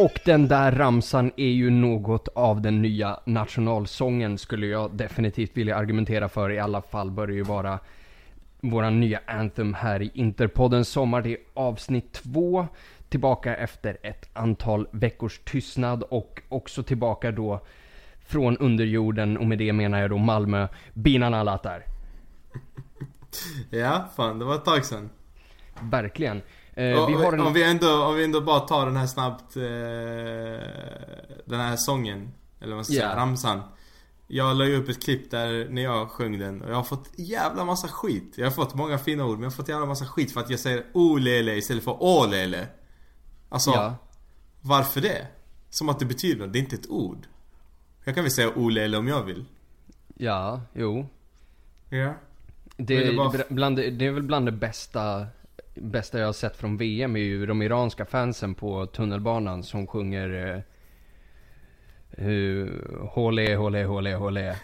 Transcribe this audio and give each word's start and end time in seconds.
Och 0.00 0.20
den 0.24 0.48
där 0.48 0.72
ramsan 0.72 1.32
är 1.36 1.48
ju 1.48 1.70
något 1.70 2.28
av 2.28 2.60
den 2.60 2.82
nya 2.82 3.20
nationalsången 3.24 4.38
skulle 4.38 4.66
jag 4.66 4.90
definitivt 4.96 5.56
vilja 5.56 5.76
argumentera 5.76 6.28
för. 6.28 6.50
I 6.50 6.58
alla 6.58 6.82
fall 6.82 7.10
bör 7.10 7.26
det 7.26 7.34
ju 7.34 7.42
vara 7.42 7.78
våran 8.60 9.00
nya 9.00 9.20
anthem 9.26 9.74
här 9.74 10.02
i 10.02 10.10
Interpodden 10.14 10.84
Sommar. 10.84 11.22
Det 11.22 11.30
är 11.30 11.38
avsnitt 11.54 12.12
två. 12.12 12.66
Tillbaka 13.08 13.56
efter 13.56 13.98
ett 14.02 14.28
antal 14.32 14.88
veckors 14.90 15.38
tystnad 15.38 16.02
och 16.02 16.42
också 16.48 16.82
tillbaka 16.82 17.30
då 17.30 17.60
från 18.26 18.56
underjorden 18.56 19.38
och 19.38 19.46
med 19.46 19.58
det 19.58 19.72
menar 19.72 20.00
jag 20.00 20.10
då 20.10 20.18
Malmö. 20.18 20.68
Binan 20.94 21.34
Alatar. 21.34 21.84
Ja, 23.70 24.08
fan 24.16 24.38
det 24.38 24.44
var 24.44 24.54
ett 24.54 24.64
tag 24.64 24.84
sedan. 24.84 25.10
Verkligen. 25.80 26.42
Eh, 26.74 27.06
vi 27.06 27.14
har 27.14 27.32
en... 27.32 27.40
om, 27.40 27.52
vi 27.52 27.62
ändå, 27.62 28.04
om 28.04 28.14
vi 28.14 28.24
ändå 28.24 28.40
bara 28.40 28.60
tar 28.60 28.86
den 28.86 28.96
här 28.96 29.06
snabbt, 29.06 29.56
eh, 29.56 29.62
den 31.44 31.60
här 31.60 31.76
sången, 31.76 32.32
eller 32.60 32.68
vad 32.68 32.76
man 32.76 32.84
ska 32.84 32.94
yeah. 32.94 33.10
säga, 33.10 33.22
ramsan. 33.22 33.60
Jag 34.26 34.56
la 34.56 34.64
ju 34.64 34.76
upp 34.76 34.88
ett 34.88 35.02
klipp 35.02 35.30
där 35.30 35.68
när 35.70 35.82
jag 35.82 36.10
sjöng 36.10 36.38
den 36.38 36.62
och 36.62 36.70
jag 36.70 36.76
har 36.76 36.82
fått 36.82 37.08
jävla 37.16 37.64
massa 37.64 37.88
skit. 37.88 38.32
Jag 38.36 38.46
har 38.46 38.50
fått 38.50 38.74
många 38.74 38.98
fina 38.98 39.24
ord 39.24 39.32
men 39.32 39.42
jag 39.42 39.50
har 39.50 39.56
fått 39.56 39.68
jävla 39.68 39.86
massa 39.86 40.06
skit 40.06 40.32
för 40.32 40.40
att 40.40 40.50
jag 40.50 40.60
säger 40.60 40.84
olele 40.92 41.56
istället 41.56 41.84
för 41.84 42.02
ålele. 42.02 42.66
Alltså, 43.48 43.70
ja. 43.70 43.94
varför 44.60 45.00
det? 45.00 45.26
Som 45.70 45.88
att 45.88 45.98
det 45.98 46.04
betyder 46.04 46.46
något, 46.46 46.52
det 46.52 46.58
är 46.58 46.60
inte 46.60 46.76
ett 46.76 46.90
ord. 46.90 47.26
Jag 48.04 48.14
kan 48.14 48.24
väl 48.24 48.30
säga 48.30 48.54
olele 48.54 48.96
om 48.96 49.08
jag 49.08 49.22
vill. 49.22 49.44
Ja, 50.14 50.60
jo. 50.72 51.06
Ja. 51.88 52.14
Det, 52.76 53.04
det, 53.04 53.16
bara... 53.16 53.44
bland, 53.48 53.76
det 53.76 54.06
är 54.06 54.10
väl 54.10 54.22
bland 54.22 54.46
det 54.46 54.52
bästa 54.52 55.26
bästa 55.80 56.18
jag 56.18 56.26
har 56.26 56.32
sett 56.32 56.56
från 56.56 56.76
VM 56.76 57.16
är 57.16 57.20
ju 57.20 57.46
de 57.46 57.62
iranska 57.62 58.04
fansen 58.04 58.54
på 58.54 58.86
tunnelbanan 58.86 59.62
som 59.62 59.86
sjunger 59.86 60.64
uh, 62.18 62.68
Håle, 63.00 63.54
håle, 63.56 63.84
håle, 63.84 64.14
håle. 64.14 64.56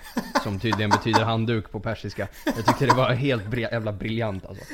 Som 0.43 0.61
tydligen 0.61 0.91
betyder 0.91 1.25
handduk 1.25 1.71
på 1.71 1.81
persiska. 1.81 2.29
Jag 2.45 2.67
tyckte 2.67 2.87
det 2.87 2.95
var 2.95 3.13
helt 3.13 3.47
bri 3.47 3.63
jävla 3.63 3.93
briljant 3.93 4.47
alltså. 4.47 4.65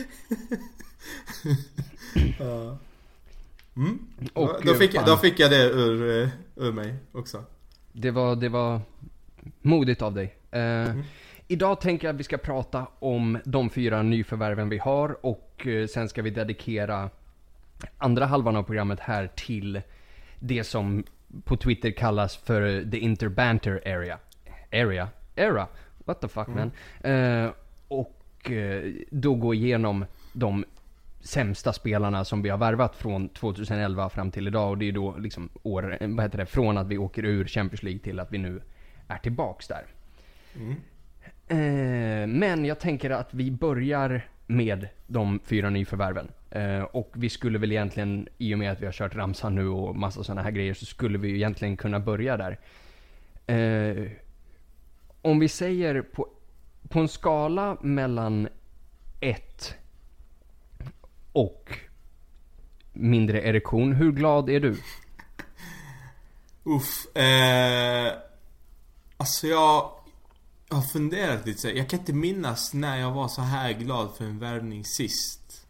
Mm. 3.76 3.98
Och, 4.32 4.50
då, 4.62 4.74
fick, 4.74 4.92
fan, 4.92 5.04
då 5.06 5.16
fick 5.16 5.40
jag 5.40 5.50
det 5.50 5.64
ur, 5.64 6.22
eh, 6.22 6.28
ur 6.56 6.72
mig 6.72 6.94
också. 7.12 7.44
Det 7.92 8.10
var, 8.10 8.36
det 8.36 8.48
var 8.48 8.80
modigt 9.62 10.02
av 10.02 10.14
dig. 10.14 10.36
Uh, 10.54 10.60
mm. 10.60 11.02
Idag 11.52 11.80
tänker 11.80 12.08
jag 12.08 12.14
att 12.14 12.20
vi 12.20 12.24
ska 12.24 12.38
prata 12.38 12.86
om 12.98 13.38
de 13.44 13.70
fyra 13.70 14.02
nyförvärven 14.02 14.68
vi 14.68 14.78
har 14.78 15.26
och 15.26 15.66
eh, 15.66 15.86
sen 15.86 16.08
ska 16.08 16.22
vi 16.22 16.30
dedikera 16.30 17.10
andra 17.98 18.26
halvan 18.26 18.56
av 18.56 18.62
programmet 18.62 19.00
här 19.00 19.26
till 19.26 19.82
det 20.38 20.64
som 20.64 21.04
på 21.44 21.56
Twitter 21.56 21.90
kallas 21.90 22.36
för 22.36 22.90
the 22.90 22.98
interbanter 22.98 23.82
area. 23.86 24.18
Area? 24.72 25.08
Era? 25.36 25.66
What 26.04 26.20
the 26.20 26.28
fuck 26.28 26.48
mm. 26.48 26.70
man? 27.02 27.12
Uh, 27.12 27.50
och 27.88 28.50
uh, 28.50 28.94
då 29.10 29.34
gå 29.34 29.54
igenom 29.54 30.04
de 30.32 30.64
sämsta 31.20 31.72
spelarna 31.72 32.24
som 32.24 32.42
vi 32.42 32.48
har 32.48 32.58
värvat 32.58 32.96
från 32.96 33.28
2011 33.28 34.08
fram 34.08 34.30
till 34.30 34.46
idag 34.46 34.70
och 34.70 34.78
det 34.78 34.88
är 34.88 34.92
då 34.92 35.16
liksom 35.18 35.48
år, 35.62 35.98
vad 36.00 36.24
heter 36.24 36.38
det, 36.38 36.46
från 36.46 36.78
att 36.78 36.86
vi 36.86 36.98
åker 36.98 37.24
ur 37.24 37.44
Champions 37.44 37.82
League 37.82 38.00
till 38.00 38.20
att 38.20 38.32
vi 38.32 38.38
nu 38.38 38.62
är 39.08 39.18
tillbaks 39.18 39.68
där. 39.68 39.86
Mm. 40.56 40.74
Eh, 41.52 42.26
men 42.26 42.64
jag 42.64 42.78
tänker 42.78 43.10
att 43.10 43.34
vi 43.34 43.50
börjar 43.50 44.26
med 44.46 44.88
de 45.06 45.40
fyra 45.44 45.70
nyförvärven. 45.70 46.30
Eh, 46.50 46.82
och 46.82 47.12
vi 47.14 47.28
skulle 47.28 47.58
väl 47.58 47.72
egentligen, 47.72 48.28
i 48.38 48.54
och 48.54 48.58
med 48.58 48.72
att 48.72 48.80
vi 48.80 48.84
har 48.84 48.92
kört 48.92 49.14
ramsan 49.14 49.54
nu 49.54 49.68
och 49.68 49.96
massa 49.96 50.24
sådana 50.24 50.42
här 50.42 50.50
grejer, 50.50 50.74
så 50.74 50.86
skulle 50.86 51.18
vi 51.18 51.34
egentligen 51.34 51.76
kunna 51.76 52.00
börja 52.00 52.36
där. 52.36 52.58
Eh, 53.46 54.10
om 55.22 55.38
vi 55.38 55.48
säger 55.48 56.02
på, 56.02 56.28
på 56.88 57.00
en 57.00 57.08
skala 57.08 57.76
mellan 57.80 58.48
1 59.20 59.74
och 61.32 61.78
mindre 62.92 63.42
erektion, 63.42 63.92
hur 63.92 64.12
glad 64.12 64.50
är 64.50 64.60
du? 64.60 64.76
Uff, 66.64 67.16
eh, 67.16 68.12
alltså 69.16 69.46
jag 69.46 70.01
jag 70.72 70.76
har 70.76 70.88
funderat 70.88 71.46
lite 71.46 71.60
så 71.60 71.68
Jag 71.68 71.88
kan 71.88 71.98
inte 71.98 72.12
minnas 72.12 72.74
när 72.74 73.00
jag 73.00 73.12
var 73.12 73.28
så 73.28 73.42
här 73.42 73.72
glad 73.72 74.10
för 74.16 74.24
en 74.24 74.38
värvning 74.38 74.84
sist. 74.84 75.66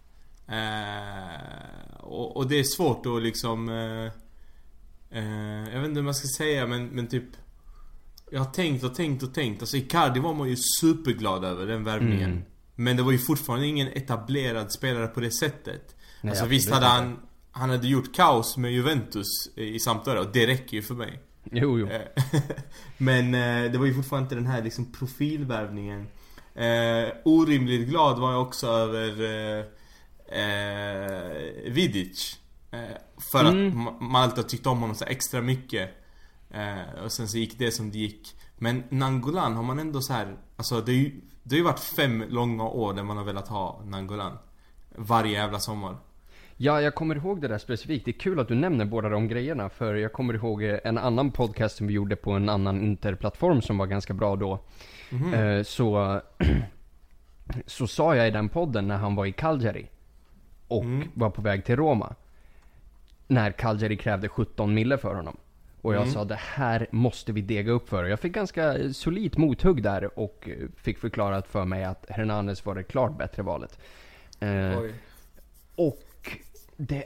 Eh, 0.48 2.00
och, 2.00 2.36
och, 2.36 2.48
det 2.48 2.58
är 2.58 2.64
svårt 2.64 3.06
att 3.06 3.22
liksom... 3.22 3.68
Eh, 3.68 4.04
eh, 5.18 5.72
jag 5.72 5.80
vet 5.80 5.88
inte 5.88 5.98
hur 5.98 6.02
man 6.02 6.14
ska 6.14 6.28
säga 6.28 6.66
men, 6.66 6.86
men 6.86 7.06
typ... 7.06 7.24
Jag 8.30 8.40
har 8.40 8.52
tänkt 8.52 8.84
och 8.84 8.94
tänkt 8.94 9.22
och 9.22 9.34
tänkt. 9.34 9.62
Alltså 9.62 9.76
Icardi 9.76 10.20
var 10.20 10.34
man 10.34 10.48
ju 10.48 10.56
superglad 10.80 11.44
över, 11.44 11.66
den 11.66 11.84
värvningen. 11.84 12.30
Mm. 12.30 12.44
Men 12.74 12.96
det 12.96 13.02
var 13.02 13.12
ju 13.12 13.18
fortfarande 13.18 13.66
ingen 13.66 13.88
etablerad 13.88 14.72
spelare 14.72 15.06
på 15.06 15.20
det 15.20 15.30
sättet. 15.30 15.96
Nej, 16.20 16.30
alltså 16.30 16.46
visst 16.46 16.70
hade 16.70 16.86
han... 16.86 17.18
Han 17.54 17.70
hade 17.70 17.88
gjort 17.88 18.14
kaos 18.14 18.56
med 18.56 18.72
Juventus 18.72 19.56
i 19.56 19.78
Sampdoria 19.78 20.20
och 20.20 20.32
det 20.32 20.46
räcker 20.46 20.76
ju 20.76 20.82
för 20.82 20.94
mig. 20.94 21.20
Jo, 21.44 21.78
jo. 21.78 21.88
Eh, 21.88 22.08
men 22.96 23.34
eh, 23.34 23.72
det 23.72 23.78
var 23.78 23.86
ju 23.86 23.94
fortfarande 23.94 24.24
inte 24.24 24.34
den 24.34 24.46
här 24.46 24.62
liksom 24.62 24.92
profilvärvningen. 24.92 26.08
Eh, 26.54 27.12
orimligt 27.24 27.88
glad 27.88 28.18
var 28.18 28.32
jag 28.32 28.42
också 28.42 28.66
över 28.66 29.20
eh, 30.26 31.72
Vidic. 31.72 32.38
Eh, 32.70 32.96
för 33.32 33.44
mm. 33.44 33.86
att 33.86 34.16
alltid 34.16 34.48
tyckte 34.48 34.68
om 34.68 34.80
honom 34.80 34.96
så 34.96 35.04
extra 35.04 35.40
mycket. 35.40 35.90
Eh, 36.50 37.04
och 37.04 37.12
sen 37.12 37.28
så 37.28 37.38
gick 37.38 37.58
det 37.58 37.70
som 37.70 37.90
det 37.90 37.98
gick. 37.98 38.36
Men 38.56 38.84
Nangolan 38.88 39.56
har 39.56 39.62
man 39.62 39.78
ändå 39.78 40.00
så 40.00 40.12
här, 40.12 40.36
alltså 40.56 40.80
det, 40.80 40.92
är 40.92 40.96
ju, 40.96 41.20
det 41.42 41.54
har 41.54 41.58
ju 41.58 41.64
varit 41.64 41.80
fem 41.80 42.24
långa 42.28 42.64
år 42.64 42.94
där 42.94 43.02
man 43.02 43.16
har 43.16 43.24
velat 43.24 43.48
ha 43.48 43.82
Nangolan. 43.84 44.38
Varje 44.96 45.32
jävla 45.32 45.58
sommar. 45.60 45.96
Ja, 46.64 46.80
jag 46.80 46.94
kommer 46.94 47.16
ihåg 47.16 47.40
det 47.40 47.48
där 47.48 47.58
specifikt. 47.58 48.04
Det 48.04 48.10
är 48.10 48.18
kul 48.18 48.40
att 48.40 48.48
du 48.48 48.54
nämner 48.54 48.84
båda 48.84 49.08
de 49.08 49.28
grejerna, 49.28 49.68
för 49.68 49.94
jag 49.94 50.12
kommer 50.12 50.34
ihåg 50.34 50.62
en 50.62 50.98
annan 50.98 51.30
podcast 51.30 51.76
som 51.76 51.86
vi 51.86 51.94
gjorde 51.94 52.16
på 52.16 52.30
en 52.30 52.48
annan 52.48 52.82
interplattform 52.82 53.62
som 53.62 53.78
var 53.78 53.86
ganska 53.86 54.14
bra 54.14 54.36
då. 54.36 54.58
Mm. 55.10 55.64
Så, 55.64 56.20
så 57.66 57.86
sa 57.86 58.16
jag 58.16 58.28
i 58.28 58.30
den 58.30 58.48
podden 58.48 58.88
när 58.88 58.96
han 58.96 59.14
var 59.14 59.26
i 59.26 59.32
Cagliari 59.32 59.88
och 60.68 60.84
mm. 60.84 61.08
var 61.14 61.30
på 61.30 61.42
väg 61.42 61.64
till 61.64 61.76
Roma. 61.76 62.14
När 63.26 63.52
Cagliari 63.52 63.96
krävde 63.96 64.28
17 64.28 64.74
mille 64.74 64.98
för 64.98 65.14
honom. 65.14 65.36
Och 65.80 65.94
jag 65.94 66.02
mm. 66.02 66.14
sa 66.14 66.24
det 66.24 66.40
här 66.40 66.86
måste 66.90 67.32
vi 67.32 67.40
dega 67.40 67.72
upp 67.72 67.88
för. 67.88 68.04
Jag 68.04 68.20
fick 68.20 68.32
ganska 68.32 68.92
solidt 68.92 69.36
mothugg 69.36 69.82
där 69.82 70.18
och 70.18 70.48
fick 70.76 70.98
förklarat 70.98 71.48
för 71.48 71.64
mig 71.64 71.84
att 71.84 72.06
Hernanes 72.08 72.66
var 72.66 72.74
det 72.74 72.82
klart 72.82 73.18
bättre 73.18 73.42
valet. 73.42 73.78
Eh. 74.40 74.78
Och 75.76 76.02
det, 76.76 77.04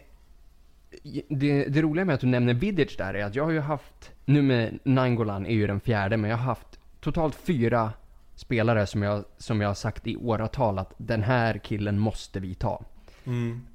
det, 1.29 1.65
det 1.65 1.83
roliga 1.83 2.05
med 2.05 2.15
att 2.15 2.21
du 2.21 2.27
nämner 2.27 2.55
Vidic 2.55 2.97
där 2.97 3.15
är 3.15 3.25
att 3.25 3.35
jag 3.35 3.45
har 3.45 3.51
ju 3.51 3.61
haft, 3.61 4.13
nu 4.25 4.43
med 4.43 4.79
Nangolan 4.85 5.47
är 5.47 5.55
ju 5.55 5.67
den 5.67 5.81
fjärde, 5.81 6.17
men 6.17 6.31
jag 6.31 6.37
har 6.37 6.45
haft 6.45 6.79
totalt 7.01 7.35
fyra 7.35 7.93
spelare 8.35 8.87
som 8.87 9.03
jag, 9.03 9.25
som 9.39 9.61
jag 9.61 9.69
har 9.69 9.75
sagt 9.75 10.07
i 10.07 10.17
åratal 10.17 10.79
att 10.79 10.95
den 10.97 11.23
här 11.23 11.59
killen 11.59 11.99
måste 11.99 12.41
vi 12.41 12.55
ta. 12.55 12.85
Mm. 13.25 13.67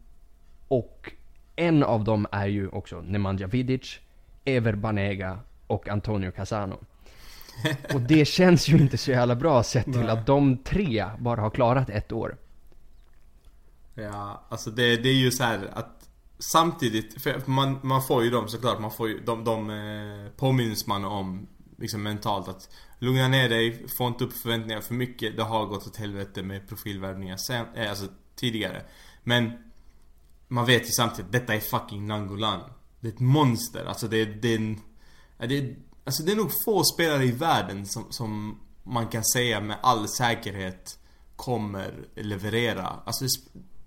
Och 0.67 1.11
en 1.55 1.83
av 1.83 2.03
dem 2.03 2.27
är 2.31 2.47
ju 2.47 2.67
också 2.67 3.01
Nemanja 3.01 3.47
Vidic, 3.47 3.99
Ever 4.45 4.75
Banega 4.75 5.39
och 5.67 5.89
Antonio 5.89 6.31
Casano. 6.31 6.79
Och 7.93 8.01
det 8.01 8.25
känns 8.25 8.67
ju 8.69 8.77
inte 8.77 8.97
så 8.97 9.11
jävla 9.11 9.35
bra 9.35 9.63
sett 9.63 9.85
till 9.85 10.09
att 10.09 10.25
de 10.25 10.57
tre 10.57 11.05
bara 11.19 11.41
har 11.41 11.49
klarat 11.49 11.89
ett 11.89 12.11
år. 12.11 12.37
Ja, 13.95 14.47
alltså 14.49 14.71
det, 14.71 14.97
det 14.97 15.09
är 15.09 15.13
ju 15.13 15.31
så 15.31 15.43
här 15.43 15.69
att 15.73 15.97
Samtidigt, 16.51 17.21
för 17.21 17.41
man, 17.45 17.79
man 17.83 18.03
får 18.03 18.23
ju 18.23 18.29
dem 18.29 18.47
såklart, 18.47 18.79
man 18.79 18.91
får 18.91 19.09
ju, 19.09 19.19
de, 19.19 19.43
de 19.43 19.69
eh, 19.69 20.31
påminns 20.31 20.87
man 20.87 21.05
om 21.05 21.47
liksom 21.77 22.03
mentalt 22.03 22.47
att 22.47 22.69
Lugna 22.99 23.27
ner 23.27 23.49
dig, 23.49 23.87
få 23.97 24.07
inte 24.07 24.23
upp 24.23 24.33
förväntningar 24.33 24.81
för 24.81 24.93
mycket. 24.93 25.37
Det 25.37 25.43
har 25.43 25.65
gått 25.65 25.87
åt 25.87 25.97
helvete 25.97 26.43
med 26.43 26.67
profilvärvningar 26.67 27.37
sen, 27.37 27.65
eh, 27.75 27.89
alltså 27.89 28.07
tidigare. 28.35 28.85
Men 29.23 29.51
Man 30.47 30.65
vet 30.65 30.81
ju 30.81 30.91
samtidigt 30.91 31.31
detta 31.31 31.55
är 31.55 31.59
fucking 31.59 32.07
Nangolan. 32.07 32.61
Det 32.99 33.07
är 33.07 33.11
ett 33.11 33.19
monster, 33.19 33.85
alltså 33.85 34.07
det 34.07 34.17
är, 34.17 34.25
det 34.25 34.53
är 34.53 34.55
en, 34.55 34.81
det 35.37 35.57
är, 35.57 35.75
Alltså 36.03 36.23
det 36.23 36.31
är 36.31 36.35
nog 36.35 36.51
få 36.65 36.83
spelare 36.83 37.25
i 37.25 37.31
världen 37.31 37.85
som, 37.85 38.11
som 38.11 38.59
man 38.83 39.07
kan 39.07 39.23
säga 39.23 39.61
med 39.61 39.77
all 39.83 40.07
säkerhet 40.07 40.99
kommer 41.35 42.07
leverera. 42.15 42.87
Alltså 43.05 43.25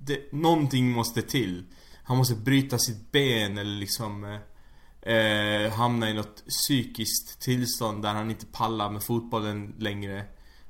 det, 0.06 0.32
någonting 0.32 0.90
måste 0.90 1.22
till. 1.22 1.64
Han 2.04 2.16
måste 2.16 2.34
bryta 2.34 2.78
sitt 2.78 3.12
ben 3.12 3.58
eller 3.58 3.76
liksom 3.76 4.24
eh, 4.24 5.14
eh, 5.14 5.72
hamna 5.72 6.10
i 6.10 6.14
något 6.14 6.44
psykiskt 6.48 7.40
tillstånd 7.40 8.02
där 8.02 8.14
han 8.14 8.30
inte 8.30 8.46
pallar 8.46 8.90
med 8.90 9.02
fotbollen 9.02 9.74
längre. 9.78 10.24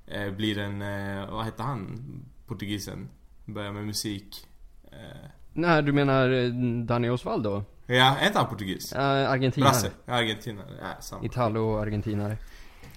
Eh, 0.06 0.30
blir 0.30 0.58
en, 0.58 0.82
eh, 0.82 1.30
vad 1.30 1.44
heter 1.44 1.64
han? 1.64 2.00
Portugisen. 2.46 3.08
Börjar 3.44 3.72
med 3.72 3.86
musik. 3.86 4.46
Eh. 4.92 5.30
Nej, 5.52 5.82
du 5.82 5.92
menar 5.92 6.30
eh, 6.30 6.50
Dani 6.84 7.10
Osvaldo? 7.10 7.64
Ja, 7.86 8.16
är 8.16 8.26
inte 8.26 8.38
han 8.38 8.48
portugis? 8.48 8.92
Uh, 8.92 9.00
argentinare. 9.00 9.70
Brasse. 9.70 9.90
Argentinare. 10.06 10.66
Ja, 10.80 11.02
samma. 11.02 11.24
Italo-argentinare. 11.24 12.36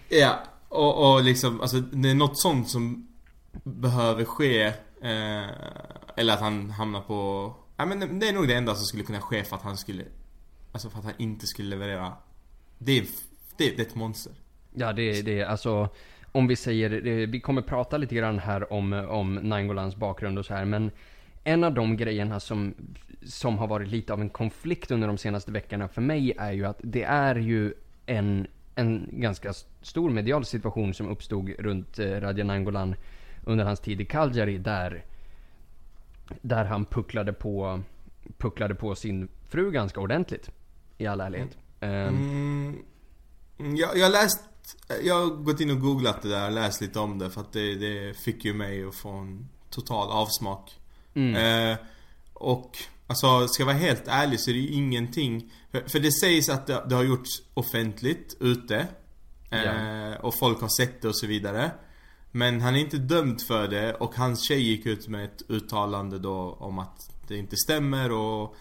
Ja, 0.10 0.40
och, 0.70 1.14
och 1.14 1.24
liksom, 1.24 1.62
alltså 1.62 1.80
det 1.80 2.10
är 2.10 2.16
något 2.16 2.40
sånt 2.40 2.70
som 2.70 3.08
behöver 3.64 4.26
ske. 4.26 4.64
Eh, 5.02 5.50
eller 6.18 6.34
att 6.34 6.40
han 6.40 6.70
hamnar 6.70 7.02
på... 7.02 7.54
Ja 7.78 7.86
men 7.86 8.20
det 8.20 8.28
är 8.28 8.34
nog 8.34 8.48
det 8.48 8.54
enda 8.54 8.76
som 8.76 8.86
skulle 8.86 9.04
kunna 9.04 9.22
ske 9.22 9.44
för 9.44 9.56
att 9.56 9.62
han 9.62 9.78
skulle... 9.78 10.04
Alltså 10.72 10.90
för 10.90 11.00
att 11.00 11.06
han 11.06 11.14
inte 11.18 11.48
skulle 11.48 11.70
leverera. 11.70 12.14
Det 12.78 12.98
är, 12.98 13.06
det, 13.58 13.70
det 13.70 13.82
är 13.82 13.86
ett 13.86 13.96
monster. 13.96 14.34
Ja, 14.74 14.94
det 14.94 15.20
är 15.20 15.24
det. 15.24 15.44
Alltså, 15.44 15.90
om 16.32 16.48
vi 16.48 16.56
säger, 16.56 16.90
vi 17.28 17.40
kommer 17.40 17.62
prata 17.62 17.98
lite 17.98 18.16
grann 18.16 18.40
här 18.40 18.74
om, 18.74 18.94
om 18.94 19.36
Nangolans 19.36 19.96
bakgrund 19.96 20.40
och 20.40 20.46
så 20.46 20.54
här, 20.54 20.66
men 20.66 20.92
en 21.44 21.64
av 21.64 21.74
de 21.74 21.98
grejerna 21.98 22.40
som, 22.40 22.74
som 23.24 23.58
har 23.58 23.68
varit 23.68 23.88
lite 23.88 24.14
av 24.14 24.22
en 24.22 24.30
konflikt 24.30 24.92
under 24.92 25.08
de 25.08 25.18
senaste 25.18 25.52
veckorna 25.52 25.88
för 25.88 26.02
mig 26.02 26.34
är 26.38 26.52
ju 26.52 26.66
att 26.66 26.80
det 26.84 27.04
är 27.04 27.36
ju 27.36 27.74
en, 28.06 28.48
en 28.76 29.10
ganska 29.12 29.54
stor 29.82 30.10
medial 30.10 30.46
situation 30.46 30.94
som 30.94 31.10
uppstod 31.10 31.50
runt 31.60 32.00
eh, 32.00 32.06
Radja 32.06 32.44
Nainggolan 32.44 32.96
under 33.46 33.66
hans 33.66 33.80
tid 33.80 34.02
i 34.02 34.06
Cagliari 34.06 34.58
där, 34.58 35.04
där 36.42 36.66
han 36.66 36.86
pucklade 36.86 37.34
på, 37.34 37.82
pucklade 38.38 38.76
på 38.76 38.96
sin 38.96 39.28
fru 39.50 39.72
ganska 39.72 40.00
ordentligt. 40.00 40.52
I 40.98 41.08
all 41.08 41.22
ärlighet. 41.22 41.58
Mm. 41.80 42.16
Um, 43.58 43.76
jag, 43.78 43.98
jag 43.98 44.12
läst 44.12 44.40
jag 45.04 45.16
har 45.16 45.28
gått 45.28 45.60
in 45.60 45.72
och 45.72 45.80
googlat 45.80 46.22
det 46.22 46.30
där, 46.30 46.52
läst 46.52 46.82
lite 46.82 47.00
om 47.00 47.20
det 47.20 47.30
för 47.30 47.42
att 47.42 47.54
det, 47.54 47.76
det 47.76 48.18
fick 48.18 48.46
ju 48.46 48.54
mig 48.54 48.84
att 48.84 48.96
få 48.96 49.10
en 49.10 49.50
total 49.70 50.12
avsmak. 50.12 50.80
Mm. 51.14 51.36
Eh, 51.72 51.78
och 52.34 52.78
alltså, 53.08 53.48
ska 53.48 53.62
jag 53.62 53.68
vara 53.68 53.78
helt 53.78 54.08
ärlig 54.08 54.40
så 54.40 54.50
är 54.50 54.54
det 54.54 54.60
ju 54.60 54.72
ingenting 54.72 55.52
För, 55.72 55.82
för 55.88 56.00
det 56.00 56.12
sägs 56.12 56.50
att 56.50 56.68
det, 56.68 56.84
det, 56.90 56.96
har 56.96 57.04
gjorts 57.04 57.30
offentligt 57.54 58.38
ute 58.40 58.88
eh, 59.50 59.64
ja. 59.64 60.18
Och 60.18 60.40
folk 60.40 60.62
har 60.62 60.84
sett 60.84 61.02
det 61.02 61.08
och 61.08 61.18
så 61.18 61.28
vidare 61.28 61.72
Men 62.32 62.62
han 62.62 62.76
är 62.76 62.80
inte 62.80 62.98
dömd 62.98 63.42
för 63.42 63.68
det 63.68 63.94
och 63.94 64.16
hans 64.16 64.48
tjej 64.48 64.62
gick 64.62 64.86
ut 64.86 65.08
med 65.08 65.26
ett 65.26 65.42
uttalande 65.50 66.20
då 66.20 66.58
om 66.60 66.80
att 66.80 67.12
det 67.28 67.38
inte 67.38 67.56
stämmer 67.56 68.12
och 68.12 68.56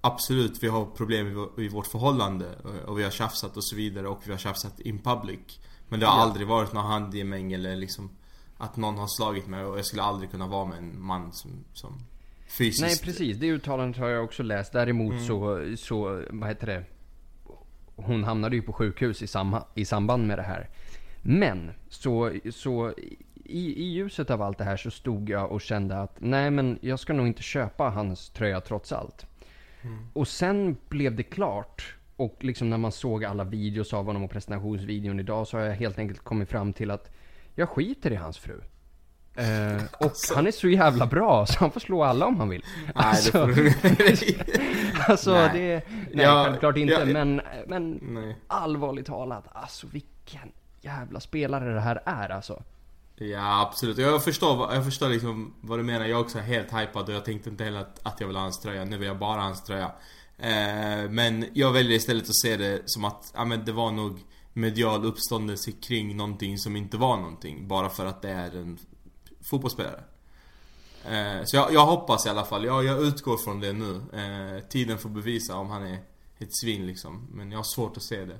Absolut, 0.00 0.62
vi 0.62 0.68
har 0.68 0.84
problem 0.84 1.48
i 1.58 1.68
vårt 1.68 1.86
förhållande 1.86 2.46
och 2.86 2.98
vi 2.98 3.04
har 3.04 3.10
tjafsat 3.10 3.56
och 3.56 3.64
så 3.64 3.76
vidare 3.76 4.08
och 4.08 4.22
vi 4.24 4.30
har 4.30 4.38
tjafsat 4.38 4.80
in 4.80 4.98
public 4.98 5.60
Men 5.88 6.00
det 6.00 6.06
har 6.06 6.18
ja. 6.18 6.22
aldrig 6.22 6.46
varit 6.46 6.72
någon 6.72 6.84
handgemäng 6.84 7.52
eller 7.52 7.76
liksom 7.76 8.10
Att 8.56 8.76
någon 8.76 8.98
har 8.98 9.06
slagit 9.06 9.46
mig 9.46 9.64
och 9.64 9.78
jag 9.78 9.86
skulle 9.86 10.02
aldrig 10.02 10.30
kunna 10.30 10.46
vara 10.46 10.64
med 10.64 10.78
en 10.78 11.02
man 11.02 11.32
som, 11.32 11.50
som 11.72 12.02
fysiskt 12.48 12.82
Nej 12.82 12.98
precis, 13.02 13.36
det 13.36 13.46
uttalandet 13.46 14.00
har 14.00 14.08
jag 14.08 14.24
också 14.24 14.42
läst. 14.42 14.72
Däremot 14.72 15.12
mm. 15.12 15.26
så, 15.26 15.64
så, 15.76 16.24
vad 16.30 16.48
heter 16.48 16.66
det? 16.66 16.84
Hon 17.96 18.24
hamnade 18.24 18.56
ju 18.56 18.62
på 18.62 18.72
sjukhus 18.72 19.22
i, 19.22 19.26
samma, 19.26 19.64
i 19.74 19.84
samband 19.84 20.26
med 20.26 20.38
det 20.38 20.42
här. 20.42 20.68
Men, 21.22 21.70
så, 21.88 22.32
så 22.50 22.92
i, 23.44 23.82
i 23.82 23.84
ljuset 23.84 24.30
av 24.30 24.42
allt 24.42 24.58
det 24.58 24.64
här 24.64 24.76
så 24.76 24.90
stod 24.90 25.30
jag 25.30 25.52
och 25.52 25.60
kände 25.60 26.00
att 26.00 26.16
nej 26.18 26.50
men 26.50 26.78
jag 26.80 26.98
ska 26.98 27.12
nog 27.12 27.26
inte 27.26 27.42
köpa 27.42 27.84
hans 27.84 28.30
tröja 28.30 28.60
trots 28.60 28.92
allt. 28.92 29.26
Mm. 29.82 30.06
Och 30.12 30.28
sen 30.28 30.76
blev 30.88 31.16
det 31.16 31.22
klart. 31.22 31.94
Och 32.16 32.36
liksom 32.40 32.70
när 32.70 32.78
man 32.78 32.92
såg 32.92 33.24
alla 33.24 33.44
videos 33.44 33.92
av 33.92 34.04
honom 34.04 34.24
och 34.24 34.30
presentationsvideon 34.30 35.20
idag 35.20 35.46
så 35.46 35.58
har 35.58 35.64
jag 35.64 35.74
helt 35.74 35.98
enkelt 35.98 36.20
kommit 36.20 36.48
fram 36.48 36.72
till 36.72 36.90
att 36.90 37.10
jag 37.54 37.68
skiter 37.68 38.12
i 38.12 38.16
hans 38.16 38.38
fru. 38.38 38.60
Eh, 39.34 39.82
och 39.98 40.04
alltså. 40.04 40.34
han 40.34 40.46
är 40.46 40.50
så 40.50 40.68
jävla 40.68 41.06
bra 41.06 41.46
så 41.46 41.58
han 41.58 41.70
får 41.70 41.80
slå 41.80 42.04
alla 42.04 42.26
om 42.26 42.36
han 42.36 42.48
vill. 42.48 42.64
Alltså, 42.94 43.46
nej, 43.46 43.74
alltså 45.08 45.32
nej. 45.32 45.50
det... 45.52 45.82
Nej, 46.14 46.24
ja, 46.24 46.44
självklart 46.46 46.76
inte. 46.76 46.92
Ja, 46.92 47.04
men 47.04 47.40
men 47.66 47.98
nej. 48.02 48.36
allvarligt 48.46 49.06
talat, 49.06 49.44
alltså 49.52 49.86
vilken 49.86 50.52
jävla 50.80 51.20
spelare 51.20 51.74
det 51.74 51.80
här 51.80 52.02
är 52.04 52.28
alltså. 52.28 52.62
Ja 53.14 53.60
absolut, 53.60 53.98
jag 53.98 54.24
förstår, 54.24 54.74
jag 54.74 54.84
förstår 54.84 55.08
liksom 55.08 55.54
vad 55.60 55.78
du 55.78 55.82
menar. 55.82 56.06
Jag 56.06 56.18
är 56.18 56.24
också 56.24 56.38
helt 56.38 56.72
hypad 56.72 57.08
och 57.08 57.14
jag 57.14 57.24
tänkte 57.24 57.50
inte 57.50 57.64
heller 57.64 57.80
att, 57.80 58.00
att 58.02 58.20
jag 58.20 58.26
vill 58.26 58.36
ha 58.36 58.42
hans 58.42 58.60
tröja. 58.60 58.84
Nu 58.84 58.96
vill 58.98 59.08
jag 59.08 59.18
bara 59.18 59.34
ha 59.34 59.42
hans 59.42 59.64
tröja. 59.64 59.92
Eh, 60.38 61.10
men 61.10 61.46
jag 61.52 61.72
väljer 61.72 61.96
istället 61.96 62.22
att 62.22 62.36
se 62.36 62.56
det 62.56 62.82
som 62.84 63.04
att, 63.04 63.32
ja 63.34 63.44
men 63.44 63.64
det 63.64 63.72
var 63.72 63.90
nog 63.90 64.18
medial 64.52 65.04
uppståndelse 65.04 65.72
kring 65.72 66.16
någonting 66.16 66.58
som 66.58 66.76
inte 66.76 66.96
var 66.96 67.16
någonting. 67.16 67.68
Bara 67.68 67.88
för 67.88 68.06
att 68.06 68.22
det 68.22 68.30
är 68.30 68.56
en 68.56 68.78
fotbollsspelare. 69.50 70.04
Eh, 71.04 71.44
så 71.44 71.56
jag, 71.56 71.72
jag, 71.72 71.86
hoppas 71.86 72.26
i 72.26 72.28
alla 72.28 72.44
fall, 72.44 72.64
jag, 72.64 72.84
jag 72.84 73.02
utgår 73.02 73.36
från 73.36 73.60
det 73.60 73.72
nu. 73.72 73.94
Eh, 74.12 74.68
tiden 74.68 74.98
får 74.98 75.08
bevisa 75.08 75.56
om 75.56 75.70
han 75.70 75.86
är 75.86 75.98
ett 76.38 76.56
svin 76.56 76.86
liksom. 76.86 77.26
Men 77.32 77.50
jag 77.50 77.58
har 77.58 77.64
svårt 77.64 77.96
att 77.96 78.02
se 78.02 78.24
det. 78.24 78.38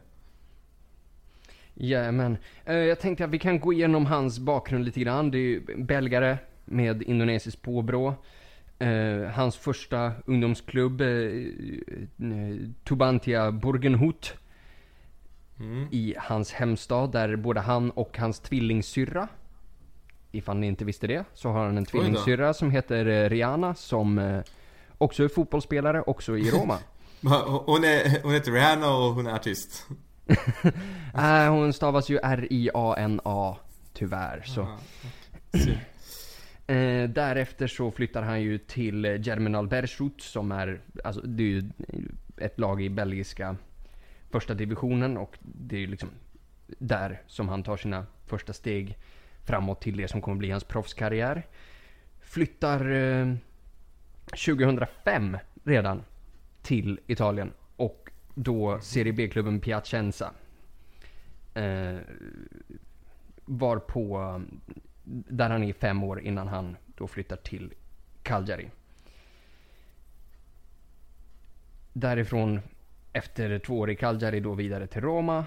Ja, 1.80 2.12
men 2.12 2.38
uh, 2.69 2.75
jag 2.75 3.00
tänkte 3.00 3.25
att 3.25 3.30
vi 3.30 3.38
kan 3.38 3.60
gå 3.60 3.72
igenom 3.72 4.06
hans 4.06 4.38
bakgrund 4.38 4.84
lite 4.84 5.00
grann. 5.00 5.30
Det 5.30 5.38
är 5.38 5.40
ju 5.40 5.84
belgare 5.84 6.38
med 6.64 7.02
indonesiskt 7.02 7.62
påbrå. 7.62 8.14
Uh, 8.82 9.25
hans 9.25 9.56
första 9.56 10.12
ungdomsklubb, 10.26 11.00
uh, 11.00 11.46
Tubantia 12.84 13.52
Burgenhut. 13.52 14.34
Mm. 15.60 15.88
I 15.90 16.14
hans 16.19 16.52
hemstad 16.52 17.12
där 17.12 17.36
både 17.36 17.60
han 17.60 17.90
och 17.90 18.19
hans 18.19 18.40
tvillingsyrra, 18.40 19.28
ifall 20.32 20.56
ni 20.56 20.66
inte 20.66 20.84
visste 20.84 21.06
det, 21.06 21.24
så 21.34 21.48
har 21.48 21.64
han 21.64 21.78
en 21.78 21.84
tvillingsyrra 21.84 22.54
som 22.54 22.70
heter 22.70 23.28
Rihanna 23.28 23.74
som 23.74 24.42
också 24.98 25.24
är 25.24 25.28
fotbollsspelare, 25.28 26.02
också 26.02 26.38
i 26.38 26.50
Roma. 26.50 26.78
hon, 27.66 27.84
är, 27.84 28.22
hon 28.22 28.32
heter 28.32 28.52
Rihanna 28.52 28.90
och 28.96 29.14
hon 29.14 29.26
är 29.26 29.34
artist. 29.34 29.86
äh, 31.14 31.50
hon 31.50 31.72
stavas 31.72 32.08
ju 32.08 32.19
R-I-A-N-A, 32.22 33.56
tyvärr. 33.92 34.42
Så. 34.46 34.60
eh, 36.66 37.08
därefter 37.08 37.66
så 37.66 37.90
flyttar 37.90 38.22
han 38.22 38.42
ju 38.42 38.58
till 38.58 39.04
Germinal 39.04 39.69
Berchut 39.69 40.20
som 40.20 40.53
är, 40.53 40.81
alltså 41.05 41.20
det 41.20 41.43
är 41.43 41.46
ju 41.46 41.70
ett 42.36 42.58
lag 42.58 42.82
i 42.82 42.91
belgiska 42.91 43.56
första 44.31 44.55
divisionen 44.55 45.17
och 45.17 45.38
det 45.41 45.76
är 45.76 45.81
ju 45.81 45.86
liksom 45.86 46.08
där 46.79 47.22
som 47.26 47.48
han 47.48 47.62
tar 47.62 47.76
sina 47.76 48.06
första 48.26 48.53
steg 48.53 48.96
framåt 49.46 49.81
till 49.81 49.96
det 49.96 50.08
som 50.08 50.20
kommer 50.20 50.38
bli 50.38 50.50
hans 50.50 50.64
proffskarriär. 50.64 51.46
Flyttar 52.20 52.91
eh, 52.91 53.34
2005 54.26 55.38
redan 55.64 56.03
till 56.62 57.00
Italien 57.06 57.53
då 58.38 58.80
Serie 58.80 59.12
B-klubben 59.12 59.60
Piacenza. 59.60 60.32
Eh, 61.54 61.96
var 63.44 63.78
på, 63.78 64.40
där 65.04 65.50
han 65.50 65.62
är 65.62 65.72
fem 65.72 66.04
år 66.04 66.20
innan 66.20 66.48
han 66.48 66.76
då 66.86 67.06
flyttar 67.06 67.36
till 67.36 67.74
Cagliari. 68.22 68.70
Därifrån, 71.92 72.60
efter 73.12 73.58
två 73.58 73.78
år 73.78 73.90
i 73.90 73.96
Cagliari, 73.96 74.40
då 74.40 74.54
vidare 74.54 74.86
till 74.86 75.00
Roma. 75.00 75.44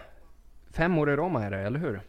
Fem 0.69 0.98
år 0.98 1.10
i 1.10 1.15
Roma 1.15 1.43
är 1.43 1.51
det, 1.51 1.60
eller 1.60 1.79
hur? 1.79 2.01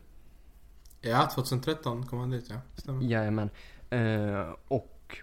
Ja, 1.00 1.30
2013 1.34 2.06
kom 2.06 2.18
han 2.18 2.30
dit 2.30 2.46
ja. 2.50 2.56
Stämmer. 2.76 3.02
Jajamän. 3.02 3.50
Eh, 3.90 4.54
och 4.68 5.18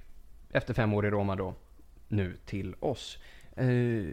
efter 0.51 0.73
fem 0.73 0.93
år 0.93 1.05
i 1.05 1.09
Roma 1.09 1.35
då, 1.35 1.53
nu 2.07 2.37
till 2.45 2.75
oss. 2.79 3.17
Eh, 3.55 4.05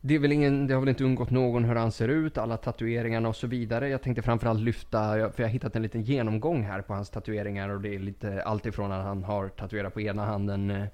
det, 0.00 0.14
är 0.14 0.18
väl 0.18 0.32
ingen, 0.32 0.66
det 0.66 0.74
har 0.74 0.80
väl 0.80 0.88
inte 0.88 1.04
undgått 1.04 1.30
någon 1.30 1.64
hur 1.64 1.74
han 1.74 1.92
ser 1.92 2.08
ut, 2.08 2.38
alla 2.38 2.56
tatueringarna 2.56 3.28
och 3.28 3.36
så 3.36 3.46
vidare. 3.46 3.88
Jag 3.88 4.02
tänkte 4.02 4.22
framförallt 4.22 4.60
lyfta, 4.60 5.08
för 5.14 5.42
jag 5.42 5.48
har 5.48 5.52
hittat 5.52 5.76
en 5.76 5.82
liten 5.82 6.02
genomgång 6.02 6.62
här 6.62 6.82
på 6.82 6.94
hans 6.94 7.10
tatueringar 7.10 7.68
och 7.68 7.80
det 7.80 7.94
är 7.94 7.98
lite 7.98 8.42
allt 8.42 8.66
ifrån 8.66 8.92
att 8.92 9.04
han 9.04 9.24
har 9.24 9.48
tatuerat 9.48 9.94
på 9.94 10.00
ena 10.00 10.24
handen 10.24 10.70
eh, 10.70 10.84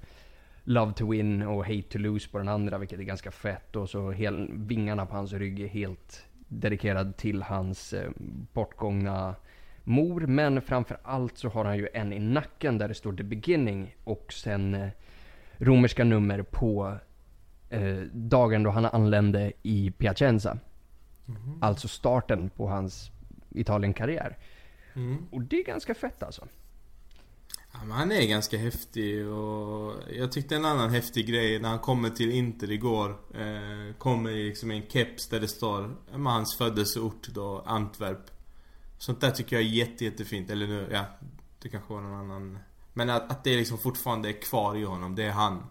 Love 0.64 0.92
to 0.92 1.10
win 1.10 1.42
och 1.42 1.66
Hate 1.66 1.82
to 1.82 1.98
lose 1.98 2.28
på 2.30 2.38
den 2.38 2.48
andra, 2.48 2.78
vilket 2.78 2.98
är 2.98 3.02
ganska 3.02 3.30
fett. 3.30 3.76
Och 3.76 3.90
så 3.90 4.10
hel, 4.10 4.50
vingarna 4.52 5.06
på 5.06 5.16
hans 5.16 5.32
rygg 5.32 5.60
är 5.60 5.66
helt 5.66 6.26
dedikerad 6.48 7.16
till 7.16 7.42
hans 7.42 7.92
eh, 7.92 8.10
bortgångna 8.52 9.34
mor. 9.82 10.20
Men 10.20 10.62
framför 10.62 10.96
allt 11.02 11.38
så 11.38 11.48
har 11.48 11.64
han 11.64 11.76
ju 11.76 11.88
en 11.94 12.12
i 12.12 12.18
nacken 12.18 12.78
där 12.78 12.88
det 12.88 12.94
står 12.94 13.12
The 13.12 13.22
Beginning 13.22 13.94
och 14.04 14.32
sen 14.32 14.74
eh, 14.74 14.88
romerska 15.58 16.04
nummer 16.04 16.42
på 16.42 16.98
eh, 17.74 18.02
dagen 18.12 18.62
då 18.62 18.70
han 18.70 18.84
anlände 18.84 19.52
i 19.62 19.90
Piacenza. 19.90 20.58
Mm. 21.28 21.62
Alltså 21.62 21.88
starten 21.88 22.50
på 22.50 22.68
hans 22.68 23.10
Italien-karriär. 23.50 24.38
Mm. 24.94 25.26
Och 25.30 25.42
det 25.42 25.60
är 25.60 25.64
ganska 25.64 25.94
fett 25.94 26.22
alltså. 26.22 26.48
Ja, 27.72 27.78
men 27.84 27.90
han 27.90 28.12
är 28.12 28.26
ganska 28.26 28.58
häftig 28.58 29.28
och 29.28 29.94
jag 30.16 30.32
tyckte 30.32 30.56
en 30.56 30.64
annan 30.64 30.90
häftig 30.90 31.26
grej 31.26 31.58
när 31.58 31.68
han 31.68 31.78
kommer 31.78 32.10
till 32.10 32.30
Inter 32.30 32.70
igår. 32.70 33.10
Eh, 33.34 33.94
kommer 33.98 34.30
i 34.30 34.48
liksom 34.48 34.70
en 34.70 34.82
keps 34.88 35.28
där 35.28 35.40
det 35.40 35.48
står 35.48 35.96
med 36.16 36.32
hans 36.32 36.54
födelseort 36.56 37.28
då, 37.28 37.62
Antwerp. 37.66 38.30
Sånt 38.98 39.20
där 39.20 39.30
tycker 39.30 39.56
jag 39.56 39.64
är 39.64 39.68
jätte, 39.68 40.04
jättefint. 40.04 40.50
Eller 40.50 40.66
nu, 40.66 40.88
ja, 40.92 41.04
det 41.62 41.68
kanske 41.68 41.92
var 41.92 42.00
någon 42.00 42.20
annan. 42.20 42.58
Men 42.92 43.10
att, 43.10 43.30
att 43.30 43.44
det 43.44 43.56
liksom 43.56 43.78
fortfarande 43.78 44.28
är 44.28 44.42
kvar 44.42 44.76
i 44.76 44.84
honom, 44.84 45.14
det 45.14 45.24
är 45.24 45.30
han. 45.30 45.66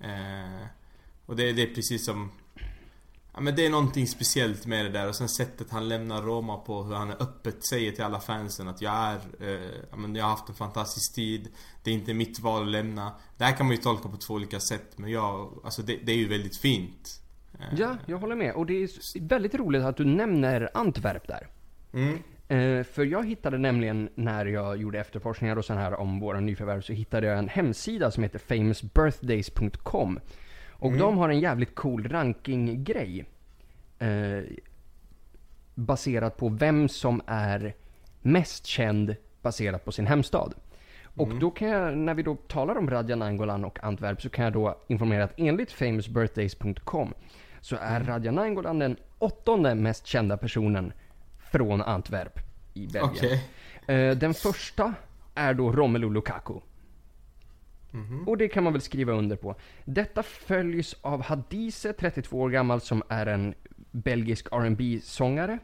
Eh, 0.00 0.66
Och 1.26 1.36
det, 1.36 1.52
det 1.52 1.62
är 1.62 1.74
precis 1.74 2.04
som 2.04 2.30
Ja 3.36 3.40
men 3.40 3.56
det 3.56 3.66
är 3.66 3.70
någonting 3.70 4.06
speciellt 4.06 4.66
med 4.66 4.84
det 4.84 4.90
där 4.90 5.08
och 5.08 5.16
sen 5.16 5.28
sättet 5.28 5.70
han 5.70 5.88
lämnar 5.88 6.22
Roma 6.22 6.56
på 6.56 6.82
hur 6.82 6.94
han 6.94 7.10
öppet 7.10 7.66
säger 7.66 7.92
till 7.92 8.04
alla 8.04 8.20
fansen 8.20 8.68
att 8.68 8.82
jag 8.82 8.94
är, 8.94 9.18
eh, 9.40 9.70
ja 9.90 9.96
men 9.96 10.14
jag 10.14 10.24
har 10.24 10.30
haft 10.30 10.48
en 10.48 10.54
fantastisk 10.54 11.14
tid 11.14 11.48
Det 11.82 11.90
är 11.90 11.94
inte 11.94 12.14
mitt 12.14 12.40
val 12.40 12.62
att 12.62 12.68
lämna 12.68 13.12
Det 13.36 13.44
här 13.44 13.56
kan 13.56 13.66
man 13.66 13.76
ju 13.76 13.82
tolka 13.82 14.08
på 14.08 14.16
två 14.16 14.34
olika 14.34 14.60
sätt 14.60 14.98
men 14.98 15.10
jag, 15.10 15.60
alltså 15.64 15.82
det, 15.82 15.96
det 15.96 16.12
är 16.12 16.16
ju 16.16 16.28
väldigt 16.28 16.60
fint 16.60 17.24
Eh, 17.60 17.80
ja, 17.80 17.96
jag 18.06 18.18
håller 18.18 18.36
med. 18.36 18.54
Och 18.54 18.66
det 18.66 18.74
är 18.74 18.88
väldigt 19.28 19.54
roligt 19.54 19.82
att 19.82 19.96
du 19.96 20.04
nämner 20.04 20.70
Antwerp 20.74 21.28
där. 21.28 21.46
Mm. 21.92 22.18
Eh, 22.48 22.84
för 22.84 23.04
jag 23.04 23.28
hittade 23.28 23.58
nämligen, 23.58 24.08
när 24.14 24.46
jag 24.46 24.76
gjorde 24.76 25.00
efterforskningar 25.00 25.56
och 25.56 25.64
sån 25.64 25.76
här 25.76 25.94
om 25.94 26.20
våra 26.20 26.40
nyförvärv, 26.40 26.80
så 26.80 26.92
hittade 26.92 27.26
jag 27.26 27.38
en 27.38 27.48
hemsida 27.48 28.10
som 28.10 28.22
heter 28.22 28.38
famousbirthdays.com. 28.38 30.20
Och 30.84 30.90
mm. 30.90 31.00
de 31.00 31.18
har 31.18 31.28
en 31.28 31.40
jävligt 31.40 31.74
cool 31.74 32.08
rankinggrej. 32.08 33.24
Eh, 33.98 34.42
baserat 35.74 36.36
på 36.36 36.48
vem 36.48 36.88
som 36.88 37.22
är 37.26 37.74
mest 38.22 38.66
känd 38.66 39.16
baserat 39.42 39.84
på 39.84 39.92
sin 39.92 40.06
hemstad. 40.06 40.54
Och 41.16 41.26
mm. 41.26 41.38
då 41.38 41.50
kan 41.50 41.68
jag, 41.68 41.98
när 41.98 42.14
vi 42.14 42.22
då 42.22 42.36
talar 42.36 42.78
om 42.78 42.90
Radja 42.90 43.16
Nangolan 43.16 43.64
och 43.64 43.84
Antwerp, 43.84 44.22
så 44.22 44.28
kan 44.30 44.44
jag 44.44 44.52
då 44.52 44.78
informera 44.88 45.24
att 45.24 45.32
enligt 45.36 45.72
famousbirthdays.com 45.72 47.14
så 47.60 47.76
är 47.76 47.96
mm. 47.96 48.08
Radja 48.08 48.32
Nainggolan 48.32 48.78
den 48.78 48.96
åttonde 49.18 49.74
mest 49.74 50.06
kända 50.06 50.36
personen 50.36 50.92
från 51.52 51.82
Antwerp 51.82 52.38
i 52.74 52.86
Belgien. 52.86 53.12
Okay. 53.12 53.38
Eh, 53.96 54.16
den 54.16 54.34
första 54.34 54.94
är 55.34 55.54
då 55.54 55.72
Romelu 55.72 56.10
Lukaku. 56.10 56.54
Mm-hmm. 57.94 58.26
Och 58.26 58.36
det 58.36 58.48
kan 58.48 58.64
man 58.64 58.72
väl 58.72 58.82
skriva 58.82 59.12
under 59.12 59.36
på. 59.36 59.54
Detta 59.84 60.22
följs 60.22 60.96
av 61.00 61.22
Hadise, 61.22 61.92
32 61.92 62.40
år 62.40 62.50
gammal, 62.50 62.80
som 62.80 63.02
är 63.08 63.26
en 63.26 63.54
belgisk 63.90 64.46
rb 64.52 65.02
sångare 65.02 65.58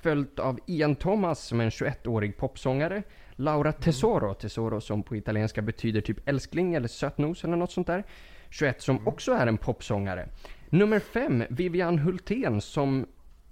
Följt 0.00 0.38
av 0.38 0.58
Ian 0.66 0.94
Thomas, 0.94 1.40
som 1.40 1.60
är 1.60 1.64
en 1.64 1.70
21-årig 1.70 2.36
popsångare. 2.36 3.02
Laura 3.32 3.68
mm. 3.68 3.80
Tesoro, 3.80 4.34
Tesoro 4.34 4.80
som 4.80 5.02
på 5.02 5.16
italienska 5.16 5.62
betyder 5.62 6.00
typ 6.00 6.28
älskling 6.28 6.74
eller 6.74 6.88
sötnos 6.88 7.44
eller 7.44 7.56
något 7.56 7.72
sånt 7.72 7.86
där. 7.86 8.04
21 8.50 8.82
som 8.82 8.96
mm. 8.96 9.08
också 9.08 9.32
är 9.32 9.46
en 9.46 9.58
popsångare. 9.58 10.28
Nummer 10.68 10.98
fem, 10.98 11.44
Vivian 11.50 11.98
Hultén 11.98 12.60
som 12.60 13.06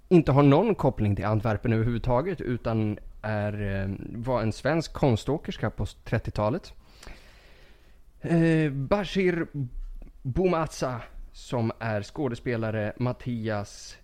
inte 0.09 0.31
har 0.31 0.43
någon 0.43 0.75
koppling 0.75 1.15
till 1.15 1.25
Antwerpen 1.25 1.73
överhuvudtaget 1.73 2.41
utan 2.41 2.99
är, 3.21 3.81
eh, 3.81 3.89
var 4.15 4.41
en 4.41 4.51
svensk 4.51 4.93
konståkerska 4.93 5.69
på 5.69 5.85
30-talet. 5.85 6.73
Eh, 8.29 8.71
Bashir 8.71 9.47
Boumatsa 10.21 11.01
som 11.33 11.71
är 11.79 12.03
skådespelare. 12.03 12.93
Mattias 12.97 13.97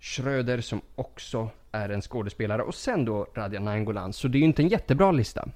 Schröder 0.00 0.60
som 0.60 0.80
också 0.94 1.50
är 1.72 1.88
en 1.88 2.02
skådespelare. 2.02 2.62
Och 2.62 2.74
sen 2.74 3.04
då 3.04 3.26
Radja 3.34 3.60
Nainggolan. 3.60 4.12
Så 4.12 4.28
det 4.28 4.38
är 4.38 4.40
ju 4.40 4.46
inte 4.46 4.62
en 4.62 4.68
jättebra 4.68 5.12
lista. 5.12 5.48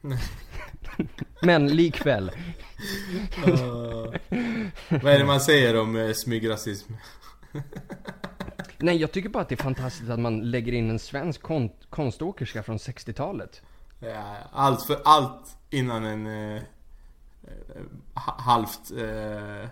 Men 1.42 1.68
likväl. 1.68 2.30
uh, 3.46 4.14
vad 4.88 5.12
är 5.12 5.18
det 5.18 5.24
man 5.24 5.40
säger 5.40 5.80
om 5.80 5.96
uh, 5.96 6.12
smygrasism? 6.12 6.92
Nej, 8.78 8.96
jag 8.96 9.12
tycker 9.12 9.28
bara 9.28 9.42
att 9.42 9.48
det 9.48 9.54
är 9.54 9.62
fantastiskt 9.62 10.10
att 10.10 10.20
man 10.20 10.50
lägger 10.50 10.72
in 10.72 10.90
en 10.90 10.98
svensk 10.98 11.42
kon 11.42 11.70
konståkerska 11.90 12.62
från 12.62 12.76
60-talet. 12.76 13.62
Ja, 14.00 14.36
allt 14.52 14.86
för 14.86 14.96
allt 15.04 15.56
innan 15.70 16.04
en 16.04 16.26
uh, 16.26 16.62
halvt 18.14 18.92
uh, 18.92 19.68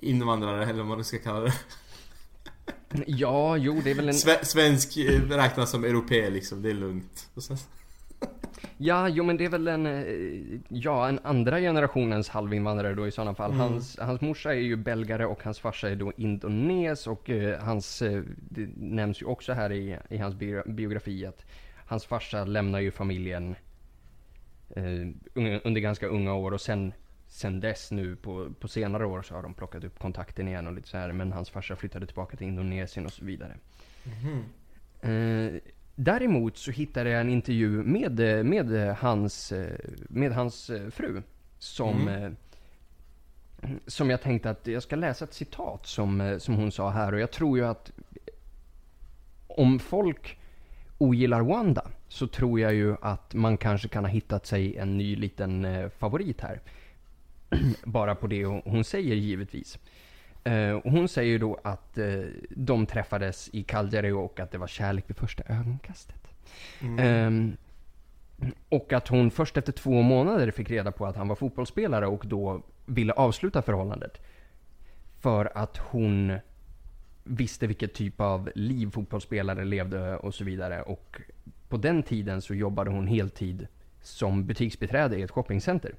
invandrare, 0.00 0.64
eller 0.64 0.82
vad 0.82 0.86
man 0.86 1.04
ska 1.04 1.18
kalla 1.18 1.40
det. 1.40 1.52
Ja, 3.06 3.56
jo 3.56 3.80
det 3.84 3.90
är 3.90 3.94
väl 3.94 4.08
en... 4.08 4.14
Sve 4.14 4.44
svensk 4.44 4.96
räknas 5.30 5.70
som 5.70 5.84
europé 5.84 6.30
liksom, 6.30 6.62
det 6.62 6.70
är 6.70 6.74
lugnt. 6.74 7.30
Ja, 8.76 9.08
jo 9.08 9.24
men 9.24 9.36
det 9.36 9.44
är 9.44 9.48
väl 9.48 9.68
en, 9.68 9.86
eh, 9.86 10.60
ja, 10.68 11.08
en 11.08 11.20
andra 11.22 11.60
generationens 11.60 12.28
halvinvandrare 12.28 12.94
då 12.94 13.06
i 13.06 13.10
sådana 13.10 13.34
fall. 13.34 13.50
Mm. 13.50 13.60
Hans, 13.60 13.98
hans 13.98 14.20
morsa 14.20 14.54
är 14.54 14.58
ju 14.58 14.76
belgare 14.76 15.26
och 15.26 15.42
hans 15.44 15.58
farsa 15.58 15.90
är 15.90 15.96
då 15.96 16.12
indones 16.16 17.06
och 17.06 17.28
uh, 17.28 17.54
hans, 17.54 18.02
det 18.36 18.68
nämns 18.76 19.22
ju 19.22 19.26
också 19.26 19.52
här 19.52 19.72
i, 19.72 19.98
i 20.10 20.18
hans 20.18 20.34
biografi 20.66 21.26
att 21.26 21.44
hans 21.86 22.04
farsa 22.04 22.44
lämnar 22.44 22.80
ju 22.80 22.90
familjen 22.90 23.54
under 25.64 25.80
ganska 25.80 26.06
unga 26.06 26.34
år 26.34 26.52
och 26.52 26.60
sen, 26.60 26.92
sen 27.28 27.60
dess 27.60 27.90
nu 27.90 28.16
på, 28.16 28.52
på 28.60 28.68
senare 28.68 29.06
år 29.06 29.22
så 29.22 29.34
har 29.34 29.42
de 29.42 29.54
plockat 29.54 29.84
upp 29.84 29.98
kontakten 29.98 30.48
igen 30.48 30.66
och 30.66 30.72
lite 30.72 30.88
så 30.88 30.96
här. 30.96 31.12
Men 31.12 31.32
hans 31.32 31.50
farsa 31.50 31.76
flyttade 31.76 32.06
tillbaka 32.06 32.36
till 32.36 32.46
Indonesien 32.46 33.06
och 33.06 33.12
så 33.12 33.24
vidare. 33.24 33.56
Mm. 35.02 35.60
Däremot 35.94 36.56
så 36.56 36.70
hittade 36.70 37.10
jag 37.10 37.20
en 37.20 37.30
intervju 37.30 37.68
med, 37.68 38.46
med, 38.46 38.96
hans, 38.96 39.52
med 40.08 40.32
hans 40.32 40.70
fru. 40.90 41.22
Som, 41.58 42.08
mm. 42.08 42.36
som 43.86 44.10
jag 44.10 44.22
tänkte 44.22 44.50
att 44.50 44.66
jag 44.66 44.82
ska 44.82 44.96
läsa 44.96 45.24
ett 45.24 45.34
citat 45.34 45.86
som, 45.86 46.36
som 46.40 46.54
hon 46.54 46.72
sa 46.72 46.90
här. 46.90 47.12
Och 47.12 47.20
jag 47.20 47.30
tror 47.30 47.58
ju 47.58 47.64
att 47.64 47.92
om 49.46 49.78
folk 49.78 50.39
ogillar 51.00 51.40
Wanda 51.40 51.90
så 52.08 52.26
tror 52.26 52.60
jag 52.60 52.74
ju 52.74 52.96
att 53.02 53.34
man 53.34 53.56
kanske 53.56 53.88
kan 53.88 54.04
ha 54.04 54.10
hittat 54.10 54.46
sig 54.46 54.76
en 54.76 54.98
ny 54.98 55.16
liten 55.16 55.66
favorit 55.90 56.40
här. 56.40 56.60
Bara 57.84 58.14
på 58.14 58.26
det 58.26 58.44
hon 58.44 58.84
säger 58.84 59.14
givetvis. 59.14 59.78
Och 60.82 60.92
hon 60.92 61.08
säger 61.08 61.38
då 61.38 61.60
att 61.64 61.98
uh, 61.98 62.24
de 62.50 62.86
träffades 62.86 63.50
i 63.52 63.62
Cagliari 63.62 64.10
och 64.10 64.40
att 64.40 64.50
det 64.50 64.58
var 64.58 64.66
kärlek 64.66 65.04
vid 65.06 65.16
första 65.16 65.42
ögonkastet. 65.46 66.28
Mm. 66.80 67.26
Um, 67.26 67.56
och 68.68 68.92
att 68.92 69.08
hon 69.08 69.30
först 69.30 69.56
efter 69.56 69.72
två 69.72 70.02
månader 70.02 70.50
fick 70.50 70.70
reda 70.70 70.92
på 70.92 71.06
att 71.06 71.16
han 71.16 71.28
var 71.28 71.36
fotbollsspelare 71.36 72.06
och 72.06 72.24
då 72.26 72.62
ville 72.86 73.12
avsluta 73.12 73.62
förhållandet. 73.62 74.20
För 75.20 75.52
att 75.54 75.76
hon 75.76 76.38
visste 77.24 77.66
vilket 77.66 77.94
typ 77.94 78.20
av 78.20 78.50
liv 78.54 78.90
fotbollsspelare 78.90 79.64
levde 79.64 80.16
och 80.16 80.34
så 80.34 80.44
vidare. 80.44 80.82
Och 80.82 81.20
på 81.68 81.76
den 81.76 82.02
tiden 82.02 82.42
så 82.42 82.54
jobbade 82.54 82.90
hon 82.90 83.06
heltid 83.06 83.66
som 84.02 84.46
butiksbiträde 84.46 85.18
i 85.18 85.22
ett 85.22 85.30
shoppingcenter. 85.30 85.94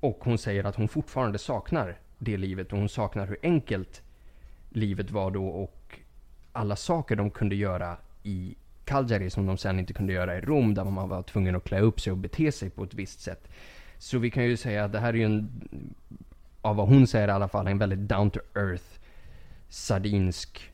Och 0.00 0.18
hon 0.20 0.38
säger 0.38 0.64
att 0.64 0.76
hon 0.76 0.88
fortfarande 0.88 1.38
saknar 1.38 1.98
det 2.18 2.36
livet 2.36 2.72
och 2.72 2.78
hon 2.78 2.88
saknar 2.88 3.26
hur 3.26 3.38
enkelt 3.42 4.02
livet 4.68 5.10
var 5.10 5.30
då 5.30 5.46
och 5.46 6.00
alla 6.52 6.76
saker 6.76 7.16
de 7.16 7.30
kunde 7.30 7.54
göra 7.54 7.96
i 8.22 8.56
Calgary 8.84 9.30
som 9.30 9.46
de 9.46 9.58
sen 9.58 9.78
inte 9.78 9.92
kunde 9.92 10.12
göra 10.12 10.38
i 10.38 10.40
Rom 10.40 10.74
där 10.74 10.84
man 10.84 11.08
var 11.08 11.22
tvungen 11.22 11.56
att 11.56 11.64
klä 11.64 11.80
upp 11.80 12.00
sig 12.00 12.10
och 12.10 12.18
bete 12.18 12.52
sig 12.52 12.70
på 12.70 12.84
ett 12.84 12.94
visst 12.94 13.20
sätt. 13.20 13.48
Så 13.98 14.18
vi 14.18 14.30
kan 14.30 14.44
ju 14.44 14.56
säga 14.56 14.84
att 14.84 14.92
det 14.92 14.98
här 14.98 15.08
är 15.08 15.18
ju 15.18 15.24
en, 15.24 15.50
av 16.62 16.76
vad 16.76 16.88
hon 16.88 17.06
säger 17.06 17.28
i 17.28 17.30
alla 17.30 17.48
fall, 17.48 17.66
en 17.66 17.78
väldigt 17.78 18.08
down 18.08 18.30
to 18.30 18.40
earth 18.54 18.99
sardinsk 19.70 20.72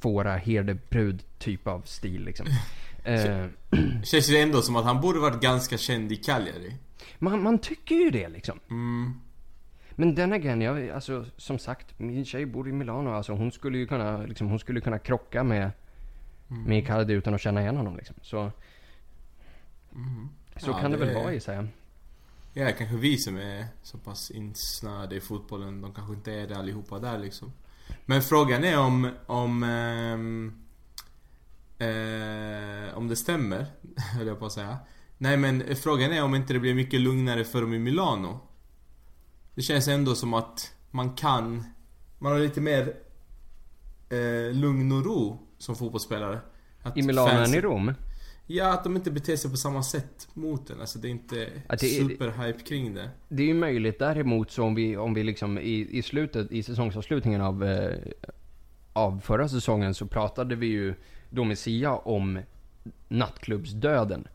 fåra 0.00 0.36
herdebrud 0.36 1.24
typ 1.38 1.66
av 1.66 1.80
stil 1.80 2.24
liksom. 2.24 2.46
Eh, 3.04 3.46
Känns 4.04 4.26
det 4.26 4.40
ändå 4.40 4.62
som 4.62 4.76
att 4.76 4.84
han 4.84 5.00
borde 5.00 5.20
varit 5.20 5.40
ganska 5.40 5.78
känd 5.78 6.12
i 6.12 6.16
Cagliari? 6.16 6.74
Man, 7.18 7.42
man 7.42 7.58
tycker 7.58 7.94
ju 7.94 8.10
det 8.10 8.28
liksom. 8.28 8.60
Mm. 8.70 9.20
Men 9.90 10.14
den 10.14 10.32
again, 10.32 10.60
jag, 10.60 10.90
alltså 10.90 11.26
som 11.36 11.58
sagt, 11.58 11.98
min 11.98 12.24
tjej 12.24 12.46
bor 12.46 12.68
i 12.68 12.72
Milano. 12.72 13.10
Alltså 13.10 13.32
hon 13.32 13.52
skulle 13.52 13.78
ju 13.78 13.86
kunna, 13.86 14.18
liksom, 14.18 14.48
hon 14.48 14.58
skulle 14.58 14.80
kunna 14.80 14.98
krocka 14.98 15.44
med, 15.44 15.70
mm. 16.50 16.62
med 16.62 16.78
Icardi 16.78 17.12
utan 17.12 17.34
att 17.34 17.40
känna 17.40 17.60
igen 17.60 17.76
honom 17.76 17.96
liksom. 17.96 18.16
Så, 18.22 18.52
mm. 19.94 20.28
så 20.56 20.70
ja, 20.70 20.78
kan 20.78 20.90
det, 20.90 20.96
det 20.96 21.04
väl 21.04 21.14
vara 21.14 21.32
gissar 21.32 21.54
jag. 21.54 21.68
Ja, 22.52 22.72
kanske 22.78 22.96
vi 22.96 23.18
som 23.18 23.36
är 23.36 23.66
så 23.82 23.98
pass 23.98 24.30
insnöade 24.30 25.16
i 25.16 25.20
fotbollen, 25.20 25.80
de 25.80 25.94
kanske 25.94 26.14
inte 26.14 26.32
är 26.32 26.46
det 26.46 26.56
allihopa 26.56 26.98
där 26.98 27.18
liksom. 27.18 27.52
Men 28.06 28.22
frågan 28.22 28.64
är 28.64 28.78
om, 28.78 29.10
om, 29.26 29.62
ähm, 29.62 30.52
äh, 31.78 32.98
om 32.98 33.08
det 33.08 33.16
stämmer, 33.16 33.66
höll 34.16 34.26
jag 34.26 34.38
på 34.38 34.46
att 34.46 34.52
säga. 34.52 34.78
Nej 35.18 35.36
men 35.36 35.76
frågan 35.76 36.12
är 36.12 36.24
om 36.24 36.34
inte 36.34 36.52
det 36.52 36.58
blir 36.58 36.74
mycket 36.74 37.00
lugnare 37.00 37.44
för 37.44 37.60
dem 37.60 37.74
i 37.74 37.78
Milano. 37.78 38.40
Det 39.54 39.62
känns 39.62 39.88
ändå 39.88 40.14
som 40.14 40.34
att 40.34 40.74
man 40.90 41.14
kan... 41.14 41.64
Man 42.18 42.32
har 42.32 42.38
lite 42.38 42.60
mer 42.60 42.94
eh, 44.08 44.54
lugn 44.54 44.92
och 44.92 45.04
ro 45.04 45.38
som 45.58 45.76
fotbollsspelare. 45.76 46.40
Att 46.82 46.96
I 46.96 47.02
Milano 47.02 47.28
än 47.28 47.54
i 47.54 47.60
Rom? 47.60 47.94
Ja, 48.50 48.72
att 48.72 48.84
de 48.84 48.96
inte 48.96 49.10
beter 49.10 49.36
sig 49.36 49.50
på 49.50 49.56
samma 49.56 49.82
sätt 49.82 50.28
mot 50.34 50.66
den. 50.66 50.80
Alltså 50.80 50.98
det 50.98 51.08
är 51.08 51.10
inte 51.10 51.48
det 51.68 51.78
superhype 51.78 52.60
kring 52.64 52.94
det. 52.94 53.10
Det 53.28 53.42
är 53.42 53.46
ju 53.46 53.54
möjligt. 53.54 53.98
Däremot 53.98 54.50
så 54.50 54.64
om 54.64 54.74
vi, 54.74 54.96
om 54.96 55.14
vi 55.14 55.24
liksom 55.24 55.58
i, 55.58 55.88
i 55.90 56.02
slutet, 56.02 56.52
i 56.52 56.62
säsongsavslutningen 56.62 57.40
av, 57.40 57.64
eh, 57.64 57.98
av 58.92 59.20
förra 59.20 59.48
säsongen 59.48 59.94
så 59.94 60.06
pratade 60.06 60.54
vi 60.54 60.66
ju 60.66 60.94
då 61.30 61.44
med 61.44 61.58
Sia 61.58 61.96
om 61.96 62.38
nattklubbsdöden. 63.08 64.28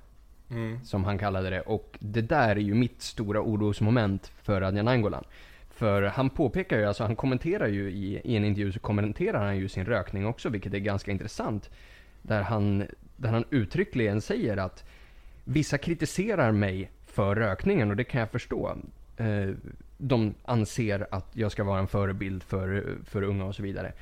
Mm. 0.49 0.85
Som 0.85 1.03
han 1.03 1.17
kallade 1.17 1.49
det. 1.49 1.61
Och 1.61 1.97
det 1.99 2.21
där 2.21 2.49
är 2.49 2.55
ju 2.55 2.73
mitt 2.73 3.01
stora 3.01 3.41
orosmoment 3.41 4.31
för 4.41 4.61
Radja 4.61 4.83
Nangolan. 4.83 5.23
För 5.69 6.01
han 6.01 6.29
påpekar 6.29 6.77
ju, 6.77 6.85
alltså 6.85 7.03
han 7.03 7.15
kommenterar 7.15 7.67
ju 7.67 7.91
i, 7.91 8.21
i 8.23 8.35
en 8.35 8.45
intervju 8.45 8.71
så 8.71 8.79
kommenterar 8.79 9.45
han 9.45 9.57
ju 9.57 9.69
sin 9.69 9.85
rökning 9.85 10.25
också, 10.25 10.49
vilket 10.49 10.73
är 10.73 10.79
ganska 10.79 11.11
intressant. 11.11 11.69
Där 12.21 12.41
han, 12.41 12.87
där 13.17 13.29
han 13.29 13.45
uttryckligen 13.49 14.21
säger 14.21 14.57
att 14.57 14.83
vissa 15.43 15.77
kritiserar 15.77 16.51
mig 16.51 16.91
för 17.05 17.35
rökningen 17.35 17.89
och 17.89 17.95
det 17.95 18.03
kan 18.03 18.19
jag 18.19 18.31
förstå. 18.31 18.77
Eh, 19.17 19.49
de 19.97 20.33
anser 20.45 21.07
att 21.11 21.27
jag 21.33 21.51
ska 21.51 21.63
vara 21.63 21.79
en 21.79 21.87
förebild 21.87 22.43
för, 22.43 22.97
för 23.05 23.21
unga 23.21 23.45
och 23.45 23.55
så 23.55 23.63
vidare. 23.63 23.93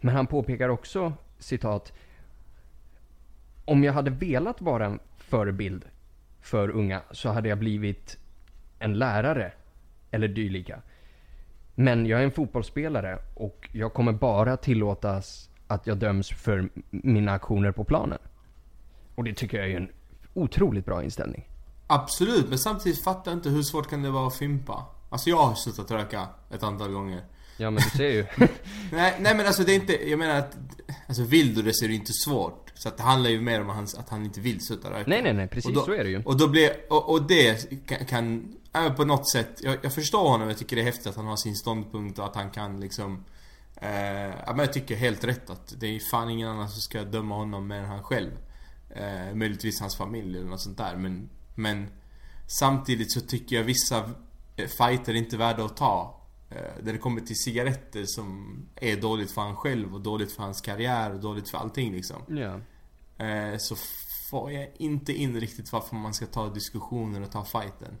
Men 0.00 0.14
han 0.14 0.26
påpekar 0.26 0.68
också, 0.68 1.12
citat, 1.38 1.92
om 3.64 3.84
jag 3.84 3.92
hade 3.92 4.10
velat 4.10 4.60
vara 4.60 4.86
en 4.86 4.98
förebild 5.16 5.84
för 6.40 6.70
unga 6.70 7.02
så 7.10 7.28
hade 7.28 7.48
jag 7.48 7.58
blivit 7.58 8.18
en 8.78 8.98
lärare 8.98 9.52
eller 10.10 10.28
dylika. 10.28 10.82
Men 11.74 12.06
jag 12.06 12.20
är 12.20 12.24
en 12.24 12.30
fotbollsspelare 12.30 13.18
och 13.34 13.68
jag 13.72 13.92
kommer 13.92 14.12
bara 14.12 14.56
tillåtas 14.56 15.50
att 15.66 15.86
jag 15.86 15.98
döms 15.98 16.30
för 16.30 16.68
mina 16.90 17.32
aktioner 17.32 17.72
på 17.72 17.84
planen. 17.84 18.18
Och 19.20 19.24
det 19.24 19.34
tycker 19.34 19.58
jag 19.58 19.70
är 19.70 19.76
en 19.76 19.88
otroligt 20.34 20.84
bra 20.84 21.04
inställning. 21.04 21.48
Absolut, 21.86 22.48
men 22.48 22.58
samtidigt 22.58 23.04
fattar 23.04 23.30
jag 23.30 23.38
inte 23.38 23.48
hur 23.48 23.62
svårt 23.62 23.90
kan 23.90 24.02
det 24.02 24.10
vara 24.10 24.26
att 24.26 24.36
fimpa? 24.36 24.86
Alltså 25.10 25.30
jag 25.30 25.36
har 25.36 25.54
slutat 25.54 25.90
röka 25.90 26.28
ett 26.50 26.62
antal 26.62 26.92
gånger. 26.92 27.24
Ja 27.56 27.70
men 27.70 27.82
du 27.82 27.98
ser 27.98 28.10
ju. 28.10 28.26
nej, 28.92 29.16
nej 29.20 29.34
men 29.34 29.46
alltså 29.46 29.64
det 29.64 29.72
är 29.72 29.74
inte, 29.74 30.10
jag 30.10 30.18
menar 30.18 30.38
att 30.38 30.56
Alltså 31.08 31.22
vill 31.22 31.54
du 31.54 31.62
det 31.62 31.74
så 31.74 31.84
är 31.84 31.88
det 31.88 31.94
inte 31.94 32.12
svårt. 32.12 32.72
Så 32.74 32.88
att 32.88 32.96
det 32.96 33.02
handlar 33.02 33.30
ju 33.30 33.40
mer 33.40 33.60
om 33.60 33.68
hans, 33.68 33.94
att 33.94 34.08
han 34.08 34.24
inte 34.24 34.40
vill 34.40 34.66
sluta 34.66 34.90
röka. 34.90 35.10
Nej 35.10 35.22
nej 35.22 35.32
nej, 35.32 35.48
precis 35.48 35.74
då, 35.74 35.84
så 35.84 35.92
är 35.92 36.04
det 36.04 36.10
ju. 36.10 36.22
Och 36.22 36.36
då 36.36 36.48
blir, 36.48 36.70
och, 36.88 37.10
och 37.10 37.22
det 37.22 37.70
kan, 37.86 38.06
kan 38.06 38.54
även 38.72 38.94
på 38.94 39.04
något 39.04 39.30
sätt, 39.30 39.60
jag, 39.62 39.76
jag 39.82 39.94
förstår 39.94 40.28
honom, 40.28 40.48
jag 40.48 40.58
tycker 40.58 40.76
det 40.76 40.82
är 40.82 40.86
häftigt 40.86 41.06
att 41.06 41.16
han 41.16 41.26
har 41.26 41.36
sin 41.36 41.56
ståndpunkt 41.56 42.18
och 42.18 42.24
att 42.24 42.34
han 42.34 42.50
kan 42.50 42.80
liksom 42.80 43.24
eh, 43.76 43.90
ja, 44.46 44.46
men 44.46 44.58
jag 44.58 44.72
tycker 44.72 44.96
helt 44.96 45.24
rätt 45.24 45.50
att 45.50 45.74
det 45.80 45.86
är 45.86 46.00
fan 46.10 46.30
ingen 46.30 46.48
annan 46.48 46.68
som 46.68 46.80
ska 46.80 47.04
döma 47.04 47.34
honom 47.34 47.68
mer 47.68 47.78
än 47.78 47.84
han 47.84 48.02
själv. 48.02 48.30
Eh, 48.90 49.34
möjligtvis 49.34 49.80
hans 49.80 49.96
familj 49.96 50.38
eller 50.38 50.50
något 50.50 50.60
sånt 50.60 50.78
där 50.78 50.96
men, 50.96 51.28
men 51.54 51.88
Samtidigt 52.58 53.12
så 53.12 53.20
tycker 53.20 53.56
jag 53.56 53.64
vissa 53.64 54.10
fighter 54.56 55.12
är 55.12 55.16
inte 55.16 55.36
värda 55.36 55.64
att 55.64 55.76
ta. 55.76 56.20
Eh, 56.50 56.56
när 56.82 56.92
det 56.92 56.98
kommer 56.98 57.20
till 57.20 57.36
cigaretter 57.36 58.04
som 58.06 58.56
är 58.76 58.96
dåligt 58.96 59.30
för 59.30 59.40
han 59.40 59.56
själv 59.56 59.94
och 59.94 60.00
dåligt 60.00 60.32
för 60.32 60.42
hans 60.42 60.60
karriär 60.60 61.14
och 61.14 61.20
dåligt 61.20 61.50
för 61.50 61.58
allting 61.58 61.92
liksom. 61.92 62.22
Ja. 62.28 62.60
Eh, 63.26 63.54
så 63.58 63.76
får 64.30 64.52
jag 64.52 64.68
inte 64.76 65.12
in 65.12 65.40
riktigt 65.40 65.72
varför 65.72 65.96
man 65.96 66.14
ska 66.14 66.26
ta 66.26 66.48
diskussionen 66.48 67.24
och 67.24 67.30
ta 67.30 67.44
fighten. 67.44 67.96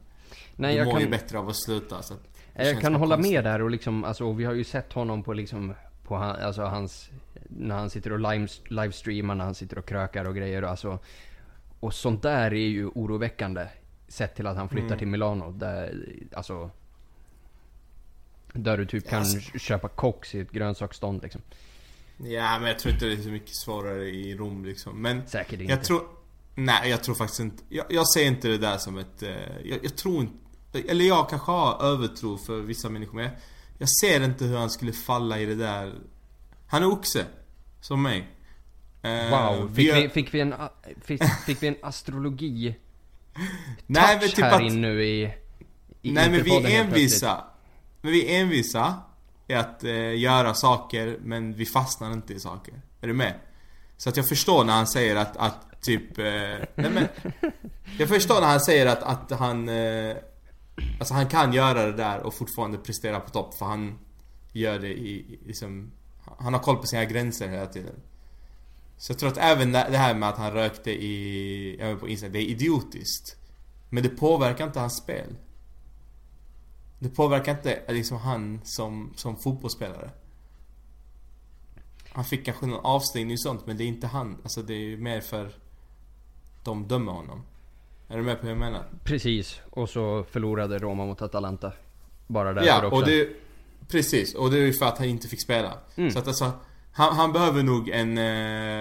Nej, 0.56 0.76
jag 0.76 0.86
du 0.86 0.88
mår 0.88 0.92
kan... 0.92 1.02
ju 1.02 1.10
bättre 1.10 1.38
av 1.38 1.48
att 1.48 1.56
sluta 1.56 2.02
så 2.02 2.14
att 2.14 2.38
Jag 2.54 2.80
kan 2.80 2.94
hålla 2.94 3.16
konstigt. 3.16 3.34
med 3.34 3.44
där 3.44 3.62
och 3.62 3.70
liksom, 3.70 4.04
alltså 4.04 4.32
vi 4.32 4.44
har 4.44 4.52
ju 4.52 4.64
sett 4.64 4.92
honom 4.92 5.22
på 5.22 5.32
liksom, 5.32 5.74
på 6.10 6.16
han, 6.16 6.36
alltså 6.36 6.62
hans, 6.62 7.10
när 7.48 7.74
han 7.74 7.90
sitter 7.90 8.12
och 8.12 8.18
live, 8.18 8.48
livestreamar, 8.64 9.34
när 9.34 9.44
han 9.44 9.54
sitter 9.54 9.78
och 9.78 9.86
krökar 9.86 10.24
och 10.24 10.36
grejer 10.36 10.64
och 10.64 10.70
alltså. 10.70 10.98
Och 11.80 11.94
sånt 11.94 12.22
där 12.22 12.50
är 12.50 12.68
ju 12.68 12.86
oroväckande. 12.86 13.66
Sett 14.08 14.34
till 14.36 14.46
att 14.46 14.56
han 14.56 14.68
flyttar 14.68 14.86
mm. 14.86 14.98
till 14.98 15.08
Milano 15.08 15.52
där, 15.52 16.04
alltså 16.32 16.70
där 18.52 18.76
du 18.76 18.86
typ 18.86 19.08
kan 19.08 19.18
alltså. 19.18 19.58
köpa 19.58 19.88
koks 19.88 20.34
i 20.34 20.40
ett 20.40 20.50
grönsaksstånd 20.50 21.22
liksom. 21.22 21.40
Ja, 22.16 22.58
men 22.58 22.68
jag 22.68 22.78
tror 22.78 22.94
inte 22.94 23.06
det 23.06 23.12
är 23.12 23.22
så 23.22 23.28
mycket 23.28 23.54
svårare 23.54 24.08
i 24.08 24.36
Rom 24.36 24.64
liksom. 24.64 25.02
Men 25.02 25.26
Säkert 25.26 25.60
inte. 25.60 25.72
Jag 25.72 25.84
tror... 25.84 26.02
Nej, 26.54 26.90
jag 26.90 27.04
tror 27.04 27.14
faktiskt 27.14 27.40
inte... 27.40 27.62
Jag, 27.68 27.86
jag 27.88 28.08
ser 28.08 28.26
inte 28.26 28.48
det 28.48 28.58
där 28.58 28.78
som 28.78 28.98
ett... 28.98 29.22
Eh, 29.22 29.30
jag, 29.64 29.78
jag, 29.82 29.96
tror 29.96 30.20
inte... 30.20 30.90
Eller 30.90 31.04
jag 31.04 31.30
kanske 31.30 31.52
har 31.52 31.82
övertro 31.82 32.38
för 32.38 32.60
vissa 32.60 32.88
människor, 32.88 33.16
men 33.16 33.30
jag, 33.80 33.88
ser 33.88 34.24
inte 34.24 34.44
hur 34.44 34.56
han 34.56 34.70
skulle 34.70 34.92
falla 34.92 35.38
i 35.38 35.46
det 35.46 35.54
där... 35.54 35.94
Han 36.66 36.82
är 36.82 36.86
oxe. 36.86 37.26
Som 37.80 38.02
mig. 38.02 38.28
Eh, 39.02 39.30
wow, 39.30 39.74
fick 39.74 39.94
vi, 39.94 40.08
fick 40.08 40.34
vi 40.34 40.40
en, 40.40 40.54
fick, 41.04 41.22
fick 41.46 41.62
vi 41.62 41.66
en 41.66 41.76
astrologi 41.82 42.74
Nej 43.86 44.18
men 44.20 44.28
typ 44.28 44.44
här 44.44 44.52
att... 44.52 44.62
in 44.62 44.80
nu 44.80 45.04
i, 45.04 45.34
i 46.02 46.12
Nej 46.12 46.30
men 46.30 46.42
vi 46.42 46.56
är 46.56 46.80
envisa. 46.80 47.44
Men 48.00 48.12
vi 48.12 48.34
är 48.34 48.40
envisa 48.40 48.94
i 49.48 49.54
att 49.54 49.84
eh, 49.84 50.18
göra 50.18 50.54
saker 50.54 51.18
men 51.22 51.54
vi 51.54 51.66
fastnar 51.66 52.12
inte 52.12 52.34
i 52.34 52.40
saker. 52.40 52.74
Är 53.00 53.06
du 53.06 53.14
med? 53.14 53.34
Så 53.96 54.08
att 54.08 54.16
jag 54.16 54.28
förstår 54.28 54.64
när 54.64 54.72
han 54.72 54.86
säger 54.86 55.16
att, 55.16 55.36
att 55.36 55.82
typ... 55.82 56.18
Eh, 56.18 56.24
nej 56.74 56.90
men, 56.90 57.08
jag 57.98 58.08
förstår 58.08 58.40
när 58.40 58.48
han 58.48 58.60
säger 58.60 58.86
att, 58.86 59.02
att 59.02 59.38
han... 59.38 59.68
Eh, 59.68 60.16
alltså 60.98 61.14
han 61.14 61.26
kan 61.26 61.52
göra 61.52 61.86
det 61.86 61.92
där 61.92 62.20
och 62.20 62.34
fortfarande 62.34 62.78
prestera 62.78 63.20
på 63.20 63.30
topp 63.30 63.54
för 63.54 63.66
han 63.66 63.98
gör 64.52 64.78
det 64.78 64.98
i, 64.98 65.38
liksom... 65.46 65.92
Han 66.38 66.54
har 66.54 66.60
koll 66.60 66.76
på 66.76 66.86
sina 66.86 67.04
gränser 67.04 67.48
hela 67.48 67.66
tiden. 67.66 68.00
Så 68.96 69.12
jag 69.12 69.18
tror 69.18 69.28
att 69.30 69.36
även 69.36 69.72
det 69.72 69.98
här 69.98 70.14
med 70.14 70.28
att 70.28 70.38
han 70.38 70.52
rökte 70.52 70.90
i, 70.90 71.76
jag 71.80 72.00
på 72.00 72.08
Instagram, 72.08 72.32
det 72.32 72.38
är 72.38 72.50
idiotiskt. 72.50 73.36
Men 73.88 74.02
det 74.02 74.08
påverkar 74.08 74.66
inte 74.66 74.80
hans 74.80 74.96
spel. 74.96 75.36
Det 76.98 77.08
påverkar 77.08 77.52
inte 77.52 77.82
liksom 77.88 78.16
han 78.18 78.60
som, 78.64 79.12
som 79.16 79.36
fotbollsspelare. 79.36 80.10
Han 82.08 82.24
fick 82.24 82.44
kanske 82.44 82.66
någon 82.66 82.84
avstängning 82.84 83.32
och 83.32 83.40
sånt 83.40 83.66
men 83.66 83.76
det 83.76 83.84
är 83.84 83.88
inte 83.88 84.06
han. 84.06 84.38
Alltså 84.42 84.62
det 84.62 84.74
är 84.74 84.78
ju 84.78 84.96
mer 84.96 85.20
för 85.20 85.54
de 86.64 86.88
dömer 86.88 87.12
honom. 87.12 87.42
Är 88.10 88.16
du 88.16 88.22
med 88.22 88.40
på 88.40 88.42
hur 88.42 88.50
jag 88.50 88.58
menar? 88.58 88.82
Precis. 89.04 89.60
Och 89.70 89.88
så 89.88 90.24
förlorade 90.30 90.78
Roma 90.78 91.06
mot 91.06 91.22
Atalanta. 91.22 91.72
Bara 92.26 92.52
där 92.52 92.62
ja, 92.62 92.86
också. 92.86 92.96
och 92.96 93.06
det... 93.06 93.28
Precis. 93.88 94.34
Och 94.34 94.50
det 94.50 94.58
är 94.58 94.66
ju 94.66 94.72
för 94.72 94.86
att 94.86 94.98
han 94.98 95.06
inte 95.06 95.28
fick 95.28 95.42
spela. 95.42 95.72
Mm. 95.96 96.10
Så 96.10 96.18
att 96.18 96.26
alltså... 96.26 96.52
Han, 96.92 97.16
han 97.16 97.32
behöver 97.32 97.62
nog 97.62 97.88
en... 97.88 98.18
Eh, 98.18 98.24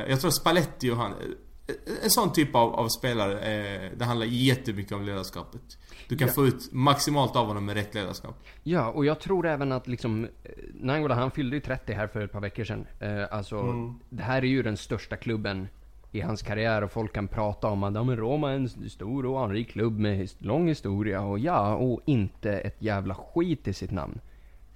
jag 0.09 0.21
tror 0.21 0.31
Spalletti 0.31 0.91
och 0.91 0.97
han... 0.97 1.11
Eh, 1.11 2.03
en 2.03 2.09
sån 2.09 2.33
typ 2.33 2.55
av, 2.55 2.75
av 2.75 2.87
spelare. 2.87 3.39
Eh, 3.39 3.91
det 3.97 4.05
handlar 4.05 4.25
jättemycket 4.25 4.91
om 4.91 5.03
ledarskapet. 5.03 5.61
Du 6.07 6.17
kan 6.17 6.27
ja. 6.27 6.33
få 6.33 6.47
ut 6.47 6.71
maximalt 6.71 7.35
av 7.35 7.45
honom 7.45 7.65
med 7.65 7.75
rätt 7.75 7.93
ledarskap. 7.93 8.43
Ja, 8.63 8.91
och 8.91 9.05
jag 9.05 9.19
tror 9.19 9.47
även 9.47 9.71
att 9.71 9.87
liksom... 9.87 10.27
Nangola, 10.73 11.15
han 11.15 11.31
fyllde 11.31 11.55
ju 11.55 11.61
30 11.61 11.93
här 11.93 12.07
för 12.07 12.21
ett 12.21 12.31
par 12.31 12.41
veckor 12.41 12.63
sedan. 12.63 12.85
alltså, 13.31 13.55
mm. 13.55 13.99
det 14.09 14.23
här 14.23 14.37
är 14.37 14.47
ju 14.47 14.63
den 14.63 14.77
största 14.77 15.17
klubben 15.17 15.67
i 16.11 16.21
hans 16.21 16.41
karriär 16.41 16.81
och 16.81 16.91
folk 16.91 17.13
kan 17.13 17.27
prata 17.27 17.67
om 17.67 17.83
att 17.83 17.93
ja, 17.93 18.01
Roma 18.01 18.51
är 18.51 18.55
en 18.55 18.69
stor 18.89 19.25
och 19.25 19.43
anrik 19.43 19.69
klubb 19.69 19.99
med 19.99 20.29
lång 20.37 20.67
historia 20.67 21.21
och 21.21 21.39
ja, 21.39 21.75
och 21.75 22.01
inte 22.05 22.51
ett 22.51 22.75
jävla 22.79 23.15
skit 23.15 23.67
i 23.67 23.73
sitt 23.73 23.91
namn. 23.91 24.19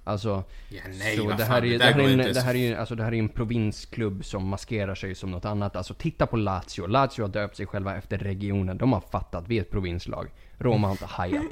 Alltså, 0.05 0.43
ja, 0.69 0.81
nej, 0.99 1.17
så 1.17 1.31
det 1.31 1.43
här, 1.43 1.65
är, 1.65 1.79
det, 1.79 1.85
här 1.85 1.99
är 1.99 2.09
en, 2.09 2.17
det 2.17 2.41
här 2.41 2.55
är 2.55 2.77
alltså 2.77 2.95
det 2.95 3.03
här 3.03 3.13
är 3.13 3.19
en 3.19 3.29
provinsklubb 3.29 4.25
som 4.25 4.47
maskerar 4.47 4.95
sig 4.95 5.15
som 5.15 5.31
något 5.31 5.45
annat. 5.45 5.75
Alltså 5.75 5.93
titta 5.93 6.27
på 6.27 6.37
Lazio. 6.37 6.87
Lazio 6.87 7.21
har 7.21 7.27
döpt 7.27 7.57
sig 7.57 7.65
själva 7.65 7.95
efter 7.97 8.17
regionen. 8.17 8.77
De 8.77 8.93
har 8.93 9.01
fattat, 9.01 9.47
vi 9.47 9.57
är 9.57 9.61
ett 9.61 9.71
provinslag. 9.71 10.27
Roma 10.57 10.87
har 10.87 10.91
inte 10.91 11.05
hajat 11.05 11.43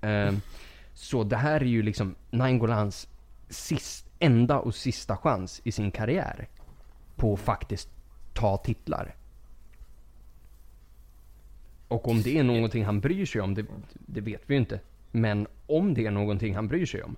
det. 0.00 0.28
Um, 0.28 0.40
så 0.94 1.24
det 1.24 1.36
här 1.36 1.60
är 1.60 1.64
ju 1.64 1.82
liksom 1.82 2.14
Naingolans 2.30 3.08
sist, 3.48 4.06
enda 4.18 4.58
och 4.58 4.74
sista 4.74 5.16
chans 5.16 5.60
i 5.64 5.72
sin 5.72 5.90
karriär. 5.90 6.48
På 7.16 7.36
faktiskt 7.36 7.88
ta 8.38 8.56
titlar. 8.56 9.14
Och 11.88 12.08
om 12.08 12.22
det 12.22 12.38
är 12.38 12.42
någonting 12.42 12.84
han 12.84 13.00
bryr 13.00 13.26
sig 13.26 13.40
om, 13.40 13.54
det, 13.54 13.66
det 13.92 14.20
vet 14.20 14.42
vi 14.46 14.54
ju 14.54 14.60
inte. 14.60 14.80
Men 15.10 15.46
om 15.66 15.94
det 15.94 16.06
är 16.06 16.10
någonting 16.10 16.54
han 16.54 16.68
bryr 16.68 16.86
sig 16.86 17.02
om 17.02 17.16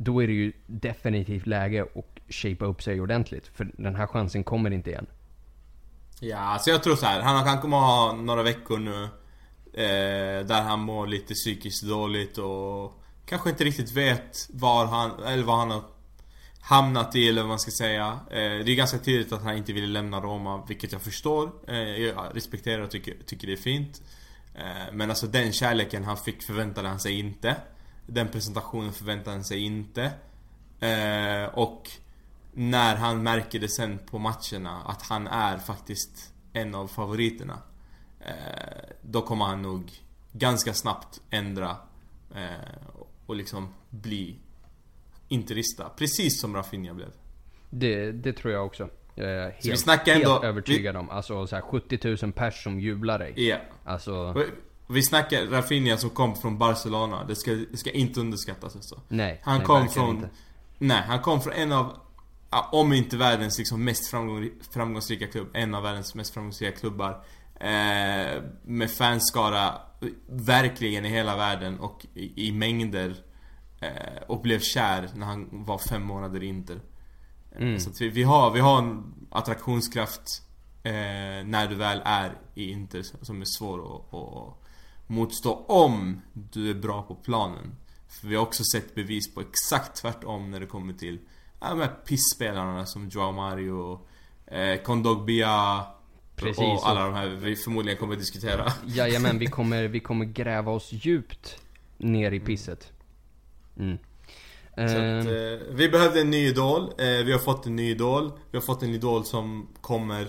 då 0.00 0.22
är 0.22 0.26
det 0.26 0.32
ju 0.32 0.52
definitivt 0.66 1.46
läge 1.46 1.82
att 1.82 2.34
shapea 2.34 2.68
upp 2.68 2.82
sig 2.82 3.00
ordentligt. 3.00 3.46
För 3.46 3.70
den 3.76 3.94
här 3.94 4.06
chansen 4.06 4.44
kommer 4.44 4.70
inte 4.70 4.90
igen. 4.90 5.06
Ja, 6.20 6.38
alltså 6.38 6.70
jag 6.70 6.82
tror 6.82 6.96
så 6.96 7.06
här. 7.06 7.20
Han, 7.20 7.46
han 7.46 7.60
kommer 7.60 7.76
ha 7.76 8.12
några 8.12 8.42
veckor 8.42 8.78
nu 8.78 9.02
eh, 9.82 10.46
där 10.46 10.62
han 10.62 10.80
mår 10.80 11.06
lite 11.06 11.34
psykiskt 11.34 11.82
dåligt 11.82 12.38
och 12.38 13.02
kanske 13.26 13.50
inte 13.50 13.64
riktigt 13.64 13.92
vet 13.92 14.48
var 14.52 14.86
han, 14.86 15.22
eller 15.22 15.44
vad 15.44 15.58
han 15.58 15.70
har 15.70 15.82
hamnat 16.68 17.16
i 17.16 17.28
eller 17.28 17.42
vad 17.42 17.48
man 17.48 17.58
ska 17.58 17.70
säga. 17.70 18.20
Eh, 18.30 18.64
det 18.64 18.72
är 18.72 18.74
ganska 18.74 18.98
tydligt 18.98 19.32
att 19.32 19.42
han 19.42 19.56
inte 19.56 19.72
ville 19.72 19.86
lämna 19.86 20.20
Roma, 20.20 20.64
vilket 20.68 20.92
jag 20.92 21.02
förstår. 21.02 21.52
Eh, 21.68 21.76
jag 21.76 22.36
respekterar 22.36 22.82
och 22.82 22.90
tycker, 22.90 23.14
tycker 23.26 23.46
det 23.46 23.52
är 23.52 23.56
fint. 23.56 24.02
Eh, 24.54 24.92
men 24.92 25.10
alltså 25.10 25.26
den 25.26 25.52
kärleken 25.52 26.04
han 26.04 26.16
fick 26.16 26.42
förväntade 26.42 26.88
han 26.88 27.00
sig 27.00 27.18
inte. 27.18 27.56
Den 28.06 28.28
presentationen 28.28 28.92
förväntade 28.92 29.36
han 29.36 29.44
sig 29.44 29.58
inte. 29.58 30.12
Och 31.52 31.90
när 32.52 32.96
han 32.96 33.22
märker 33.22 33.58
det 33.58 33.68
sen 33.68 33.98
på 33.98 34.18
matcherna 34.18 34.82
att 34.86 35.02
han 35.02 35.26
är 35.26 35.58
faktiskt 35.58 36.32
en 36.52 36.74
av 36.74 36.88
favoriterna. 36.88 37.58
Då 39.02 39.22
kommer 39.22 39.44
han 39.44 39.62
nog 39.62 39.92
ganska 40.32 40.74
snabbt 40.74 41.20
ändra 41.30 41.76
och 43.26 43.36
liksom 43.36 43.74
bli 43.90 44.36
interista. 45.28 45.90
Precis 45.96 46.40
som 46.40 46.56
Rafinha 46.56 46.94
blev. 46.94 47.08
Det, 47.70 48.12
det 48.12 48.32
tror 48.32 48.52
jag 48.52 48.66
också. 48.66 48.88
Jag 49.14 49.30
är 49.30 49.50
helt, 49.50 49.86
helt 49.86 50.08
ändå, 50.08 50.42
övertygad 50.42 50.94
vi, 50.94 50.98
om. 50.98 51.10
Alltså 51.10 51.46
så 51.46 51.54
här 51.54 51.62
70 51.62 52.16
000 52.22 52.32
pers 52.32 52.62
som 52.62 52.80
jublar 52.80 53.18
dig. 53.18 53.34
Yeah. 53.36 53.60
Alltså... 53.84 54.44
Vi 54.90 55.02
snackar 55.02 55.46
Rafinha 55.46 55.96
som 55.96 56.10
kom 56.10 56.36
från 56.36 56.58
Barcelona. 56.58 57.24
Det 57.24 57.36
ska, 57.36 57.50
det 57.50 57.76
ska 57.76 57.90
inte 57.90 58.20
underskattas 58.20 58.76
alltså. 58.76 59.00
Nej. 59.08 59.40
Han 59.44 59.58
nej, 59.58 59.66
kom 59.66 59.88
från... 59.88 60.16
inte. 60.16 60.28
Nej, 60.78 61.02
han 61.06 61.22
kom 61.22 61.40
från 61.40 61.52
en 61.52 61.72
av... 61.72 61.92
Om 62.72 62.92
inte 62.92 63.16
världens 63.16 63.58
liksom 63.58 63.84
mest 63.84 64.10
framgång, 64.10 64.50
framgångsrika 64.70 65.26
klubb. 65.26 65.48
En 65.52 65.74
av 65.74 65.82
världens 65.82 66.14
mest 66.14 66.34
framgångsrika 66.34 66.78
klubbar. 66.78 67.24
Eh, 67.60 68.42
med 68.62 68.90
fanskara 68.90 69.74
verkligen 70.26 71.04
i 71.04 71.08
hela 71.08 71.36
världen 71.36 71.80
och 71.80 72.06
i, 72.14 72.48
i 72.48 72.52
mängder. 72.52 73.14
Eh, 73.80 74.22
och 74.26 74.40
blev 74.42 74.60
kär 74.60 75.10
när 75.14 75.26
han 75.26 75.48
var 75.50 75.78
fem 75.78 76.02
månader 76.02 76.42
i 76.42 76.46
Inter. 76.46 76.80
Eh, 77.52 77.62
Mm. 77.62 77.80
Så 77.80 77.90
vi, 78.00 78.08
vi, 78.08 78.22
har, 78.22 78.50
vi 78.50 78.60
har 78.60 78.78
en 78.78 79.14
attraktionskraft 79.30 80.42
eh, 80.82 80.92
när 81.44 81.66
du 81.68 81.74
väl 81.74 82.00
är 82.04 82.32
i 82.54 82.70
Inter 82.70 83.02
som 83.22 83.40
är 83.40 83.44
svår 83.44 83.96
att, 83.96 84.14
att 84.14 84.54
motstå 85.06 85.64
om 85.68 86.20
du 86.32 86.70
är 86.70 86.74
bra 86.74 87.02
på 87.02 87.14
planen. 87.14 87.76
För 88.08 88.28
vi 88.28 88.36
har 88.36 88.42
också 88.42 88.62
sett 88.64 88.94
bevis 88.94 89.34
på 89.34 89.40
exakt 89.40 89.96
tvärtom 89.96 90.50
när 90.50 90.60
det 90.60 90.66
kommer 90.66 90.92
till 90.92 91.18
ja, 91.60 91.70
de 91.70 91.80
här 91.80 91.94
pissspelarna 92.06 92.86
som 92.86 93.08
Joao 93.08 93.32
Mario, 93.32 94.00
eh, 94.46 94.82
Kondogbia 94.82 95.84
Precis, 96.36 96.58
och 96.58 96.88
alla 96.88 97.04
de 97.04 97.14
här 97.14 97.26
vi 97.26 97.56
förmodligen 97.56 97.98
kommer 97.98 98.12
att 98.12 98.20
diskutera. 98.20 98.72
Jajamän, 98.86 99.38
vi 99.38 99.46
kommer, 99.56 99.88
vi 99.88 100.00
kommer 100.00 100.24
gräva 100.24 100.72
oss 100.72 100.92
djupt 100.92 101.60
ner 101.96 102.32
i 102.32 102.40
pisset. 102.40 102.92
Mm. 103.78 103.98
Att, 104.72 104.90
Eh, 104.90 105.18
eh, 105.18 105.58
vi 105.70 105.88
behövde 105.88 106.20
en 106.20 106.30
ny 106.30 106.46
idol, 106.48 106.82
eh, 106.82 107.24
vi 107.24 107.32
har 107.32 107.38
fått 107.38 107.66
en 107.66 107.76
ny 107.76 107.90
idol. 107.90 108.32
Vi 108.50 108.58
har 108.58 108.62
fått 108.62 108.82
en 108.82 108.94
idol 108.94 109.24
som 109.24 109.68
kommer 109.80 110.28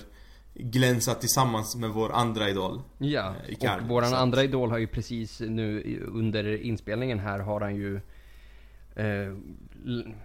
glänsa 0.53 1.13
tillsammans 1.13 1.75
med 1.75 1.89
vår 1.89 2.11
andra 2.11 2.49
idol. 2.49 2.81
ja, 2.97 3.33
eh, 3.47 3.53
Icardi, 3.53 3.83
och 3.83 3.87
våran 3.87 4.13
andra 4.13 4.43
idol 4.43 4.69
har 4.69 4.77
ju 4.77 4.87
precis 4.87 5.39
nu 5.39 5.99
under 6.07 6.61
inspelningen 6.61 7.19
här 7.19 7.39
har 7.39 7.61
han 7.61 7.75
ju 7.75 7.95
eh, 8.95 9.33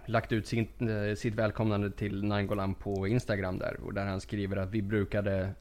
lagt 0.05 0.31
ut 0.31 0.47
sin, 0.47 0.67
eh, 0.79 1.15
sitt 1.15 1.35
välkomnande 1.35 1.91
till 1.91 2.23
Nainggolan 2.23 2.73
på 2.73 3.07
Instagram 3.07 3.59
där. 3.59 3.79
Och 3.85 3.93
där 3.93 4.05
han 4.05 4.21
skriver 4.21 4.57
att 4.57 4.71
vi 4.71 4.81
brukade 4.81 5.51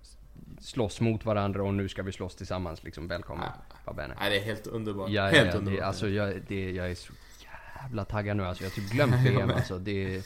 slåss 0.61 1.01
mot 1.01 1.25
varandra 1.25 1.63
och 1.63 1.75
nu 1.75 1.89
ska 1.89 2.03
vi 2.03 2.13
slåss 2.13 2.37
tillsammans 2.37 2.85
liksom. 2.85 3.09
Välkommen. 3.09 3.49
Fabene. 3.85 4.15
Nej, 4.21 4.31
det 4.31 4.37
är 4.37 4.43
helt 4.43 4.67
underbart. 4.67 5.11
Ja, 5.11 5.23
ja, 5.23 5.31
helt 5.31 5.53
ja 5.53 5.59
underbart. 5.59 5.81
det, 5.81 5.87
alltså 5.87 6.09
jag, 6.09 6.35
det, 6.49 6.71
jag 6.71 6.91
är 6.91 6.95
så 6.95 7.13
jävla 7.85 8.05
taggad 8.05 8.37
nu 8.37 8.45
alltså. 8.47 8.65
Jag 8.65 8.71
har 8.71 8.75
typ 8.75 8.91
glömt 8.91 9.15
VM 9.15 9.51
alltså. 9.57 9.79
Det, 9.79 10.23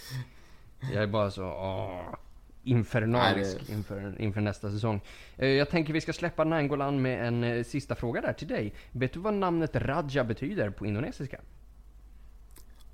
jag 0.92 1.02
är 1.02 1.06
bara 1.06 1.30
så, 1.30 1.44
åh, 1.44 2.14
infernalisk 2.62 3.56
inför, 3.68 4.20
inför 4.20 4.40
nästa 4.40 4.70
säsong. 4.70 5.00
Eh, 5.36 5.48
Jag 5.48 5.70
tänker 5.70 5.92
vi 5.92 6.00
ska 6.00 6.12
släppa 6.12 6.44
Nangolan 6.44 7.02
med 7.02 7.26
en 7.28 7.44
eh, 7.44 7.64
sista 7.64 7.94
fråga 7.94 8.20
där 8.20 8.32
till 8.32 8.48
dig. 8.48 8.74
Vet 8.92 9.12
du 9.12 9.20
vad 9.20 9.34
namnet 9.34 9.70
Raja 9.76 10.24
betyder 10.24 10.70
på 10.70 10.86
indonesiska? 10.86 11.40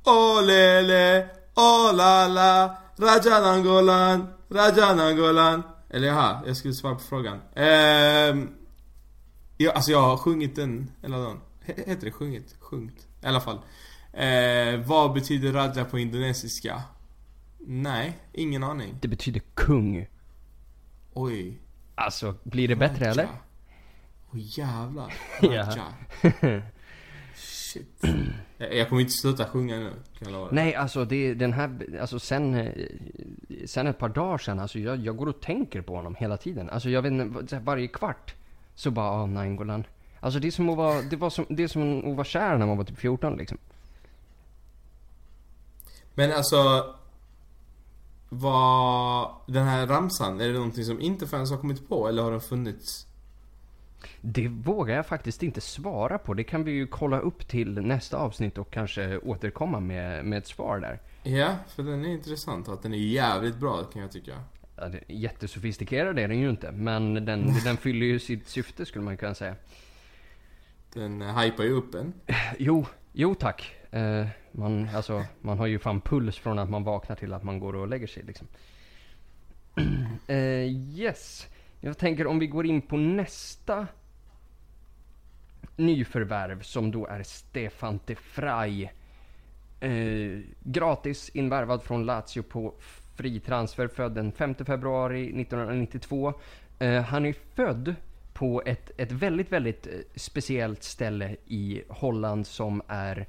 Olele, 0.05 1.29
olala, 1.55 2.77
Rajanangolan, 2.97 4.27
Rajanangolan. 4.49 5.63
Eller 5.91 6.09
jaha, 6.09 6.43
jag 6.47 6.57
skulle 6.57 6.75
svara 6.75 6.95
på 6.95 7.01
frågan. 7.01 7.41
Ehm, 7.55 8.49
ja, 9.57 9.73
alltså 9.73 9.91
jag 9.91 10.01
har 10.03 10.17
sjungit 10.17 10.57
den, 10.57 10.91
eller 11.03 11.17
någon. 11.19 11.41
He- 11.67 11.87
Heter 11.89 12.05
det 12.05 12.11
sjungit? 12.13 12.57
Sjungit. 12.61 13.07
I 13.23 13.27
alla 13.27 13.41
fall. 13.41 13.59
Eh, 14.17 14.81
vad 14.87 15.13
betyder 15.13 15.53
Raja 15.53 15.85
på 15.85 15.99
indonesiska? 15.99 16.83
Nej, 17.59 18.19
ingen 18.33 18.65
aning. 18.65 18.95
Det 19.01 19.09
betyder 19.09 19.43
kung. 19.55 20.07
Oj. 21.13 21.59
Alltså, 21.95 22.35
blir 22.43 22.69
det 22.69 22.77
bättre 22.77 23.07
eller? 23.07 23.29
Åh 24.33 24.39
jävlar. 24.41 25.13
Ja. 25.43 25.49
Raja. 25.51 26.63
Shit. 27.37 28.05
Jag 28.59 28.75
jag 28.77 28.89
kommer 28.89 29.01
inte 29.03 29.13
sluta 29.13 29.45
sjunga 29.45 29.77
nu, 29.77 29.91
kan 29.91 30.29
jag 30.29 30.33
lova. 30.33 30.49
Nej, 30.53 30.75
alltså 30.75 31.05
det, 31.05 31.35
den 31.35 31.53
här, 31.53 31.99
alltså 32.01 32.19
sen, 32.19 32.55
eh, 32.55 32.73
sen 33.67 33.87
ett 33.87 33.99
par 33.99 34.09
dagar 34.09 34.39
sen, 34.39 34.61
alltså 34.61 34.79
jag, 34.79 34.97
jag 34.97 35.17
går 35.17 35.27
och 35.29 35.41
tänker 35.41 35.83
på 35.83 35.97
honom 35.97 36.15
hela 36.19 36.37
tiden. 36.37 36.71
Alltså 36.71 36.91
jag 36.91 37.03
vet 37.03 37.13
inte, 37.13 37.59
varje 37.59 37.89
kvart 37.89 38.35
så 38.75 38.91
bara, 38.91 39.11
ah, 39.11 39.27
Nainggolan. 39.27 39.85
Alltså 40.21 40.41
det 40.41 40.47
är 40.47 40.51
som 40.51 40.69
att 40.69 40.77
vara, 40.77 41.03
det 41.03 41.17
var 41.17 41.31
som, 41.31 41.47
det 41.49 41.63
är 41.63 41.69
som 41.69 41.99
att 42.11 42.17
vara 42.17 42.25
kär 42.25 42.59
när 42.59 42.67
man 42.67 42.77
var 42.77 42.85
typ 42.85 42.99
14 42.99 43.37
liksom. 43.37 43.59
Men 46.15 46.33
alltså... 46.33 46.95
Vad... 48.29 49.31
Den 49.47 49.67
här 49.67 49.87
ramsan, 49.87 50.41
är 50.41 50.47
det 50.47 50.55
någonting 50.55 50.85
som 50.85 51.01
inte 51.01 51.27
fans 51.27 51.51
har 51.51 51.59
kommit 51.59 51.89
på 51.89 52.09
eller 52.09 52.23
har 52.23 52.31
den 52.31 52.41
funnits? 52.41 53.07
Det 54.21 54.49
vågar 54.49 54.97
jag 54.97 55.07
faktiskt 55.07 55.43
inte 55.43 55.61
svara 55.61 56.19
på. 56.19 56.35
Det 56.35 56.45
kan 56.45 56.65
vi 56.65 56.73
ju 56.73 56.87
kolla 56.87 57.21
upp 57.21 57.49
till 57.49 57.81
nästa 57.81 58.17
avsnitt 58.17 58.59
och 58.59 58.71
kanske 58.71 59.19
återkomma 59.19 59.81
med, 59.81 60.25
med 60.25 60.39
ett 60.39 60.47
svar 60.47 60.79
där. 60.79 61.01
Ja, 61.23 61.57
för 61.69 61.83
den 61.83 62.05
är 62.05 62.09
intressant 62.09 62.69
att 62.69 62.83
den 62.83 62.95
är 62.95 62.99
jävligt 62.99 63.57
bra 63.57 63.85
kan 63.85 64.03
jag 64.03 64.13
tycka. 64.13 64.33
Ja, 64.77 64.89
det, 64.89 65.01
jättesofistikerad 65.09 66.19
är 66.19 66.29
den 66.29 66.39
ju 66.39 66.51
inte, 66.51 66.73
men 66.73 67.15
den, 67.15 67.55
den 67.65 67.77
fyller 67.77 68.07
ju 68.07 68.19
sitt 68.19 68.49
syfte 68.49 68.87
skulle 68.87 69.05
man 69.05 69.17
kunna 69.17 69.35
säga. 69.35 69.55
Den 70.93 71.23
hypar 71.23 71.65
ju 71.65 71.71
upp 71.71 71.95
en. 71.95 72.13
Jo, 72.59 72.87
jo 73.13 73.35
tack. 73.35 73.75
Eh, 73.91 74.27
man, 74.57 74.89
alltså, 74.95 75.25
man 75.41 75.59
har 75.59 75.67
ju 75.67 75.79
fan 75.79 76.01
puls 76.01 76.39
från 76.39 76.59
att 76.59 76.71
man 76.71 76.85
vaknar 76.85 77.17
till 77.17 77.33
att 77.33 77.43
man 77.43 77.59
går 77.59 77.77
och 77.77 77.89
lägger 77.89 78.07
sig 78.07 78.23
liksom. 78.23 78.47
Uh, 80.29 80.37
yes. 80.99 81.49
Jag 81.81 81.99
tänker 81.99 82.27
om 82.27 82.39
vi 82.39 82.47
går 82.47 82.67
in 82.67 82.83
på 82.83 82.97
nästa 82.97 83.87
nyförvärv 85.77 86.63
som 86.63 86.91
då 86.91 87.07
är 87.07 87.23
Stefan 87.23 88.01
de 88.07 88.15
Frey. 88.15 88.89
Uh, 89.85 90.43
gratis 90.63 91.29
invärvad 91.29 91.83
från 91.83 92.07
Lazio 92.07 92.43
på 92.43 92.75
fri 93.15 93.41
transfer, 93.41 93.89
född 93.89 94.15
den 94.15 94.33
5 94.33 94.55
februari 94.55 95.25
1992. 95.25 96.29
Uh, 96.29 96.89
eh, 96.89 97.03
han 97.03 97.27
är 97.27 97.35
född 97.55 97.95
på 98.33 98.63
ett, 98.67 98.91
ett 98.97 99.13
väldigt, 99.13 99.53
väldigt 99.53 99.87
eh, 99.87 99.93
speciellt 100.15 100.83
ställe 100.83 101.37
i 101.47 101.83
Holland 101.89 102.47
som 102.47 102.83
är 102.89 103.27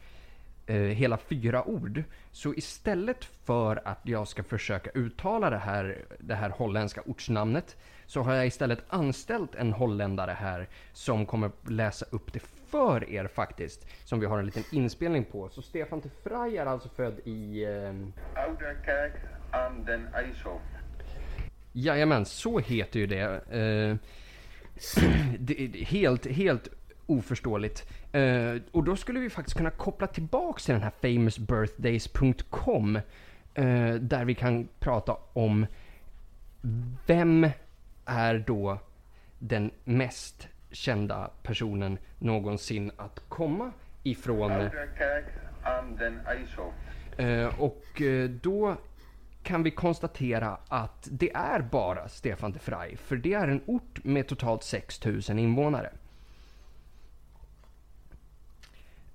eh, 0.67 0.75
hela 0.75 1.17
fyra 1.17 1.63
ord. 1.63 2.03
Så 2.31 2.53
istället 2.53 3.25
för 3.25 3.81
att 3.85 3.99
jag 4.03 4.27
ska 4.27 4.43
försöka 4.43 4.89
uttala 4.89 5.49
det 5.49 5.57
här, 5.57 6.05
det 6.19 6.35
här 6.35 6.49
holländska 6.49 7.01
ortsnamnet 7.05 7.77
så 8.05 8.21
har 8.21 8.33
jag 8.33 8.47
istället 8.47 8.83
anställt 8.89 9.55
en 9.55 9.73
holländare 9.73 10.31
här 10.31 10.67
som 10.93 11.25
kommer 11.25 11.51
läsa 11.67 12.05
upp 12.09 12.33
det 12.33 12.39
för 12.67 13.09
er 13.09 13.27
faktiskt. 13.27 13.87
Som 14.03 14.19
vi 14.19 14.25
har 14.25 14.39
en 14.39 14.45
liten 14.45 14.63
inspelning 14.71 15.25
på. 15.25 15.49
Så 15.49 15.61
Stefan 15.61 16.01
de 16.01 16.09
Vrij 16.23 16.57
är 16.57 16.65
alltså 16.65 16.89
född 16.89 17.19
i... 17.25 17.63
Eh, 17.63 18.49
Ouderkerk 18.49 19.13
aan 19.51 19.85
den 19.85 20.07
IJssel. 20.25 20.59
Jajamän, 21.71 22.25
så 22.25 22.59
heter 22.59 22.99
ju 22.99 23.07
det. 23.07 23.21
Eh, 23.49 23.95
det 25.39 25.85
helt, 25.87 26.25
helt 26.25 26.67
oförståeligt. 27.05 27.87
Eh, 28.15 28.61
och 28.71 28.83
då 28.83 28.95
skulle 28.95 29.19
vi 29.19 29.29
faktiskt 29.29 29.57
kunna 29.57 29.69
koppla 29.69 30.07
tillbaks 30.07 30.65
till 30.65 30.73
den 30.73 30.83
här 30.83 30.91
famousbirthdays.com. 31.01 32.95
Eh, 33.53 33.93
där 33.93 34.25
vi 34.25 34.35
kan 34.35 34.67
prata 34.79 35.17
om 35.33 35.65
vem 37.07 37.49
är 38.05 38.43
då 38.47 38.79
den 39.39 39.71
mest 39.83 40.47
kända 40.71 41.29
personen 41.43 41.97
någonsin 42.19 42.91
att 42.97 43.19
komma 43.29 43.71
ifrån. 44.03 44.51
Eh, 47.17 47.61
och 47.61 48.01
då 48.41 48.75
kan 49.43 49.63
vi 49.63 49.71
konstatera 49.71 50.57
att 50.67 51.07
det 51.11 51.31
är 51.33 51.61
bara 51.61 52.09
Stefan 52.09 52.51
de 52.51 52.59
Vrij, 52.65 52.97
för 52.97 53.15
det 53.15 53.33
är 53.33 53.47
en 53.47 53.61
ort 53.65 54.03
med 54.03 54.27
totalt 54.27 54.63
6000 54.63 55.39
invånare. 55.39 55.91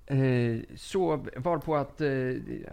Eh, 0.11 0.61
så 0.75 1.25
var 1.35 1.57
på 1.57 1.75
att 1.75 2.01
eh, 2.01 2.09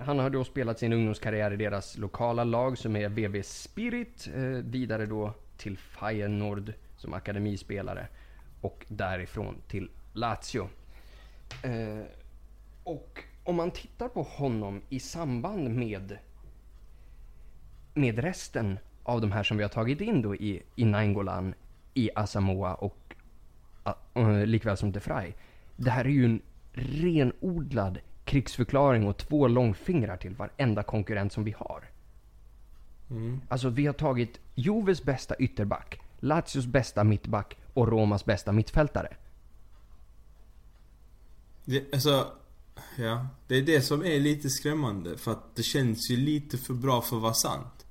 han 0.05 0.18
har 0.18 0.31
då 0.31 0.44
spelat 0.44 0.79
sin 0.79 0.92
ungdomskarriär 0.92 1.53
i 1.53 1.57
deras 1.57 1.98
lokala 1.98 2.44
lag 2.44 2.79
som 2.79 2.96
är 2.96 3.09
VV 3.09 3.42
Spirit, 3.42 4.29
eh, 4.35 4.42
vidare 4.42 5.07
då 5.07 5.35
till 5.57 5.79
Feyenoord 5.79 6.72
som 6.96 7.14
akademispelare 7.14 8.07
och 8.61 8.87
därifrån 8.88 9.57
till 9.68 9.90
Lazio. 10.12 10.68
Och 12.85 13.24
om 13.44 13.57
man 13.57 13.70
tittar 13.70 14.09
på 14.09 14.22
honom 14.22 14.83
i 14.88 15.01
samband 15.01 15.70
med 15.70 16.18
med 17.94 18.18
resten 18.18 18.79
av 19.03 19.20
de 19.20 19.33
här 19.33 19.42
som 19.42 19.57
vi 19.57 19.62
har 19.62 19.70
tagit 19.70 20.01
in 20.01 20.22
då 20.22 20.35
i, 20.35 20.62
i 20.77 20.85
Nainggolan, 20.85 21.55
i 21.94 22.11
Asamoah 22.14 22.72
och 22.72 23.14
och 24.12 24.46
likväl 24.46 24.77
som 24.77 24.92
Defray. 24.92 25.33
Det 25.77 25.90
här 25.90 26.05
är 26.05 26.09
ju 26.09 26.24
en 26.24 26.42
renodlad 26.79 27.99
krigsförklaring 28.25 29.07
och 29.07 29.17
två 29.17 29.49
långfingrar 29.49 30.17
till 30.17 30.35
varenda 30.35 30.83
konkurrent 30.83 31.33
som 31.33 31.45
vi 31.45 31.55
har. 31.59 31.91
Mm. 33.11 33.41
Alltså 33.49 33.69
vi 33.69 33.87
har 33.87 33.93
tagit 33.93 34.41
Joves 34.55 35.03
bästa 35.03 35.37
ytterback, 35.37 36.01
Lazios 36.21 36.67
bästa 36.67 37.05
mittback 37.05 37.57
och 37.75 37.88
Romas 37.88 38.25
bästa 38.25 38.53
mittfältare. 38.53 39.17
Det, 41.64 41.95
alltså, 41.95 42.27
ja. 42.97 43.27
Det 43.47 43.57
är 43.57 43.62
det 43.62 43.81
som 43.81 44.05
är 44.05 44.21
lite 44.21 44.51
skrämmande. 44.51 45.19
För 45.19 45.33
att 45.33 45.57
det 45.57 45.62
känns 45.62 46.11
ju 46.11 46.17
lite 46.17 46.59
för 46.59 46.75
bra 46.75 47.03
för 47.03 47.17
att 47.17 47.23
vara 47.23 47.35
sant. 47.35 47.87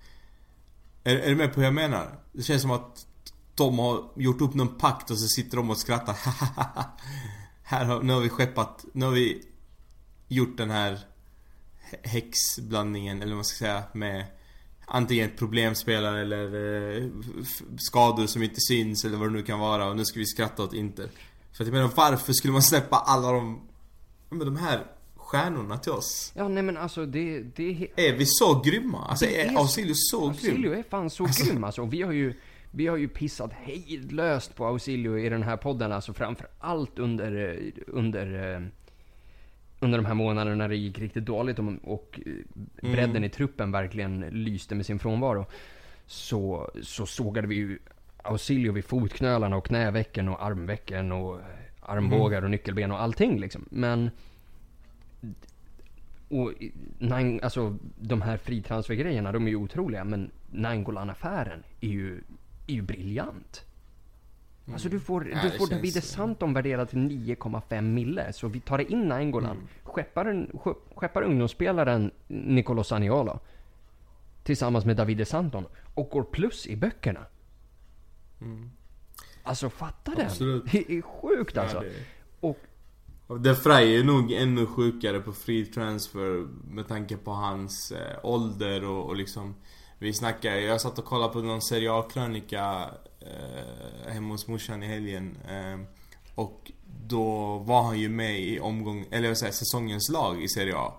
Är, 1.03 1.15
är 1.15 1.29
du 1.29 1.35
med 1.35 1.53
på 1.53 1.59
hur 1.59 1.67
jag 1.67 1.73
menar? 1.73 2.07
Det 2.31 2.43
känns 2.43 2.61
som 2.61 2.71
att 2.71 3.07
de 3.55 3.79
har 3.79 4.03
gjort 4.15 4.41
upp 4.41 4.53
någon 4.53 4.77
pakt 4.77 5.11
och 5.11 5.17
så 5.17 5.27
sitter 5.27 5.57
de 5.57 5.69
och 5.69 5.77
skrattar. 5.77 6.17
här 7.69 7.85
har, 7.85 8.01
nu 8.01 8.13
har 8.13 8.21
vi 8.21 8.29
skeppat, 8.29 8.85
nu 8.93 9.05
har 9.05 9.11
vi 9.11 9.43
gjort 10.27 10.57
den 10.57 10.69
här 10.69 10.99
häxblandningen, 12.03 13.17
eller 13.17 13.31
vad 13.31 13.37
man 13.37 13.45
ska 13.45 13.57
säga, 13.57 13.83
med 13.93 14.25
antingen 14.85 15.31
problemspelare 15.37 16.21
eller 16.21 16.45
eh, 16.97 17.07
skador 17.77 18.27
som 18.27 18.43
inte 18.43 18.61
syns 18.61 19.05
eller 19.05 19.17
vad 19.17 19.27
det 19.27 19.33
nu 19.33 19.43
kan 19.43 19.59
vara 19.59 19.89
och 19.89 19.95
nu 19.95 20.05
ska 20.05 20.19
vi 20.19 20.25
skratta 20.25 20.63
åt 20.63 20.73
Inter. 20.73 21.09
För 21.53 21.63
att 21.63 21.67
jag 21.67 21.73
menar, 21.73 21.91
varför 21.95 22.33
skulle 22.33 22.53
man 22.53 22.61
släppa 22.63 22.95
alla 22.95 23.31
de, 23.31 23.61
men 24.29 24.39
de 24.39 24.57
här 24.57 24.85
stjärnorna 25.15 25.77
till 25.77 25.91
oss? 25.91 26.31
Ja, 26.35 26.47
nej 26.47 26.63
men 26.63 26.77
alltså 26.77 27.05
det, 27.05 27.39
det 27.41 27.89
är... 27.95 28.09
Är 28.09 28.17
vi 28.17 28.25
så 28.25 28.61
grymma? 28.65 29.05
Alltså 29.05 29.25
är 29.25 29.45
är- 29.45 29.57
Ausilio 29.57 29.93
så 29.95 30.27
Ausilio 30.27 30.69
grym? 30.69 30.79
är 30.79 30.83
fan 30.89 31.09
så 31.09 31.27
grym 31.37 31.63
alltså. 31.63 31.81
Och 31.81 31.93
vi 31.93 32.01
har 32.01 32.11
ju, 32.11 32.33
vi 32.77 32.87
har 32.87 32.97
ju 32.97 33.07
pissat 33.07 33.53
hejdlöst 33.53 34.55
på 34.55 34.65
Ausilio 34.65 35.17
i 35.17 35.29
den 35.29 35.43
här 35.43 35.57
podden. 35.57 35.91
Alltså 35.91 36.13
framför 36.13 36.47
allt 36.59 36.99
under, 36.99 37.61
under, 37.87 38.53
eh, 38.55 38.61
under 39.79 39.97
de 39.97 40.05
här 40.05 40.13
månaderna 40.13 40.55
när 40.55 40.69
det 40.69 40.75
gick 40.75 40.99
riktigt 40.99 41.25
dåligt 41.25 41.59
och, 41.59 41.73
och 41.83 42.19
eh, 42.25 42.91
bredden 42.91 43.23
i 43.23 43.29
truppen 43.29 43.71
verkligen 43.71 44.19
lyste 44.19 44.75
med 44.75 44.85
sin 44.85 44.99
frånvaro. 44.99 45.45
Så, 46.05 46.71
så 46.83 47.05
sågade 47.05 47.47
vi 47.47 47.55
ju 47.55 47.79
Ausilio 48.23 48.71
vid 48.71 48.85
fotknölarna 48.85 49.57
och 49.57 49.65
knävecken 49.65 50.29
och 50.29 50.45
armvecken 50.45 51.11
och 51.11 51.39
armbågar 51.81 52.41
och 52.41 52.51
nyckelben 52.51 52.91
och 52.91 53.01
allting 53.01 53.39
liksom. 53.39 53.65
Men 53.69 54.09
och 56.29 56.53
Nine, 56.97 57.39
alltså 57.43 57.77
de 57.99 58.21
här 58.21 58.37
fritransfergrejerna, 58.37 59.31
de 59.31 59.45
är 59.45 59.49
ju 59.49 59.55
otroliga. 59.55 60.03
Men 60.03 60.31
Nainggolan-affären 60.51 61.63
är 61.81 61.87
ju, 61.87 62.21
är 62.67 62.73
ju 62.73 62.81
briljant. 62.81 63.63
Alltså 64.73 64.89
du 64.89 64.99
får, 64.99 65.29
Ja, 65.29 65.37
du 65.43 65.49
det 65.49 65.57
får 65.57 65.67
Davide 65.67 66.01
Santon 66.01 66.53
värderad 66.53 66.89
till 66.89 66.99
9,5 66.99 67.81
mille. 67.81 68.33
Så 68.33 68.47
vi 68.47 68.59
tar 68.59 68.91
in 68.91 69.01
Nainggolan, 69.07 69.51
Mm. 69.51 69.67
skeppar, 69.83 70.25
en, 70.25 70.59
skeppar 70.95 71.21
ungdomsspelaren 71.21 72.11
Nicolo 72.27 72.83
Saniolo 72.83 73.39
tillsammans 74.43 74.85
med 74.85 74.95
Davide 74.97 75.25
Santon 75.25 75.65
och 75.93 76.09
går 76.09 76.23
plus 76.23 76.67
i 76.67 76.75
böckerna. 76.75 77.25
Alltså 79.43 79.69
fatta 79.69 80.11
den! 80.11 80.19
Mm. 80.19 80.27
Absolut. 80.27 80.63
Det 80.71 80.91
är 80.97 81.01
sjukt 81.01 81.57
alltså. 81.57 81.77
Ja, 81.77 81.81
det- 81.83 82.47
Och 82.47 82.57
Och 83.27 83.41
De 83.41 83.55
Frey 83.55 83.99
är 83.99 84.03
nog 84.03 84.31
ännu 84.31 84.65
sjukare 84.65 85.19
på 85.19 85.33
free 85.33 85.65
transfer 85.65 86.47
med 86.71 86.87
tanke 86.87 87.17
på 87.17 87.31
hans 87.31 87.91
eh, 87.91 88.19
ålder 88.23 88.83
och, 88.83 89.05
och 89.05 89.15
liksom 89.15 89.55
Vi 89.99 90.13
snackar, 90.13 90.55
jag 90.55 90.81
satt 90.81 90.99
och 90.99 91.05
kollade 91.05 91.33
på 91.33 91.39
någon 91.39 91.61
Serie 91.61 91.93
A-krönika 91.93 92.89
eh, 93.19 94.13
hemma 94.13 94.33
hos 94.33 94.47
morsan 94.47 94.83
i 94.83 94.87
helgen 94.87 95.37
eh, 95.49 95.79
Och 96.35 96.71
då 97.07 97.57
var 97.57 97.83
han 97.83 97.99
ju 97.99 98.09
med 98.09 98.39
i 98.39 98.59
omgång, 98.59 99.05
eller 99.11 99.27
vad 99.27 99.37
säger 99.37 99.53
säsongens 99.53 100.09
lag 100.09 100.43
i 100.43 100.47
Serie 100.47 100.75
A 100.77 100.93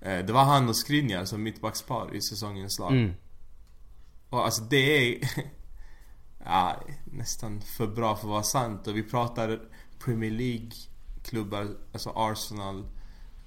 eh, 0.00 0.18
Det 0.18 0.32
var 0.32 0.44
han 0.44 0.68
och 0.68 0.76
Skriniar 0.76 1.24
som 1.24 1.42
mittbackspar 1.42 2.14
i 2.14 2.20
säsongens 2.22 2.78
lag 2.78 2.92
mm, 2.92 3.14
och 4.34 4.44
alltså 4.44 4.62
det 4.62 4.76
är 4.76 5.30
ja, 6.44 6.82
nästan 7.04 7.60
för 7.60 7.86
bra 7.86 8.16
för 8.16 8.26
att 8.26 8.30
vara 8.30 8.42
sant. 8.42 8.86
Och 8.86 8.96
vi 8.96 9.02
pratar 9.02 9.60
Premier 9.98 10.30
League-klubbar, 10.30 11.76
alltså 11.92 12.12
Arsenal 12.16 12.84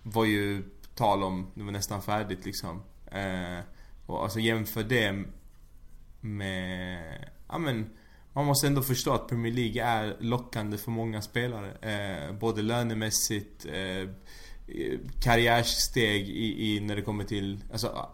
var 0.03 0.25
ju 0.25 0.63
tal 0.95 1.23
om, 1.23 1.51
det 1.53 1.63
var 1.63 1.71
nästan 1.71 2.01
färdigt 2.01 2.45
liksom. 2.45 2.84
Eh, 3.06 3.60
och 4.08 4.24
alltså 4.24 4.39
jämför 4.39 4.84
det 4.84 5.24
med, 6.22 7.30
ja 7.48 7.58
men 7.58 7.89
man 8.34 8.46
måste 8.46 8.67
ändå 8.67 8.82
förstå 8.82 9.13
att 9.13 9.28
Premier 9.28 9.54
League 9.54 9.84
är 9.84 10.17
lockande 10.20 10.78
för 10.78 10.91
många 10.91 11.22
spelare. 11.22 11.72
Eh, 11.82 12.34
både 12.34 12.62
lönemässigt, 12.62 13.65
eh, 13.65 14.10
karriärsteg 15.24 16.30
i, 16.30 16.76
i 16.76 16.80
när 16.80 16.96
det 16.96 17.02
kommer 17.02 17.24
till, 17.24 17.60
alltså 17.72 18.10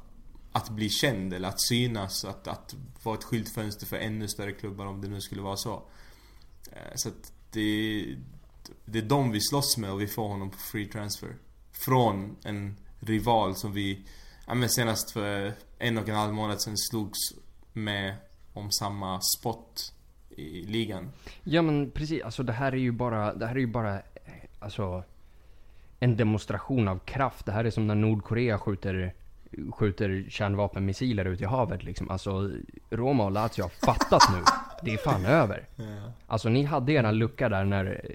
att 0.52 0.70
bli 0.70 0.90
känd 0.90 1.34
eller 1.34 1.48
att 1.48 1.62
synas, 1.62 2.26
att, 2.26 2.48
att 2.48 2.76
vara 3.04 3.18
ett 3.18 3.24
skyltfönster 3.24 3.86
för 3.86 3.98
ännu 3.98 4.28
större 4.28 4.52
klubbar 4.52 4.86
om 4.86 5.02
det 5.02 5.08
nu 5.08 5.22
skulle 5.22 5.42
vara 5.42 5.58
så. 5.58 5.84
Eh, 6.72 6.92
Så 6.96 7.10
att 7.10 7.34
det, 7.52 8.06
det 8.86 9.00
är 9.00 9.04
de 9.04 9.32
vi 9.32 9.42
slåss 9.42 9.78
med 9.78 9.92
och 9.92 10.02
vi 10.02 10.08
får 10.08 10.28
honom 10.28 10.50
på 10.50 10.58
free 10.58 10.86
transfer. 10.86 11.36
Från 11.72 12.36
en 12.44 12.78
rival 13.00 13.56
som 13.56 13.74
vi, 13.74 14.06
ja 14.48 14.54
men 14.54 14.70
senast 14.70 15.12
för 15.12 15.54
en 15.84 15.98
och 15.98 16.10
en 16.10 16.16
halv 16.16 16.34
månad 16.34 16.62
sedan 16.62 16.78
slogs 16.78 17.20
med 17.74 18.16
om 18.54 18.72
samma 18.72 19.22
spot 19.22 19.94
i 20.30 20.66
ligan. 20.66 21.12
Ja 21.44 21.62
men 21.62 21.92
precis, 21.92 22.24
alltså 22.24 22.44
det 22.44 22.54
här 22.54 22.72
är 22.72 22.78
ju 22.78 22.92
bara, 22.92 23.34
det 23.34 23.46
här 23.46 23.56
är 23.56 23.60
ju 23.60 23.68
bara, 23.68 23.94
eh, 23.96 24.02
alltså 24.60 25.04
en 26.00 26.18
demonstration 26.18 26.88
av 26.88 27.00
kraft. 27.00 27.46
Det 27.46 27.52
här 27.52 27.66
är 27.66 27.70
som 27.70 27.88
när 27.88 27.96
Nordkorea 27.96 28.60
skjuter, 28.60 29.14
skjuter 29.72 30.26
kärnvapenmissiler 30.30 31.26
ut 31.26 31.42
i 31.42 31.46
havet 31.46 31.84
liksom. 31.84 32.10
Alltså 32.10 32.52
Roma 32.90 33.26
och 33.26 33.32
Lazio 33.32 33.62
har 33.62 33.70
fattat 33.70 34.22
nu. 34.32 34.44
Det 34.84 34.94
är 34.94 34.98
fan 34.98 35.26
över. 35.26 35.68
Alltså 36.28 36.50
ni 36.50 36.64
hade 36.64 36.94
eran 36.94 37.18
lucka 37.18 37.50
där 37.50 37.66
när, 37.66 38.06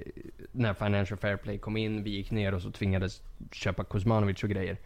när 0.52 0.74
Financial 0.74 1.18
Fair 1.18 1.36
Play 1.36 1.58
kom 1.58 1.76
in, 1.76 2.02
vi 2.02 2.10
gick 2.10 2.30
ner 2.30 2.54
och 2.54 2.62
så 2.62 2.70
tvingades 2.70 3.22
köpa 3.52 3.84
Kuzmanovic 3.84 4.42
och 4.42 4.50
grejer. 4.50 4.76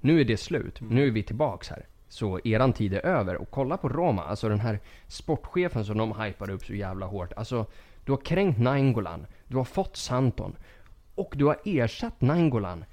Nu 0.00 0.20
är 0.20 0.24
det 0.24 0.36
slut. 0.36 0.80
Nu 0.80 1.06
är 1.06 1.10
vi 1.10 1.22
tillbaks 1.22 1.68
här. 1.68 1.86
Så 2.10 2.40
eran 2.44 2.72
tid 2.72 2.94
är 2.94 3.06
över. 3.06 3.36
Och 3.36 3.50
kolla 3.50 3.76
på 3.76 3.88
Roma, 3.88 4.24
alltså 4.24 4.48
den 4.48 4.60
här 4.60 4.80
sportchefen 5.08 5.84
som 5.84 5.98
de 5.98 6.20
hypade 6.20 6.52
upp 6.52 6.64
så 6.64 6.74
jävla 6.74 7.06
hårt. 7.06 7.32
Alltså, 7.36 7.66
du 8.04 8.12
har 8.12 8.20
kränkt 8.24 8.58
Nainggolan, 8.58 9.26
du 9.46 9.56
har 9.56 9.64
fått 9.64 9.96
Santon 9.96 10.56
och 11.14 11.32
du 11.36 11.44
har 11.44 11.60
ersatt 11.64 12.20
Nainggolan 12.20 12.84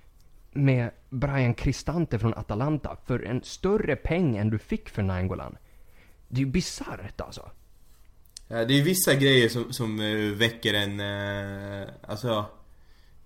med 0.51 0.91
Brian 1.09 1.53
Cristante 1.53 2.19
från 2.19 2.33
Atalanta 2.33 2.97
för 3.05 3.23
en 3.23 3.43
större 3.43 3.95
peng 3.95 4.37
än 4.37 4.49
du 4.49 4.59
fick 4.59 4.89
för 4.89 5.03
Nainggolan. 5.03 5.57
Det 6.27 6.41
är 6.41 6.45
ju 6.45 6.51
bisarrt 6.51 7.21
alltså. 7.21 7.51
Ja, 8.47 8.65
det 8.65 8.79
är 8.79 8.83
vissa 8.83 9.15
grejer 9.15 9.49
som, 9.49 9.73
som 9.73 9.99
eh, 9.99 10.17
väcker 10.17 10.73
en, 10.73 10.99
eh, 10.99 11.87
alltså 12.07 12.45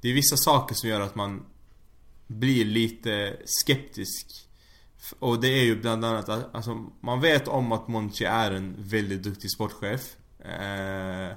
Det 0.02 0.10
är 0.10 0.14
vissa 0.14 0.38
saker 0.38 0.76
som 0.76 0.90
gör 0.90 1.02
att 1.02 1.16
man 1.16 1.46
blir 2.28 2.66
lite 2.66 3.38
skeptisk 3.46 4.48
och 5.20 5.42
det 5.42 5.48
är 5.48 5.64
ju 5.64 5.82
bland 5.82 6.06
annat 6.06 6.30
att, 6.30 6.56
alltså 6.56 6.86
man 7.00 7.22
vet 7.22 7.48
om 7.48 7.72
att 7.72 7.88
Monchi 7.88 8.26
är 8.26 8.52
en 8.52 8.76
väldigt 8.78 9.24
duktig 9.24 9.52
sportchef 9.52 10.16
eh, 10.40 11.36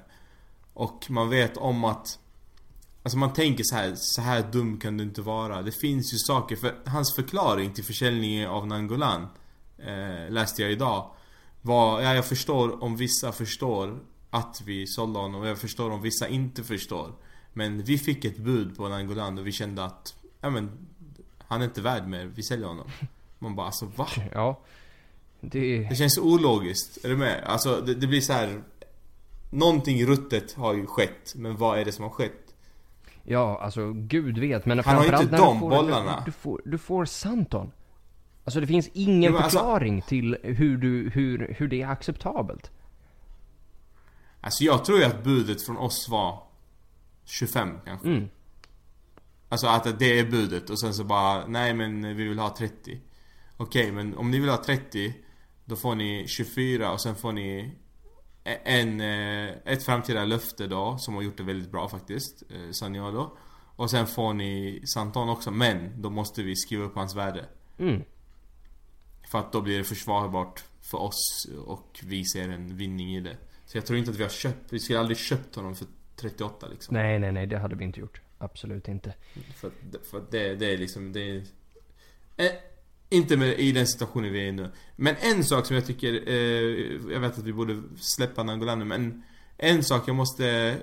Och 0.74 1.10
man 1.10 1.28
vet 1.28 1.56
om 1.56 1.84
att 1.84 2.18
Alltså 3.02 3.18
man 3.18 3.32
tänker 3.32 3.64
så 3.64 3.74
här, 3.76 3.92
så 3.96 4.20
här 4.20 4.42
dum 4.52 4.80
kan 4.80 4.96
du 4.96 5.04
inte 5.04 5.22
vara. 5.22 5.62
Det 5.62 5.72
finns 5.72 6.14
ju 6.14 6.18
saker, 6.18 6.56
för 6.56 6.74
hans 6.86 7.14
förklaring 7.14 7.72
till 7.72 7.84
försäljningen 7.84 8.48
av 8.48 8.66
Nangolan 8.66 9.26
eh, 9.78 10.30
Läste 10.30 10.62
jag 10.62 10.72
idag 10.72 11.10
var, 11.62 12.00
ja 12.00 12.14
jag 12.14 12.24
förstår 12.24 12.84
om 12.84 12.96
vissa 12.96 13.32
förstår 13.32 13.98
att 14.30 14.62
vi 14.64 14.86
sålde 14.86 15.18
honom 15.18 15.40
och 15.40 15.46
jag 15.46 15.58
förstår 15.58 15.90
om 15.90 16.02
vissa 16.02 16.28
inte 16.28 16.64
förstår. 16.64 17.12
Men 17.52 17.82
vi 17.82 17.98
fick 17.98 18.24
ett 18.24 18.38
bud 18.38 18.76
på 18.76 18.88
Nangolan 18.88 19.38
och 19.38 19.46
vi 19.46 19.52
kände 19.52 19.84
att, 19.84 20.14
ja 20.40 20.50
men 20.50 20.70
Han 21.38 21.60
är 21.60 21.64
inte 21.64 21.80
värd 21.80 22.08
mer, 22.08 22.24
vi 22.34 22.42
säljer 22.42 22.66
honom. 22.66 22.90
Man 23.44 23.56
bara 23.56 23.66
alltså 23.66 23.86
va? 23.86 24.06
Ja. 24.32 24.60
Det 25.40 25.78
Det 25.88 25.94
känns 25.96 26.18
ologiskt, 26.18 27.04
är 27.04 27.08
du 27.08 27.16
med? 27.16 27.44
Alltså 27.46 27.80
det, 27.80 27.94
det 27.94 28.06
blir 28.06 28.20
så 28.20 28.32
här. 28.32 28.62
Någonting 29.50 30.06
ruttet 30.06 30.52
har 30.54 30.74
ju 30.74 30.86
skett, 30.86 31.32
men 31.36 31.56
vad 31.56 31.78
är 31.78 31.84
det 31.84 31.92
som 31.92 32.02
har 32.02 32.10
skett? 32.10 32.54
Ja, 33.22 33.60
alltså 33.62 33.92
gud 33.92 34.38
vet. 34.38 34.66
Men 34.66 34.78
Han 34.78 34.96
har 34.96 35.04
ju 35.04 35.10
inte 35.10 35.36
de 35.36 35.54
du 35.54 35.60
får, 35.60 35.70
bollarna. 35.70 36.16
Du, 36.18 36.24
du, 36.24 36.32
får, 36.32 36.62
du 36.64 36.78
får 36.78 37.04
Santon. 37.04 37.72
Alltså 38.44 38.60
det 38.60 38.66
finns 38.66 38.88
ingen 38.92 39.32
men 39.32 39.42
alltså- 39.42 39.58
förklaring 39.58 40.02
till 40.02 40.38
hur, 40.42 40.76
du, 40.76 41.10
hur, 41.10 41.54
hur 41.58 41.68
det 41.68 41.82
är 41.82 41.88
acceptabelt. 41.88 42.70
Alltså 44.40 44.64
jag 44.64 44.84
tror 44.84 44.98
ju 44.98 45.04
att 45.04 45.24
budet 45.24 45.62
från 45.62 45.76
oss 45.76 46.08
var 46.08 46.42
25 47.24 47.78
kanske. 47.84 48.08
Mm. 48.08 48.28
Alltså 49.48 49.66
att 49.66 49.98
det 49.98 50.18
är 50.18 50.30
budet 50.30 50.70
och 50.70 50.80
sen 50.80 50.94
så 50.94 51.04
bara, 51.04 51.46
nej 51.46 51.74
men 51.74 52.16
vi 52.16 52.28
vill 52.28 52.38
ha 52.38 52.56
30. 52.56 53.00
Okej, 53.56 53.92
men 53.92 54.16
om 54.16 54.30
ni 54.30 54.40
vill 54.40 54.48
ha 54.48 54.64
30 54.64 55.14
Då 55.64 55.76
får 55.76 55.94
ni 55.94 56.24
24 56.28 56.92
och 56.92 57.00
sen 57.00 57.14
får 57.14 57.32
ni 57.32 57.74
en, 58.44 59.00
eh, 59.00 59.54
ett 59.64 59.82
framtida 59.82 60.24
löfte 60.24 60.66
då 60.66 60.98
som 60.98 61.14
har 61.14 61.22
gjort 61.22 61.36
det 61.36 61.42
väldigt 61.42 61.70
bra 61.70 61.88
faktiskt, 61.88 62.42
eh, 62.50 62.70
Saniolo. 62.70 63.36
Och 63.76 63.90
sen 63.90 64.06
får 64.06 64.34
ni 64.34 64.82
Santon 64.86 65.28
också, 65.28 65.50
men 65.50 66.02
då 66.02 66.10
måste 66.10 66.42
vi 66.42 66.56
skriva 66.56 66.84
upp 66.84 66.94
hans 66.94 67.16
värde. 67.16 67.46
Mm. 67.78 68.02
För 69.30 69.38
att 69.38 69.52
då 69.52 69.60
blir 69.60 69.78
det 69.78 69.84
försvarbart 69.84 70.64
för 70.82 70.98
oss 70.98 71.46
och 71.66 72.00
vi 72.02 72.24
ser 72.24 72.48
en 72.48 72.76
vinning 72.76 73.16
i 73.16 73.20
det. 73.20 73.36
Så 73.66 73.76
jag 73.76 73.86
tror 73.86 73.98
inte 73.98 74.10
att 74.10 74.16
vi 74.16 74.22
har 74.22 74.30
köpt, 74.30 74.72
vi 74.72 74.78
skulle 74.78 74.98
aldrig 74.98 75.18
köpt 75.18 75.56
honom 75.56 75.74
för 75.74 75.86
38 76.16 76.68
liksom. 76.68 76.94
Nej, 76.94 77.18
nej, 77.18 77.32
nej, 77.32 77.46
det 77.46 77.58
hade 77.58 77.76
vi 77.76 77.84
inte 77.84 78.00
gjort. 78.00 78.20
Absolut 78.38 78.88
inte. 78.88 79.14
För, 79.56 79.70
för 80.10 80.24
det, 80.30 80.54
det 80.54 80.72
är 80.72 80.78
liksom, 80.78 81.12
det 81.12 81.20
är... 82.36 82.73
Inte 83.14 83.36
med, 83.36 83.58
i 83.60 83.72
den 83.72 83.86
situationen 83.86 84.32
vi 84.32 84.40
är 84.40 84.44
i 84.46 84.52
nu. 84.52 84.70
Men 84.96 85.14
en 85.20 85.44
sak 85.44 85.66
som 85.66 85.76
jag 85.76 85.86
tycker, 85.86 86.28
eh, 86.28 87.12
jag 87.12 87.20
vet 87.20 87.38
att 87.38 87.44
vi 87.44 87.52
borde 87.52 87.82
släppa 88.00 88.42
Nangolan 88.42 88.88
men 88.88 89.22
en 89.58 89.84
sak 89.84 90.02
jag 90.08 90.16
måste, 90.16 90.76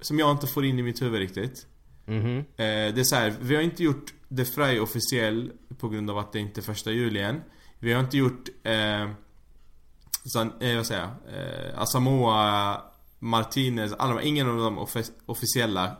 som 0.00 0.18
jag 0.18 0.30
inte 0.30 0.46
får 0.46 0.64
in 0.64 0.78
i 0.78 0.82
mitt 0.82 1.02
huvud 1.02 1.20
riktigt. 1.20 1.66
Mhm. 2.06 2.38
Eh, 2.38 2.44
det 2.56 2.98
är 2.98 3.04
så 3.04 3.16
här, 3.16 3.34
vi 3.40 3.54
har 3.54 3.62
inte 3.62 3.82
gjort 3.82 4.14
The 4.36 4.44
Fry 4.44 4.78
officiell 4.78 5.52
på 5.78 5.88
grund 5.88 6.10
av 6.10 6.18
att 6.18 6.32
det 6.32 6.38
inte 6.38 6.60
är 6.60 6.62
första 6.62 6.90
juli 6.92 7.20
än. 7.20 7.40
Vi 7.78 7.92
har 7.92 8.00
inte 8.00 8.16
gjort, 8.16 8.48
eh, 8.62 9.10
San, 10.32 10.52
eh, 10.60 10.76
vad 10.76 10.86
säger 10.86 11.00
jag? 11.00 11.10
Eh, 11.38 11.78
Asamoah, 11.80 12.78
Martinez, 13.18 13.92
alla, 13.92 14.14
de- 14.14 14.26
ingen 14.28 14.48
av 14.48 14.56
dem 14.58 14.78
offi- 14.78 15.12
officiella 15.26 15.96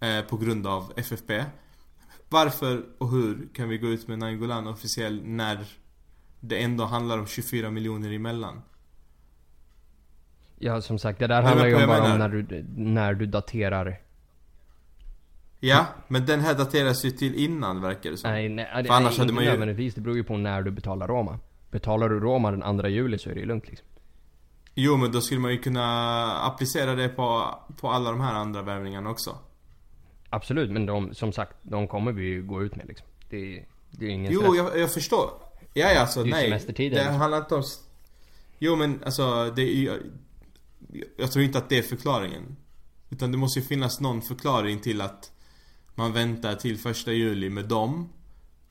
eh, 0.00 0.20
på 0.20 0.36
grund 0.36 0.66
av 0.66 0.92
FFP. 0.96 1.44
Varför 2.34 2.82
och 2.98 3.10
hur 3.10 3.48
kan 3.54 3.68
vi 3.68 3.78
gå 3.78 3.86
ut 3.86 4.08
med 4.08 4.18
Nainggolan 4.18 4.66
officiell 4.66 5.20
när 5.24 5.58
det 6.40 6.62
ändå 6.62 6.84
handlar 6.84 7.18
om 7.18 7.26
24 7.26 7.70
miljoner 7.70 8.12
emellan? 8.12 8.62
Ja, 10.58 10.80
som 10.80 10.98
sagt, 10.98 11.18
det 11.18 11.26
där 11.26 11.42
Men 11.42 11.48
handlar 11.48 11.66
ju 11.66 11.74
om 11.74 11.86
bara 11.86 11.96
om 12.02 12.10
menar- 12.10 12.18
när 12.18 12.28
du, 12.28 12.64
när 12.76 13.14
du 13.14 13.26
daterar. 13.26 14.00
Ja, 15.60 15.86
men 16.08 16.26
den 16.26 16.40
här 16.40 16.54
dateras 16.54 17.04
ju 17.04 17.10
till 17.10 17.34
innan 17.34 17.80
verkar 17.80 18.10
det 18.10 18.16
som. 18.16 18.30
Nej, 18.30 18.48
nej, 18.48 18.66
För 18.86 18.94
annars 18.94 19.10
nej 19.10 19.18
hade 19.18 19.32
man 19.32 19.44
ju- 19.44 19.50
nödvändigtvis. 19.50 19.94
Det 19.94 20.00
beror 20.00 20.16
ju 20.16 20.24
på 20.24 20.36
när 20.36 20.62
du 20.62 20.70
betalar 20.70 21.08
Roma. 21.08 21.38
Betalar 21.70 22.08
du 22.08 22.20
Roma 22.20 22.50
den 22.50 22.78
2 22.80 22.88
juli 22.88 23.18
så 23.18 23.30
är 23.30 23.34
det 23.34 23.40
ju 23.40 23.46
lugnt 23.46 23.68
liksom. 23.68 23.86
Jo 24.74 24.96
men 24.96 25.12
då 25.12 25.20
skulle 25.20 25.40
man 25.40 25.50
ju 25.52 25.58
kunna 25.58 25.86
applicera 26.46 26.94
det 26.94 27.08
på, 27.08 27.54
på 27.80 27.90
alla 27.90 28.10
de 28.10 28.20
här 28.20 28.34
andra 28.34 28.62
värvningarna 28.62 29.10
också. 29.10 29.38
Absolut, 30.34 30.70
men 30.70 30.86
de, 30.86 31.14
som 31.14 31.32
sagt, 31.32 31.56
de 31.62 31.88
kommer 31.88 32.12
vi 32.12 32.22
ju 32.24 32.42
gå 32.42 32.62
ut 32.62 32.76
med 32.76 32.86
liksom. 32.88 33.06
Det, 33.30 33.64
det 33.90 34.06
är 34.06 34.10
ingen 34.10 34.32
Jo, 34.32 34.40
stress. 34.40 34.56
jag, 34.56 34.78
jag 34.78 34.92
förstår. 34.92 35.30
Ja, 35.74 35.92
ja, 35.92 36.00
alltså 36.00 36.24
Det 36.24 36.30
nej. 36.30 36.44
semestertider, 36.44 36.96
Det 36.96 37.02
liksom. 37.02 37.16
handlar 37.20 37.38
inte 37.38 37.54
om... 37.54 37.62
Jo, 38.58 38.76
men 38.76 39.00
alltså 39.04 39.50
det 39.56 39.62
är 39.62 39.74
ju... 39.76 40.12
Jag 41.16 41.32
tror 41.32 41.44
inte 41.44 41.58
att 41.58 41.68
det 41.68 41.78
är 41.78 41.82
förklaringen. 41.82 42.56
Utan 43.10 43.32
det 43.32 43.38
måste 43.38 43.58
ju 43.60 43.66
finnas 43.66 44.00
någon 44.00 44.22
förklaring 44.22 44.78
till 44.80 45.00
att 45.00 45.30
man 45.94 46.12
väntar 46.12 46.54
till 46.54 46.78
första 46.78 47.12
juli 47.12 47.50
med 47.50 47.64
dem. 47.64 48.08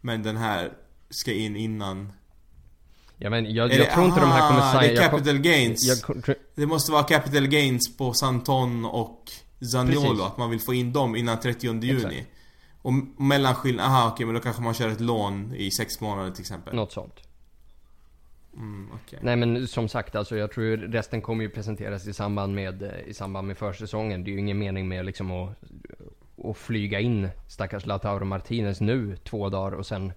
Men 0.02 0.24
den 0.24 0.38
här 0.38 0.74
ska 1.10 1.32
in 1.34 1.56
innan. 1.56 2.14
Ja, 3.18 3.30
men 3.30 3.46
jag, 3.46 3.54
jag 3.72 3.80
det- 3.80 3.92
tror 3.94 4.06
inte 4.06 4.20
de 4.20 4.30
här 4.32 4.50
kommer 4.50 4.62
aha, 4.62 4.72
signa... 4.82 4.94
det 4.94 4.98
är 5.00 5.02
jag 5.02 5.12
kom- 5.12 5.20
capital 5.20 5.38
gains. 5.42 5.84
Jag, 5.88 6.24
tror- 6.24 6.36
Det 6.56 6.66
måste 6.66 6.92
vara 6.92 7.04
capital 7.04 7.48
gains 7.48 7.98
på 7.98 8.14
Santon 8.14 8.86
och 8.86 9.32
Zaniolo. 9.72 10.02
Precis. 10.10 10.26
Att 10.26 10.38
man 10.38 10.50
vill 10.50 10.60
få 10.60 10.74
in 10.74 10.94
dem 10.94 11.16
innan 11.16 11.40
30 11.40 11.66
juni. 11.66 11.94
Exakt. 11.96 12.28
Och 12.82 12.94
mellanskillnad, 13.18 13.86
aha 13.86 14.10
okej 14.14 14.26
men 14.26 14.36
då 14.36 14.42
kanske 14.42 14.62
man 14.62 14.74
kör 14.74 14.90
ett 14.90 15.02
lån 15.02 15.54
i 15.56 15.72
sex 15.72 16.02
månader 16.02 16.32
till 16.32 16.42
exempel. 16.42 16.76
något 16.76 16.92
sånt. 16.92 17.20
Mm, 18.54 18.90
okej. 18.94 19.20
Nej 19.22 19.36
men 19.36 19.68
som 19.68 19.88
sagt 19.88 20.16
alltså, 20.16 20.38
jag 20.38 20.52
tror 20.52 20.78
resten 20.78 21.22
kommer 21.22 21.44
ju 21.44 21.50
presenteras 21.50 22.08
i 22.08 22.14
samband 22.14 22.56
med, 22.56 22.84
eh, 22.84 22.90
i 23.08 23.14
samband 23.14 23.48
med 23.48 23.58
försäsongen. 23.58 24.24
Det 24.24 24.30
är 24.30 24.34
ju 24.34 24.40
ingen 24.40 24.60
mening 24.60 24.88
med 24.88 25.06
liksom 25.06 25.32
att, 25.32 25.58
att 26.46 26.58
flyga 26.58 27.00
in 27.00 27.30
stackars 27.48 27.86
Lautaro 27.86 28.26
Martinez 28.26 28.82
nu 28.82 29.18
två 29.18 29.50
dagar 29.50 29.72
och 29.78 29.86
sen 29.86 30.14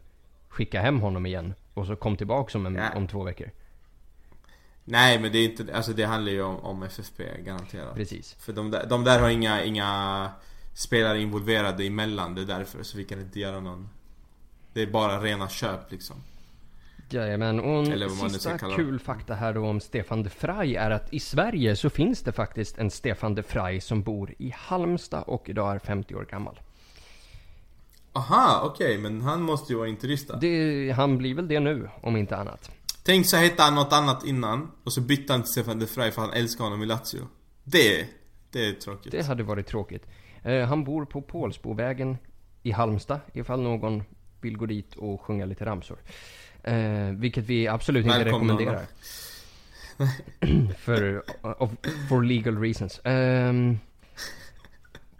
skicka 0.48 0.80
hem 0.80 1.00
honom 1.00 1.26
igen. 1.26 1.54
Och 1.74 1.86
så 1.86 1.96
kom 1.96 2.16
tillbaka 2.16 2.58
om, 2.58 2.66
en, 2.66 2.74
Ja. 2.74 2.90
om 2.94 3.08
två 3.08 3.22
veckor. 3.24 3.50
Nej 4.88 5.18
men 5.18 5.32
det 5.32 5.38
är 5.38 5.44
inte, 5.44 5.76
alltså 5.76 5.92
det 5.92 6.04
handlar 6.04 6.32
ju 6.32 6.42
om, 6.42 6.56
om 6.56 6.82
FFP 6.82 7.42
garanterat. 7.44 7.94
Precis. 7.94 8.34
För 8.34 8.52
de 8.52 8.70
där, 8.70 8.86
de 8.86 9.04
där 9.04 9.20
har 9.20 9.28
inga, 9.28 9.64
inga 9.64 10.30
spelare 10.74 11.20
involverade 11.20 11.84
emellan, 11.84 12.34
det 12.34 12.40
är 12.40 12.46
därför. 12.46 12.82
Så 12.82 12.98
vi 12.98 13.04
kan 13.04 13.20
inte 13.20 13.40
göra 13.40 13.60
någon... 13.60 13.88
Det 14.72 14.82
är 14.82 14.86
bara 14.86 15.20
rena 15.20 15.48
köp 15.48 15.92
liksom. 15.92 16.16
Jajamän, 17.10 17.60
och 17.60 17.86
en 17.86 18.30
sista 18.30 18.58
kul 18.58 18.98
fakta 18.98 19.34
här 19.34 19.54
då 19.54 19.66
om 19.66 19.80
Stefan 19.80 20.22
de 20.22 20.30
Vrij 20.40 20.76
är 20.76 20.90
att 20.90 21.12
i 21.12 21.20
Sverige 21.20 21.76
så 21.76 21.90
finns 21.90 22.22
det 22.22 22.32
faktiskt 22.32 22.78
en 22.78 22.90
Stefan 22.90 23.34
de 23.34 23.42
Vrij 23.42 23.80
som 23.80 24.02
bor 24.02 24.34
i 24.38 24.54
Halmstad 24.56 25.24
och 25.26 25.48
idag 25.48 25.74
är 25.74 25.78
50 25.78 26.14
år 26.14 26.24
gammal. 26.24 26.60
Aha, 28.12 28.62
okej 28.64 28.98
men 28.98 29.22
han 29.22 29.42
måste 29.42 29.72
ju 29.72 29.78
vara 29.78 29.88
interista. 29.88 30.36
Det, 30.36 30.90
han 30.96 31.18
blir 31.18 31.34
väl 31.34 31.48
det 31.48 31.60
nu, 31.60 31.90
om 32.00 32.16
inte 32.16 32.36
annat. 32.36 32.70
Tänk 33.06 33.26
så 33.26 33.36
hette 33.36 33.62
han 33.62 33.74
något 33.74 33.92
annat 33.92 34.24
innan 34.24 34.70
och 34.84 34.92
så 34.92 35.00
bytte 35.00 35.32
han 35.32 35.42
till 35.42 35.52
Stefan 35.52 35.78
de 35.78 35.86
Vrij 35.86 36.10
för 36.10 36.22
han 36.22 36.32
älskar 36.32 36.64
honom 36.64 36.82
i 36.82 36.86
Lazio. 36.86 37.28
Det, 37.64 38.06
det 38.50 38.66
är 38.68 38.72
tråkigt. 38.72 39.12
Det 39.12 39.22
hade 39.22 39.42
varit 39.42 39.66
tråkigt. 39.66 40.06
Eh, 40.42 40.68
han 40.68 40.84
bor 40.84 41.04
på 41.04 41.22
Pålsbovägen 41.22 42.16
i 42.62 42.70
Halmstad, 42.70 43.20
ifall 43.32 43.62
någon 43.62 44.02
vill 44.40 44.56
gå 44.56 44.66
dit 44.66 44.94
och 44.94 45.20
sjunga 45.20 45.46
lite 45.46 45.64
ramsor. 45.64 45.98
Eh, 46.62 47.10
vilket 47.10 47.44
vi 47.44 47.68
absolut 47.68 48.06
inte 48.06 48.18
Välkomna. 48.18 48.54
rekommenderar. 48.54 48.86
för, 50.78 51.22
of, 51.62 51.70
for 52.08 52.22
legal 52.22 52.60
reasons. 52.60 53.00
Ehm, 53.04 53.78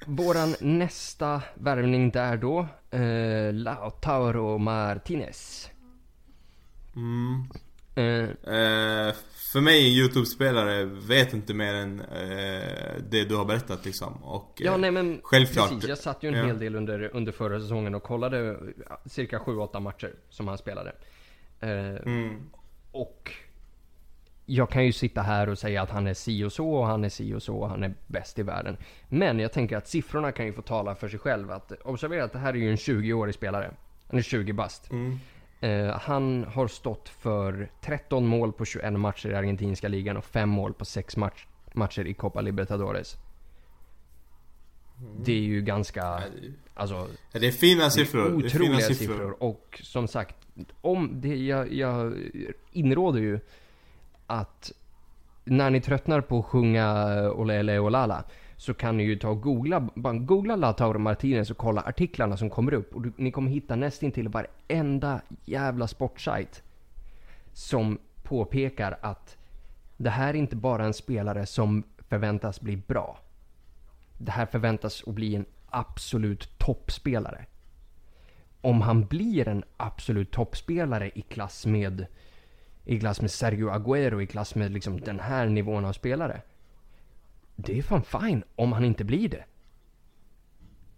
våran 0.07 0.55
nästa 0.61 1.42
värvning 1.55 2.11
där 2.11 2.37
då, 2.37 2.68
eh, 2.90 3.53
Lautaro 3.53 4.59
Martinez. 4.59 5.70
Mm. 6.96 7.49
Eh, 7.97 8.05
Eh, 8.55 9.15
för 9.53 9.61
mig, 9.61 9.87
en 9.87 9.93
YouTube-spelare, 10.05 10.85
vet 10.85 11.33
inte 11.35 11.55
mer 11.55 11.75
än 11.75 12.01
eh, 12.01 13.03
det 13.11 13.25
du 13.25 13.37
har 13.37 13.45
berättat 13.45 13.85
liksom. 13.85 14.13
Och, 14.25 14.53
Ja, 14.57 14.73
eh, 14.73 14.79
nej 14.79 14.91
men 14.91 15.21
självklart. 15.23 15.69
precis. 15.71 15.89
Jag 15.89 15.99
satt 15.99 16.23
ju 16.23 16.29
en 16.29 16.35
Ja. 16.35 16.45
hel 16.47 16.59
del 16.59 16.75
under, 16.77 17.11
under 17.17 17.33
förra 17.33 17.61
säsongen 17.61 17.95
och 17.95 18.03
kollade 18.03 18.57
cirka 19.07 19.39
7-8 19.39 19.81
matcher 19.81 20.13
som 20.31 20.49
han 20.49 20.59
spelade. 20.59 20.93
Eh, 21.61 21.69
Mm. 22.07 22.41
Och 22.93 23.33
jag 24.47 24.71
kan 24.71 24.85
ju 24.87 24.93
sitta 24.93 25.23
här 25.23 25.49
och 25.49 25.59
säga 25.59 25.83
att 25.83 25.91
han 25.91 26.07
är 26.07 26.15
si 26.15 26.45
och 26.45 26.53
så 26.53 26.71
och 26.75 26.87
han 26.87 27.05
är 27.05 27.09
si 27.09 27.35
och 27.35 27.43
så 27.43 27.57
och 27.57 27.69
han 27.69 27.83
är 27.83 27.95
bäst 28.07 28.39
i 28.39 28.43
världen. 28.43 28.77
Men 29.09 29.39
jag 29.39 29.53
tänker 29.53 29.77
att 29.77 29.89
siffrorna 29.89 30.33
kan 30.33 30.47
ju 30.47 30.53
få 30.53 30.63
tala 30.63 30.95
för 30.95 31.09
sig 31.09 31.19
själv. 31.19 31.51
Att, 31.51 31.73
observera 31.85 32.25
att 32.25 32.33
det 32.33 32.39
här 32.39 32.53
är 32.53 32.59
ju 32.59 32.71
en 32.71 32.77
20-årig 32.77 33.35
spelare. 33.35 33.71
Han 34.11 34.19
är 34.19 34.23
20 34.23 34.53
bast. 34.53 34.91
Mm. 34.91 35.19
Eh, 35.61 35.87
han 36.01 36.45
har 36.45 36.69
stått 36.69 37.09
för 37.09 37.71
13 37.81 38.27
mål 38.27 38.53
på 38.53 38.64
21 38.64 38.92
matcher 38.92 39.29
i 39.29 39.35
argentinska 39.35 39.88
ligan 39.88 40.16
och 40.16 40.25
5 40.25 40.49
mål 40.49 40.75
på 40.75 40.85
6 40.85 41.16
match, 41.16 41.47
matcher 41.75 42.07
i 42.07 42.14
Copa 42.14 42.40
Libertadores. 42.40 43.16
Det 45.21 45.33
är 45.33 45.40
ju 45.40 45.62
ganska, 45.62 46.03
det- 46.05 46.53
alltså 46.75 47.09
Ja, 47.33 47.40
Det 47.40 47.47
är 47.47 47.53
fina 47.53 47.90
siffror. 47.90 48.23
Det 48.23 48.29
är 48.29 48.47
otroliga 48.47 48.81
siffror. 48.81 48.95
siffror. 49.14 49.42
Och 49.42 49.81
som 49.85 50.09
sagt, 50.09 50.37
om 50.81 51.11
det, 51.21 51.37
jag, 51.37 51.73
jag 51.73 52.14
inråder 52.73 53.21
ju 53.21 53.40
att 54.27 54.73
när 55.45 55.71
ni 55.71 55.81
tröttnar 55.81 56.21
på 56.21 56.38
att 56.38 56.45
sjunga 56.45 57.07
Olele 57.31 57.79
Olala 57.79 58.25
så 58.57 58.75
kan 58.75 58.97
ni 58.97 59.05
ju 59.05 59.16
ta 59.16 59.29
och 59.29 59.40
googla, 59.40 59.88
bara 59.95 60.14
googla 60.14 60.57
Lautaro 60.57 60.99
Martinez 60.99 61.51
och 61.51 61.57
kolla 61.57 61.81
artiklarna 61.81 62.37
som 62.37 62.51
kommer 62.51 62.75
upp 62.75 62.95
och 62.95 63.03
du, 63.03 63.12
ni 63.16 63.31
kommer 63.31 63.51
hitta 63.51 63.77
nästintill 63.77 64.29
varenda 64.29 65.21
jävla 65.45 65.87
sportsajt 65.87 66.62
som 67.53 67.99
påpekar 68.23 68.99
att 69.01 69.37
det 69.97 70.11
här 70.11 70.28
är 70.28 70.39
inte 70.39 70.57
bara 70.57 70.85
en 70.85 70.95
spelare 70.95 71.47
som 71.47 71.83
förväntas 72.09 72.61
bli 72.61 72.76
bra. 72.76 73.18
Det 74.18 74.31
här 74.31 74.47
förväntas 74.47 75.05
att 75.07 75.14
bli 75.14 75.35
en 75.35 75.45
absolut 75.66 76.59
toppspelare. 76.59 77.45
Om 78.61 78.81
han 78.81 79.07
blir 79.07 79.49
en 79.49 79.64
absolut 79.76 80.31
toppspelare 80.31 81.11
i 81.14 81.22
klass 81.22 81.66
med 81.66 82.07
i 82.85 83.01
klass 83.01 83.20
med 83.20 83.31
Sergio 83.31 83.70
Agüero, 83.70 84.22
i 84.22 84.26
klass 84.26 84.55
med 84.55 84.72
liksom 84.72 85.01
den 85.01 85.20
här 85.20 85.47
nivån 85.47 85.85
av 85.85 85.93
spelare. 85.93 86.43
Det 87.57 87.79
är 87.79 87.83
fan 87.83 88.03
fine 88.03 88.45
om 88.57 88.73
han 88.73 88.85
inte 88.85 89.05
blir 89.05 89.29
det. 89.29 89.45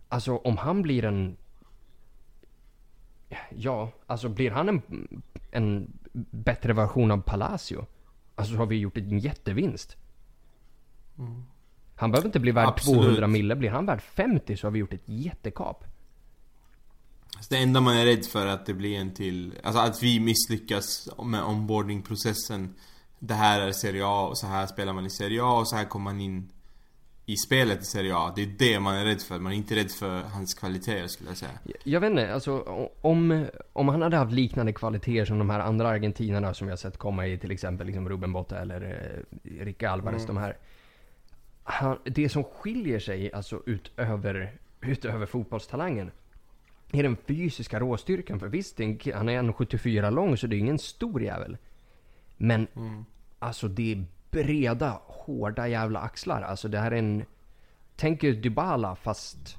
Alltså 0.08 0.36
om 0.36 0.56
han 0.56 0.82
blir 0.82 1.04
en... 1.04 1.36
Ja, 3.50 3.92
alltså 4.06 4.28
blir 4.28 4.50
han 4.50 4.68
en, 4.68 4.82
en 5.50 5.92
bättre 6.30 6.72
version 6.72 7.10
av 7.10 7.22
Palacio. 7.22 7.86
Alltså 8.34 8.52
så 8.52 8.58
har 8.58 8.66
vi 8.66 8.76
gjort 8.76 8.96
en 8.96 9.18
jättevinst. 9.18 9.96
Han 11.94 12.10
behöver 12.10 12.26
inte 12.28 12.40
bli 12.40 12.52
värd 12.52 12.68
Absolut. 12.68 13.02
200 13.02 13.26
mille. 13.26 13.56
Blir 13.56 13.70
han 13.70 13.86
värd 13.86 14.02
50 14.02 14.56
så 14.56 14.66
har 14.66 14.72
vi 14.72 14.78
gjort 14.78 14.92
ett 14.92 15.08
jättekap. 15.08 15.84
Så 17.40 17.54
det 17.54 17.56
enda 17.56 17.80
man 17.80 17.96
är 17.96 18.04
rädd 18.04 18.24
för 18.24 18.46
är 18.46 18.50
att 18.50 18.66
det 18.66 18.74
blir 18.74 18.98
en 18.98 19.14
till... 19.14 19.54
Alltså 19.62 19.80
att 19.80 20.02
vi 20.02 20.20
misslyckas 20.20 21.08
med 21.24 21.42
onboardingprocessen. 21.42 22.74
Det 23.18 23.34
här 23.34 23.60
är 23.60 23.72
Serie 23.72 24.04
A 24.06 24.26
och 24.26 24.38
så 24.38 24.46
här 24.46 24.66
spelar 24.66 24.92
man 24.92 25.06
i 25.06 25.10
Serie 25.10 25.42
A 25.42 25.58
och 25.58 25.68
så 25.68 25.76
här 25.76 25.84
kommer 25.84 26.04
man 26.04 26.20
in 26.20 26.48
i 27.26 27.36
spelet 27.36 27.82
i 27.82 27.84
Serie 27.84 28.16
A. 28.16 28.32
Det 28.36 28.42
är 28.42 28.46
det 28.58 28.80
man 28.80 28.94
är 28.96 29.04
rädd 29.04 29.20
för. 29.22 29.38
Man 29.38 29.52
är 29.52 29.56
inte 29.56 29.76
rädd 29.76 29.90
för 29.90 30.20
hans 30.22 30.54
kvaliteter 30.54 31.06
skulle 31.06 31.30
jag 31.30 31.36
säga. 31.36 31.50
Jag- 31.64 31.76
Jag 31.84 32.00
vet 32.00 32.10
inte, 32.10 32.34
alltså 32.34 32.60
om, 33.00 33.46
om 33.72 33.88
han 33.88 34.02
hade 34.02 34.16
haft 34.16 34.32
liknande 34.32 34.72
kvaliteter 34.72 35.24
som 35.24 35.38
de 35.38 35.50
här 35.50 35.60
andra 35.60 35.88
argentinarna 35.88 36.54
som 36.54 36.68
har 36.68 36.76
sett 36.76 36.96
komma 36.98 37.26
i 37.26 37.38
till 37.38 37.50
exempel 37.50 37.86
liksom 37.86 38.08
Ruben 38.08 38.32
Botta 38.32 38.58
eller 38.58 38.80
eh, 39.44 39.64
Ricky 39.64 39.86
Alvarez, 39.86 40.26
de 40.26 40.36
här. 40.36 40.56
han, 41.62 41.98
det 42.04 42.28
som 42.28 42.44
skiljer 42.44 42.98
sig 43.00 43.32
alltså 43.32 43.62
utöver, 43.66 44.52
utöver 44.80 45.26
fotbollstalangen 45.26 46.10
är 46.92 47.02
den 47.02 47.16
fysiska 47.16 47.80
råstyrkan. 47.80 48.40
För 48.40 48.48
visst, 48.48 48.78
han 49.14 49.28
är 49.28 49.42
1,74 49.42 50.10
lång 50.10 50.36
så 50.36 50.46
det 50.46 50.56
är 50.56 50.58
ingen 50.58 50.78
stor 50.78 51.22
jävel. 51.22 51.56
Men 52.38 52.66
alltså 53.38 53.68
det 53.68 53.92
är 53.92 54.06
breda, 54.30 55.00
hårda 55.06 55.68
jävla 55.68 56.00
axlar. 56.00 56.42
Alltså 56.42 56.68
det 56.68 56.78
här 56.78 56.90
är 56.90 56.96
en... 56.96 57.24
Tänk 57.96 58.24
er 58.24 58.32
Dybala 58.32 58.96
fast... 58.96 59.56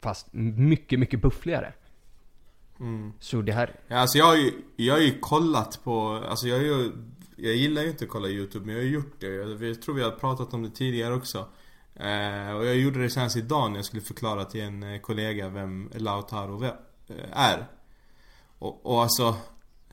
Fast 0.00 0.28
mycket, 0.32 0.98
mycket 0.98 1.22
buffligare. 1.22 1.72
Så 3.18 3.42
det 3.42 3.52
här... 3.52 3.80
Ja, 3.88 3.98
alltså 3.98 4.18
jag 4.18 4.24
har 4.24 4.36
ju, 4.36 4.52
jag 4.76 4.94
har 4.94 5.00
ju 5.00 5.18
kollat 5.20 5.80
på, 5.84 6.24
alltså 6.28 6.46
jag 6.46 6.56
har 6.56 6.64
ju, 6.64 6.92
jag 7.36 7.54
gillar 7.54 7.82
ju 7.82 7.88
inte 7.88 8.04
att 8.04 8.10
kolla 8.10 8.28
YouTube 8.28 8.66
men 8.66 8.74
jag 8.74 8.82
har 8.82 8.86
ju 8.86 8.94
gjort 8.94 9.20
det. 9.20 9.26
Jag, 9.26 9.62
jag 9.62 9.82
tror 9.82 9.94
vi 9.94 10.02
har 10.02 10.10
pratat 10.10 10.54
om 10.54 10.62
det 10.62 10.70
tidigare 10.70 11.14
också. 11.14 11.38
Eh, 11.94 12.52
och 12.56 12.66
jag 12.66 12.76
gjorde 12.76 13.02
det 13.02 13.10
senast 13.10 13.36
idag 13.36 13.70
när 13.70 13.78
jag 13.78 13.84
skulle 13.84 14.02
förklara 14.02 14.44
till 14.44 14.60
en 14.60 14.82
eh, 14.82 15.00
kollega 15.00 15.48
vem 15.48 15.90
Lautaro 15.94 16.64
eh, 16.64 16.70
är. 17.32 17.66
Och, 18.58 18.86
och 18.86 19.02
alltså, 19.02 19.36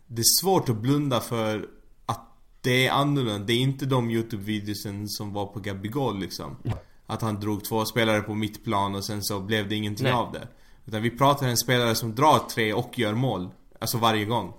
det 0.10 0.22
är 0.22 0.41
svårt 0.41 0.70
att 0.70 0.82
blunda 0.82 1.20
för 1.20 1.68
att 2.05 2.28
det 2.62 2.88
är 2.88 2.91
annorlunda. 2.91 3.45
Det 3.45 3.53
är 3.53 3.60
inte 3.60 3.86
de 3.86 4.10
YouTube-videosen 4.10 5.07
som 5.07 5.34
var 5.34 5.45
på 5.45 5.60
Gabigol 5.60 6.20
liksom. 6.20 6.57
Att 7.05 7.22
han 7.22 7.39
drog 7.39 7.64
två 7.64 7.86
spelare 7.86 8.22
på 8.22 8.34
mittplan 8.34 8.95
och 8.95 9.05
sen 9.05 9.24
så 9.24 9.39
blev 9.39 9.70
det 9.70 9.76
ingenting 9.76 10.03
Nej. 10.03 10.14
av 10.14 10.32
det. 10.32 10.47
Utan 10.86 11.01
vi 11.01 11.10
pratar 11.10 11.47
en 11.47 11.57
spelare 11.57 11.95
som 11.95 12.16
drar 12.16 12.39
tre 12.39 12.74
och 12.74 12.99
gör 12.99 13.14
mål. 13.14 13.49
Alltså 13.80 13.97
varje 13.97 14.26
gång. 14.26 14.53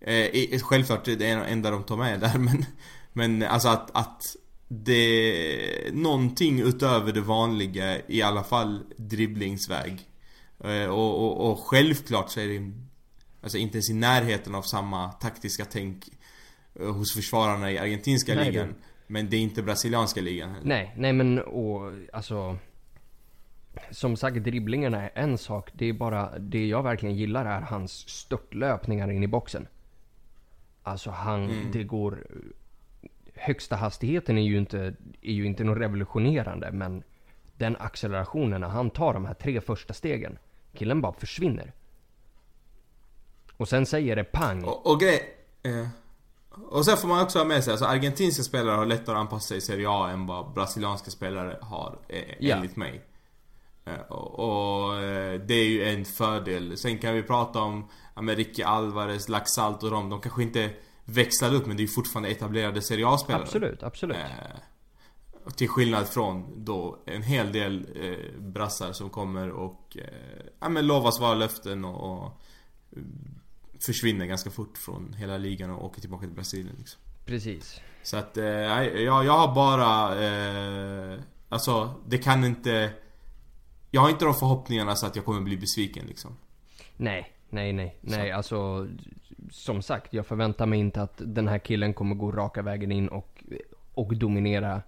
Eh, 0.00 0.60
självklart 0.60 1.04
det 1.04 1.12
är 1.12 1.16
det 1.16 1.26
enda 1.26 1.70
de 1.70 1.82
tar 1.82 1.96
med 1.96 2.20
där 2.20 2.38
men 2.38 2.64
Men 3.12 3.42
alltså 3.42 3.68
att, 3.68 3.90
att 3.96 4.36
det 4.68 5.90
någonting 5.92 6.60
utöver 6.60 7.12
det 7.12 7.20
vanliga 7.20 8.06
i 8.08 8.22
alla 8.22 8.44
fall 8.44 8.84
dribblingsväg. 8.96 10.00
Eh, 10.64 10.84
och, 10.84 11.24
och, 11.24 11.50
och 11.50 11.58
självklart 11.58 12.30
så 12.30 12.40
är 12.40 12.46
det 12.48 12.72
Alltså 13.42 13.58
inte 13.58 13.76
ens 13.76 13.90
i 13.90 13.94
närheten 13.94 14.54
av 14.54 14.62
samma 14.62 15.12
taktiska 15.12 15.64
tänk 15.64 16.08
eh, 16.80 16.92
Hos 16.92 17.14
försvararna 17.14 17.70
i 17.72 17.78
argentinska 17.78 18.34
Nej, 18.34 18.44
ligan 18.44 18.68
det- 18.68 18.74
Men 19.06 19.30
det 19.30 19.36
är 19.36 19.40
inte 19.40 19.62
brasilianska 19.62 20.20
ligan 20.20 20.50
heller. 20.50 20.66
Nej, 20.66 20.92
nej 20.96 21.12
men 21.12 21.38
och 21.38 21.92
alltså... 22.12 22.56
Som 23.90 24.16
sagt, 24.16 24.36
dribblingarna 24.36 25.02
är 25.02 25.10
en 25.22 25.38
sak. 25.38 25.70
Det 25.72 25.86
är 25.86 25.92
bara, 25.92 26.38
det 26.38 26.66
jag 26.66 26.82
verkligen 26.82 27.16
gillar 27.16 27.44
är 27.46 27.60
hans 27.60 27.92
störtlöpningar 28.08 29.10
in 29.10 29.22
i 29.22 29.26
boxen. 29.26 29.66
Alltså 30.82 31.10
han, 31.10 31.70
det 31.72 31.84
går... 31.84 32.26
Högsta 33.34 33.76
hastigheten 33.76 34.38
är 34.38 34.42
ju 34.42 34.58
inte, 34.58 34.94
är 35.22 35.32
ju 35.32 35.44
inte 35.46 35.64
något 35.64 35.78
revolutionerande 35.78 36.72
men 36.72 37.02
den 37.56 37.76
accelerationen 37.76 38.60
när 38.60 38.68
han 38.68 38.90
tar 38.90 39.14
de 39.14 39.24
här 39.24 39.34
tre 39.34 39.60
första 39.60 39.94
stegen. 39.94 40.38
Killen 40.74 41.00
bara 41.00 41.12
försvinner. 41.12 41.72
Och 43.60 43.68
sen 43.68 43.86
säger 43.86 44.16
det 44.16 44.24
pang. 44.24 44.64
Och, 44.64 44.86
och 44.86 45.00
grej... 45.00 45.36
Eh, 45.62 45.86
och 46.68 46.84
sen 46.84 46.96
får 46.96 47.08
man 47.08 47.22
också 47.22 47.38
ha 47.38 47.44
med 47.44 47.64
sig, 47.64 47.70
alltså 47.70 47.86
argentinska 47.86 48.42
spelare 48.42 48.76
har 48.76 48.86
lättare 48.86 49.16
att 49.16 49.20
anpassa 49.20 49.48
sig 49.48 49.56
i 49.56 49.60
Serie 49.60 49.86
A 49.90 50.10
än 50.10 50.26
vad 50.26 50.52
brasilianska 50.52 51.10
spelare 51.10 51.58
har, 51.62 51.98
eh, 52.08 52.22
Ja. 52.38 52.56
enligt 52.56 52.76
mig. 52.76 53.04
Eh, 53.84 54.00
och 54.08 54.38
och 54.38 54.96
eh, 54.96 55.40
det 55.40 55.54
är 55.54 55.68
ju 55.68 55.84
en 55.88 56.04
fördel. 56.04 56.76
Sen 56.78 56.98
kan 56.98 57.14
vi 57.14 57.22
prata 57.22 57.60
om 57.60 57.88
Amerike 58.14 58.66
Alvarez, 58.66 59.28
Laxalt 59.28 59.82
och 59.82 59.90
dem. 59.90 60.10
De 60.10 60.20
kanske 60.20 60.42
inte 60.42 60.70
växlade 61.04 61.56
upp 61.56 61.66
men 61.66 61.76
det 61.76 61.80
är 61.80 61.84
ju 61.84 61.88
fortfarande 61.92 62.28
etablerade 62.28 62.82
Serie 62.82 63.08
A-spelare. 63.08 63.42
Absolut, 63.42 63.82
absolut. 63.82 64.16
Eh, 64.16 65.50
till 65.56 65.68
skillnad 65.68 66.08
från 66.08 66.64
då 66.64 67.02
en 67.06 67.22
hel 67.22 67.52
del 67.52 67.86
eh, 67.94 68.40
brassar 68.40 68.92
som 68.92 69.10
kommer 69.10 69.50
och 69.50 69.96
eh, 69.96 70.44
ja, 70.60 70.68
men 70.68 70.86
lovas 70.86 71.20
vara 71.20 71.34
löften 71.34 71.84
och, 71.84 72.24
och 72.24 72.40
försvinner 73.80 74.26
ganska 74.26 74.50
fort 74.50 74.78
från 74.78 75.12
hela 75.12 75.38
ligan 75.38 75.70
och 75.70 75.84
åker 75.84 76.00
tillbaka 76.00 76.26
till 76.26 76.34
Brasilien 76.34 76.76
liksom. 76.78 77.00
Precis. 77.24 77.80
Så 78.02 78.16
att 78.16 78.36
eh, 78.36 78.44
jag, 78.44 79.24
jag 79.24 79.32
har 79.38 79.54
bara 79.54 80.24
eh, 80.24 81.20
Alltså 81.50 81.94
det 82.06 82.18
kan 82.18 82.44
inte 82.44 82.90
Jag 83.90 84.00
har 84.00 84.10
inte 84.10 84.24
de 84.24 84.34
förhoppningarna 84.34 84.96
så 84.96 85.06
att 85.06 85.16
jag 85.16 85.24
kommer 85.24 85.40
bli 85.40 85.56
besviken 85.56 86.06
liksom. 86.06 86.36
Nej, 86.96 87.32
nej, 87.48 87.72
nej, 87.72 87.96
nej. 88.00 88.30
Alltså, 88.30 88.88
som 89.50 89.82
sagt, 89.82 90.14
jag 90.14 90.26
förväntar 90.26 90.66
mig 90.66 90.78
inte 90.78 91.02
att 91.02 91.22
den 91.24 91.48
här 91.48 91.58
killen 91.58 91.94
kommer 91.94 92.14
gå 92.14 92.32
raka 92.32 92.62
vägen 92.62 92.92
in 92.92 93.08
och, 93.08 93.44
och 93.94 94.16
dominera 94.16 94.82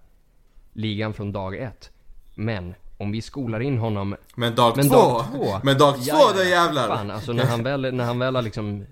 ligan 0.73 1.13
från 1.13 1.31
dag 1.31 1.55
ett. 1.55 1.91
Men, 2.35 2.75
om 3.03 3.11
vi 3.11 3.21
skolar 3.21 3.59
in 3.59 3.77
honom... 3.77 4.15
Men 4.35 4.55
dag 4.55 4.73
Men 4.77 4.89
två! 4.89 4.95
dag 4.95 5.25
två! 5.31 5.59
Men 5.63 5.77
dag 5.77 5.95
två, 5.95 6.01
ja, 6.05 6.31
då 6.35 6.43
jävlar! 6.43 6.87
Fan, 6.87 7.11
alltså 7.11 7.33
när 7.33 7.45
han 7.45 7.63
väl, 7.63 7.93
när 7.93 8.03
han 8.03 8.19
väl 8.19 8.35
har 8.35 8.41
liksom 8.41 8.85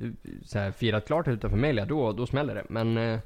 så 0.45 0.59
här, 0.59 0.71
firat 0.71 1.07
klart 1.07 1.27
utanför 1.27 1.57
Melia, 1.57 1.85
då, 1.85 2.11
då 2.11 2.27
smäller 2.27 2.55
det. 2.55 2.65
Men... 2.69 2.97
Eh, 2.97 3.19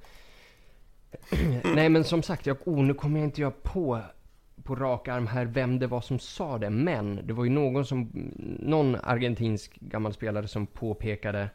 nej 1.75 1.89
men 1.89 2.03
som 2.03 2.23
sagt, 2.23 2.45
jag, 2.45 2.57
oh, 2.65 2.83
nu 2.83 2.93
kommer 2.93 3.19
jag 3.19 3.27
inte 3.27 3.41
jag 3.41 3.63
på 3.63 4.01
på 4.63 4.75
rak 4.75 5.07
arm 5.07 5.27
här 5.27 5.45
vem 5.45 5.79
det 5.79 5.87
var 5.87 6.01
som 6.01 6.19
sa 6.19 6.57
det, 6.57 6.69
men 6.69 7.27
det 7.27 7.33
var 7.33 7.43
ju 7.43 7.49
någon 7.49 7.85
som, 7.85 8.09
någon 8.59 8.95
argentinsk 9.03 9.75
gammal 9.75 10.13
spelare 10.13 10.47
som 10.47 10.67
påpekade 10.67 11.49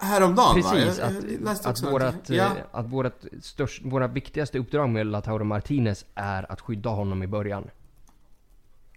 Häromdagen 0.00 0.54
Precis, 0.54 0.72
va? 0.72 0.78
Jag- 0.78 1.48
att, 1.48 1.64
jag 1.64 1.70
att, 1.72 1.82
vårat, 1.82 2.30
ja. 2.30 2.44
eh, 2.44 2.64
att 2.72 2.86
vårat 2.86 3.24
störst, 3.42 3.82
våra 3.84 4.06
viktigaste 4.06 4.58
uppdrag 4.58 4.88
med 4.90 5.06
Lautaro 5.06 5.44
Martinez 5.44 6.04
är 6.14 6.52
att 6.52 6.60
skydda 6.60 6.90
honom 6.90 7.22
i 7.22 7.26
början. 7.26 7.70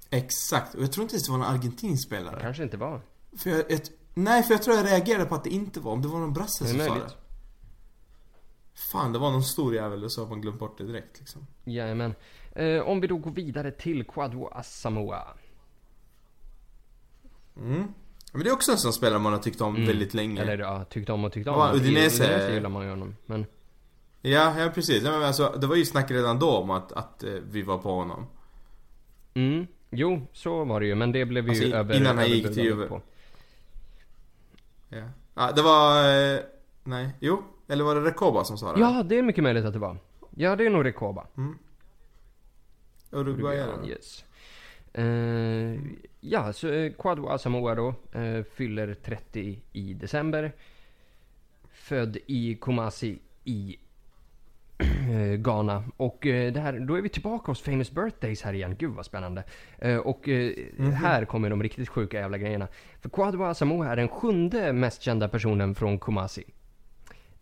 Exakt, 0.10 0.76
och 0.76 0.84
jag 0.84 0.92
tror 0.92 1.04
inte 1.04 1.16
ens 1.16 1.26
det 1.26 1.32
var 1.32 1.40
en 1.40 1.56
argentinsk 1.56 2.08
spelare. 2.08 2.40
Kanske 2.42 2.64
inte 2.64 2.78
var. 2.78 3.02
För 3.38 3.50
jag, 3.50 3.72
ett, 3.72 3.92
nej, 4.14 4.44
för 4.44 4.54
jag 4.54 4.64
tror 4.64 4.76
jag 4.76 4.86
reagerade 4.86 5.26
på 5.26 5.36
att 5.36 5.44
det 5.44 5.50
inte 5.50 5.80
var, 5.80 5.92
om 5.92 6.02
det 6.02 6.08
var 6.08 6.20
någon 6.20 6.34
brasse 6.34 6.64
Det 6.64 6.70
som 6.70 6.80
sa 6.80 6.94
det. 6.96 7.12
Fan, 8.92 9.14
det 9.14 9.20
var 9.20 9.32
någon 9.32 9.44
stor 9.44 9.76
jävel 9.76 10.04
och 10.04 10.12
så 10.12 10.22
har 10.22 10.30
man 10.30 10.42
glömt 10.42 10.60
bort 10.60 10.78
det 10.78 10.84
direkt 10.84 11.20
liksom. 11.20 11.48
Jajamän. 11.64 12.16
Eh, 12.52 12.80
om 12.82 13.02
vi 13.02 13.08
då 13.08 13.18
går 13.18 13.32
vidare 13.32 13.72
till 13.72 14.04
Quadro 14.04 14.48
Asamoah. 14.48 15.28
Mm. 17.58 17.94
Men 18.38 18.44
det 18.44 18.50
är 18.50 18.54
också 18.54 18.72
en 18.72 18.78
sån 18.78 18.94
spelare 18.94 19.20
man 19.20 19.34
har 19.34 19.40
tyckt 19.40 19.62
om 19.62 19.86
väldigt 19.86 20.14
länge. 20.14 20.42
Mm. 20.42 20.54
Eller 20.54 20.64
ja, 20.64 20.84
tyckte 20.84 21.12
om 21.14 21.24
och 21.26 21.34
tyckte 21.34 21.50
om. 21.50 21.60
Ja, 21.60 21.72
Udinese- 21.74 21.82
Udinese 22.24 22.54
gillar 22.54 22.70
man 22.70 22.84
ju 22.84 22.90
honom. 22.90 23.16
Men 23.26 23.46
Ja, 24.22 24.60
ja 24.60 24.70
precis. 24.76 25.04
Ja, 25.04 25.12
men 25.12 25.24
alltså, 25.24 25.56
det 25.62 25.68
var 25.68 25.76
ju 25.76 25.86
snack 25.86 26.12
redan 26.12 26.40
då 26.40 26.50
om 26.50 26.70
att, 26.70 26.92
att 26.92 27.24
eh, 27.24 27.30
vi 27.52 27.62
var 27.62 27.78
på 27.78 27.92
honom. 27.96 28.26
mm, 29.34 29.68
jo, 29.90 30.22
så 30.34 30.64
var 30.66 30.80
det 30.80 30.86
ju. 30.86 30.96
Men 30.96 31.12
det 31.12 31.26
blev 31.26 31.44
vi 31.44 31.50
Alltså, 31.50 31.66
ju 31.66 31.74
över, 31.74 31.96
innan 31.98 32.18
han 32.18 32.28
gick 32.30 32.54
till 32.54 32.64
Juve. 32.64 32.88
på. 32.88 33.02
Ja. 34.90 35.04
ja 35.34 35.52
det 35.52 35.62
var... 35.62 36.10
Eh, 36.34 36.40
nej, 36.84 37.10
jo. 37.20 37.44
Eller 37.68 37.84
var 37.84 37.96
det 37.96 38.02
Rekoba 38.02 38.44
som 38.44 38.58
sa 38.58 38.74
det? 38.74 38.80
Ja, 38.80 39.04
det 39.04 39.18
är 39.18 39.22
mycket 39.22 39.44
möjligt 39.44 39.66
att 39.66 39.74
det 39.74 39.80
var. 39.80 39.98
Ja, 40.36 40.56
det 40.56 40.66
är 40.66 40.70
nog 40.70 40.86
Rekoba. 40.86 41.28
Uruguayaren. 43.12 43.86
Yes. 43.86 44.24
Eh, 44.94 45.80
ja, 46.30 46.54
så 46.54 46.68
uh, 46.68 46.92
Quadro 46.92 47.28
Asamoah 47.28 47.76
då 47.76 47.94
eh, 48.20 48.44
fyller 48.44 48.94
30 48.94 49.60
i 49.74 49.94
december. 49.94 50.52
Född 51.72 52.18
i 52.26 52.56
Kumasi 52.62 53.20
i 53.44 53.78
eh, 55.12 55.36
Ghana. 55.38 55.84
Och 55.98 56.28
eh, 56.28 56.54
det 56.54 56.60
här, 56.60 56.80
då 56.80 56.96
är 56.96 57.02
vi 57.02 57.10
tillbaka 57.10 57.52
hos 57.52 57.62
Famous 57.62 57.92
Birthdays 57.92 58.42
här 58.42 58.54
igen. 58.54 58.76
Gud 58.80 58.92
vad 58.92 59.06
spännande. 59.06 59.44
Eh, 59.78 59.98
och 59.98 60.30
eh, 60.30 60.54
här 60.94 61.26
kommer 61.26 61.50
de 61.50 61.64
riktigt 61.64 61.90
sjuka 61.90 62.20
jävla 62.20 62.38
grejerna. 62.38 62.68
För 63.02 63.10
Quadro 63.10 63.44
Asamoah 63.44 63.90
är 63.90 63.96
den 63.96 64.08
sjunde 64.08 64.74
mest 64.74 65.02
kända 65.02 65.30
personen 65.30 65.76
från 65.76 66.00
Kumasi. 66.00 66.44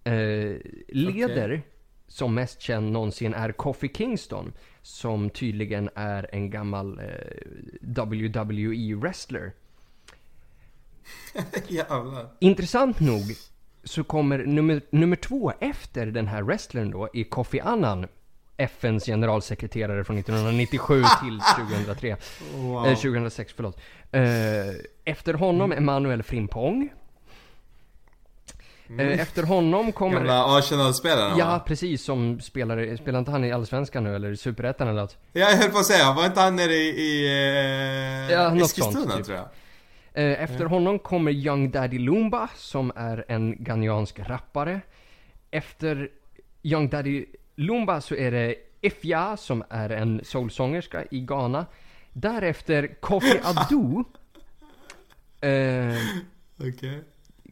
Eh, 0.04 0.58
leder 0.88 1.62
som 2.08 2.36
mest 2.36 2.62
känd 2.62 2.92
någonsin 2.92 3.34
är 3.34 3.52
Kofi 3.52 3.90
Kingston. 3.94 4.54
Som 4.82 5.30
tydligen 5.30 5.90
är 5.96 6.30
en 6.32 6.50
gammal 6.50 7.00
eh, 7.00 7.06
WWE-wrestler. 7.82 9.52
Jävlar. 11.68 12.28
Intressant 12.40 13.00
nog 13.00 13.24
så 13.84 14.04
kommer 14.04 14.38
nummer, 14.38 14.82
nummer 14.90 15.16
två 15.16 15.54
efter 15.60 16.06
den 16.06 16.28
här 16.28 16.42
wrestlern 16.42 16.92
då 16.92 17.10
är 17.14 17.24
Kofi 17.24 17.60
Annan. 17.60 18.08
FNs 18.58 19.06
generalsekreterare 19.06 20.04
från 20.04 20.18
1997 20.18 21.04
till 21.24 21.40
2003. 21.76 22.18
Wow. 22.56 22.88
Eh, 22.88 22.96
2006, 22.96 23.54
förlåt. 23.56 23.80
Eh, 24.12 24.22
efter 25.06 25.34
honom 25.34 25.72
Emanuel 25.72 26.24
Frimpong. 26.24 26.90
Eh, 29.00 29.20
efter 29.20 29.44
honom 29.44 29.92
kommer... 29.92 30.16
Gamla 30.18 30.58
Arsenal-spelaren 30.58 31.38
Ja, 31.38 31.46
va? 31.46 31.60
precis. 31.60 32.04
Som 32.04 32.40
spelare, 32.42 32.98
spelar 32.98 33.20
inte 33.20 33.32
han 33.32 33.44
i 33.44 33.52
Allsvenskan 33.52 34.04
nu 34.04 34.16
eller 34.16 34.36
Superettan 34.36 34.88
eller 34.88 35.02
något? 35.02 35.18
Ja, 35.34 35.50
jag 35.50 35.58
höll 35.58 35.72
på 35.72 35.78
att 35.78 35.86
säga, 35.86 36.14
var 36.14 36.26
inte 36.26 36.40
han 36.42 36.56
nere 36.56 36.74
i, 36.74 36.90
i 36.90 37.26
eh, 37.26 38.32
Ja, 38.34 38.56
Eskilstuna 38.56 38.92
sånt, 38.92 39.16
typ. 39.16 39.26
tror 39.26 39.38
jag? 39.38 39.48
Eh, 40.14 40.44
efter 40.44 40.66
honom 40.66 41.00
kommer 41.00 41.32
Young 41.32 41.72
Daddy 41.72 42.00
Lumba 42.00 42.50
som 42.56 42.92
är 42.96 43.26
en 43.28 43.56
ghaniansk 43.64 44.20
rappare. 44.20 44.82
Efter 45.52 46.10
Young 46.64 46.90
Daddy 46.90 47.26
Lumba 47.56 48.02
så 48.02 48.16
är 48.16 48.32
det 48.32 48.56
Ifya 48.82 49.38
som 49.38 49.64
är 49.70 49.90
en 49.90 50.22
soulsångerska 50.24 51.04
i 51.12 51.20
Ghana. 51.20 51.66
Därefter 52.14 52.88
Kofi 53.00 53.40
Adu. 53.44 54.04
Eh, 55.42 55.98
Okej. 56.60 57.04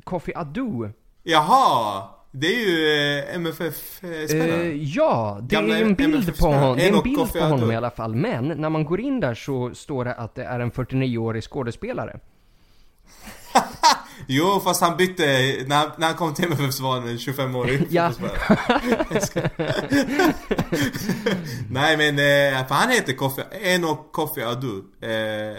Kofi 0.03 0.31
Adu. 0.35 0.89
Jaha! 1.23 2.03
Det 2.31 2.47
är 2.47 2.59
ju 2.67 2.87
eh, 3.19 3.35
MFF-spelaren. 3.35 4.61
Eh, 4.61 4.83
ja, 4.83 5.37
det 5.41 5.55
Gamla 5.55 5.77
är 5.77 5.81
en 5.81 5.95
bild 5.95 6.37
på 6.37 6.45
honom. 6.47 6.77
Det 6.77 6.87
är 6.89 6.93
en 6.97 7.03
bild 7.03 7.33
på 7.33 7.39
honom 7.39 7.71
i 7.71 7.75
alla 7.75 7.91
fall. 7.91 8.15
Men 8.15 8.47
när 8.47 8.69
man 8.69 8.85
går 8.85 8.99
in 8.99 9.19
där 9.19 9.33
så 9.35 9.75
står 9.75 10.05
det 10.05 10.13
att 10.13 10.35
det 10.35 10.43
är 10.43 10.59
en 10.59 10.71
49-årig 10.71 11.43
skådespelare. 11.43 12.19
Jo, 14.27 14.59
fast 14.63 14.81
han 14.81 14.97
bytte, 14.97 15.23
när, 15.67 15.75
han- 15.75 15.91
när 15.97 16.07
han 16.07 16.15
kom 16.15 16.33
till 16.33 16.45
MFF 16.45 16.73
så 16.73 16.83
var 16.83 16.99
han 16.99 17.07
en 17.09 17.17
25-årig 17.17 17.87
Ja. 17.89 18.11
Nej 21.69 21.97
men, 21.97 22.09
eh, 22.19 22.67
för 22.67 22.75
han 22.75 22.89
heter 22.89 23.13
Kofi, 23.13 23.41
Enoch 23.61 24.11
Kofi 24.11 24.41
Adu, 24.41 24.81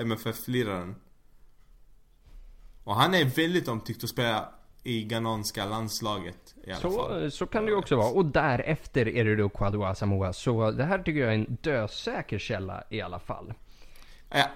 MFF-liraren. 0.01 0.95
Och 2.85 2.95
han 2.95 3.15
är 3.15 3.25
väldigt 3.25 3.69
omtyckt 3.69 4.05
att 4.05 4.11
spela 4.11 4.49
i 4.85 5.05
ghananska 5.05 5.65
landslaget 5.65 6.55
i 6.65 6.71
alla 6.71 6.81
fall. 6.81 7.31
Så, 7.31 7.31
så 7.31 7.47
kan 7.47 7.65
det 7.65 7.71
ju 7.71 7.77
också 7.77 7.97
vara. 7.97 8.13
Och 8.13 8.25
därefter 8.25 9.09
är 9.09 9.25
det 9.25 9.37
då 9.37 9.49
Kwadwo 9.49 9.85
Asamoah. 9.85 10.33
Så 10.33 10.71
det 10.71 10.85
här 10.85 10.99
tycker 10.99 11.21
jag 11.21 11.31
är 11.31 11.35
en 11.35 11.59
dösäker 11.61 12.39
källa 12.39 12.85
i 12.91 13.01
alla 13.01 13.19
fall. 13.19 13.55
Ja, 14.31 14.51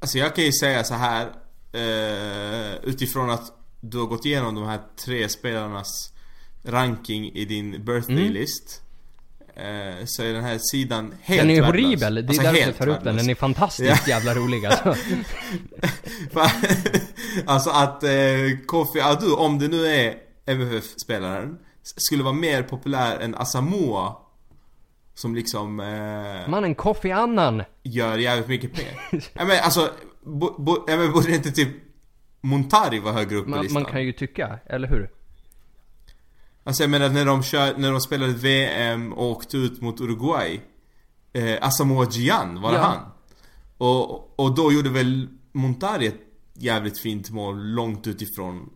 alltså 0.00 0.18
jag 0.18 0.34
kan 0.34 0.44
ju 0.44 0.52
säga 0.52 0.84
så 0.84 0.94
här 0.94 1.26
eh, 1.72 2.74
Utifrån 2.82 3.30
att 3.30 3.52
du 3.80 3.98
har 3.98 4.06
gått 4.06 4.24
igenom 4.24 4.54
de 4.54 4.64
här 4.64 4.80
tre 5.04 5.28
spelarnas 5.28 6.12
ranking 6.62 7.32
i 7.32 7.44
din 7.44 7.84
birthday 7.84 8.16
Mm. 8.16 8.32
Eh, 9.56 10.04
Så 10.04 10.22
är 10.22 10.32
den 10.32 10.44
här 10.44 10.58
sidan 10.60 11.14
helt 11.22 11.40
Den 11.42 11.50
är 11.50 11.62
värdelös. 11.62 11.84
horribel. 11.84 12.14
Det 12.14 12.20
är 12.20 12.26
Alltså, 12.28 12.42
därför 12.42 12.58
jag 12.60 12.76
tar 12.76 12.88
upp 12.88 13.04
den. 13.04 13.16
Den 13.16 13.30
är 13.30 13.34
fantastiskt 13.34 14.08
jävla 14.08 14.34
rolig 14.34 14.66
alltså. 14.66 14.94
alltså 17.46 17.70
att 17.70 18.02
eh, 18.04 18.10
Kofi 18.66 19.00
Adu, 19.00 19.32
om 19.32 19.58
det 19.58 19.68
nu 19.68 19.86
är 19.86 20.14
MFF-spelaren 20.46 21.58
Skulle 21.82 22.22
vara 22.22 22.34
mer 22.34 22.62
populär 22.62 23.18
än 23.20 23.34
Asamoah 23.34 24.16
Som 25.14 25.34
liksom 25.34 25.80
eh, 25.80 26.48
Mannen 26.50 26.74
Kofi 26.74 27.12
Annan. 27.12 27.62
gör 27.82 28.18
jävligt 28.18 28.48
mycket 28.48 28.72
pengar 28.74 28.94
ja, 29.34 29.44
men 29.44 29.58
alltså, 29.64 29.90
bo, 30.24 30.62
bo, 30.62 30.84
ja, 30.88 30.96
men 30.96 31.12
borde 31.12 31.34
inte 31.34 31.50
typ 31.50 31.68
Montari 32.40 32.98
vara 32.98 33.14
högre 33.14 33.36
upp 33.36 33.44
på 33.44 33.50
Man, 33.50 33.62
listan? 33.62 33.82
man 33.82 33.92
kan 33.92 34.02
ju 34.04 34.12
tycka, 34.12 34.58
eller 34.66 34.88
hur? 34.88 35.10
Alltså 36.64 36.82
jag 36.82 36.90
menar 36.90 37.08
när 37.08 37.24
de 37.24 37.42
kör, 37.42 37.74
när 37.76 37.90
de 37.92 38.00
spelade 38.00 38.32
VM 38.32 39.12
och 39.12 39.30
åkte 39.30 39.56
ut 39.56 39.80
mot 39.80 40.00
Uruguay 40.00 40.60
eh, 41.32 41.58
Asamoah 41.66 42.08
Gyan, 42.10 42.60
var 42.60 42.70
det 42.72 42.78
Ja. 42.78 42.82
han? 42.82 42.98
Och, 43.78 44.40
och 44.40 44.54
då 44.54 44.72
gjorde 44.72 44.90
väl 44.90 45.28
Montari 45.52 46.06
ett 46.06 46.20
jävligt 46.54 46.98
fint 46.98 47.30
mål 47.30 47.62
långt 47.74 48.06
utifrån 48.06 48.70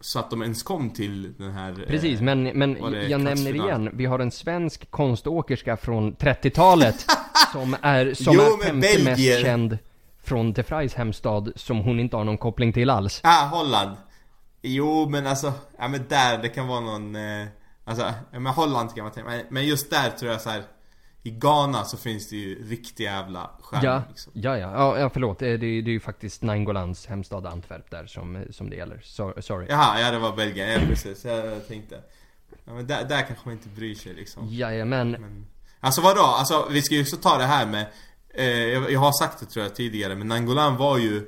Så 0.00 0.18
att 0.18 0.30
de 0.30 0.42
ens 0.42 0.62
kom 0.62 0.90
till 0.90 1.32
den 1.38 1.52
här 1.52 1.70
eh, 1.70 1.86
Precis, 1.86 2.20
men, 2.20 2.42
men 2.44 2.74
det 2.74 3.08
jag 3.08 3.20
nämner 3.20 3.54
igen. 3.54 3.90
Vi 3.92 4.06
har 4.06 4.18
en 4.18 4.30
svensk 4.30 4.90
konståkerska 4.90 5.76
från 5.76 6.16
30-talet. 6.16 7.06
som 7.52 7.76
är, 7.82 8.14
som 8.14 8.34
Jo, 8.34 8.40
är 8.40 8.72
men 8.72 8.82
femte 8.82 9.04
mest 9.04 9.40
känd 9.42 9.78
från 10.24 10.52
De 10.52 10.62
Vries 10.62 10.94
hemstad. 10.94 11.52
Som 11.56 11.78
hon 11.78 12.00
inte 12.00 12.16
har 12.16 12.24
någon 12.24 12.38
koppling 12.38 12.72
till 12.72 12.90
alls. 12.90 13.20
Ah, 13.24 13.46
Holland 13.46 13.96
Jo 14.68 15.08
men 15.08 15.26
alltså, 15.26 15.52
ja 15.78 15.88
men 15.88 16.08
där 16.08 16.38
det 16.38 16.48
kan 16.48 16.66
vara 16.66 16.80
någon 16.80 17.16
eh, 17.16 17.46
Alltså, 17.88 18.14
ja 18.32 18.40
men 18.40 18.52
Holland 18.52 18.94
kan 18.94 19.04
man 19.04 19.12
tänka 19.12 19.30
men, 19.30 19.42
men 19.48 19.66
just 19.66 19.90
där 19.90 20.10
tror 20.10 20.32
jag 20.32 20.40
så 20.40 20.50
här. 20.50 20.62
I 21.22 21.30
Ghana 21.30 21.84
så 21.84 21.96
finns 21.96 22.28
det 22.28 22.36
ju 22.36 22.68
riktiga 22.68 23.12
jävla 23.12 23.50
stjärnor 23.60 23.84
Ja, 23.84 24.02
liksom. 24.08 24.32
ja, 24.34 24.58
ja, 24.58 24.98
ja, 24.98 25.10
förlåt. 25.10 25.38
Det, 25.38 25.56
det, 25.56 25.56
det 25.56 25.90
är 25.90 25.92
ju 25.92 26.00
faktiskt 26.00 26.42
Naingolans 26.42 27.06
hemstad 27.06 27.46
Antwerp 27.46 27.90
där 27.90 28.06
som, 28.06 28.44
som 28.50 28.70
det 28.70 28.76
gäller. 28.76 29.00
So, 29.04 29.42
sorry. 29.42 29.66
Jaha, 29.68 30.00
ja 30.00 30.10
det 30.10 30.18
var 30.18 30.36
Belgien, 30.36 30.68
ja 30.70 30.78
precis. 30.88 31.24
Jag 31.24 31.68
tänkte. 31.68 32.00
Ja, 32.64 32.72
men 32.72 32.86
där, 32.86 33.04
där 33.04 33.22
kanske 33.22 33.44
man 33.44 33.52
inte 33.52 33.68
bryr 33.68 33.94
sig 33.94 34.14
liksom. 34.14 34.46
Jajamän. 34.48 35.10
Men, 35.10 35.46
alltså 35.80 36.00
vadå? 36.00 36.22
Alltså 36.22 36.66
vi 36.70 36.82
ska 36.82 36.94
ju 36.94 37.02
också 37.02 37.16
ta 37.16 37.38
det 37.38 37.44
här 37.44 37.66
med 37.66 37.86
eh, 38.34 38.46
jag, 38.46 38.92
jag 38.92 39.00
har 39.00 39.12
sagt 39.12 39.40
det 39.40 39.46
tror 39.46 39.64
jag 39.64 39.74
tidigare, 39.74 40.14
men 40.14 40.28
Nangolan 40.28 40.76
var 40.76 40.98
ju 40.98 41.26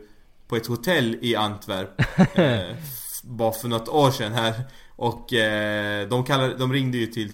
på 0.48 0.56
ett 0.56 0.66
hotell 0.66 1.18
i 1.20 1.36
Antwerp 1.36 2.00
eh, 2.38 2.76
Bara 3.28 3.52
för 3.52 3.68
något 3.68 3.88
år 3.88 4.10
sedan 4.10 4.32
här 4.32 4.54
Och 4.96 5.32
eh, 5.32 6.08
de, 6.08 6.24
kallade, 6.24 6.54
de 6.54 6.72
ringde 6.72 6.98
ju 6.98 7.06
till 7.06 7.32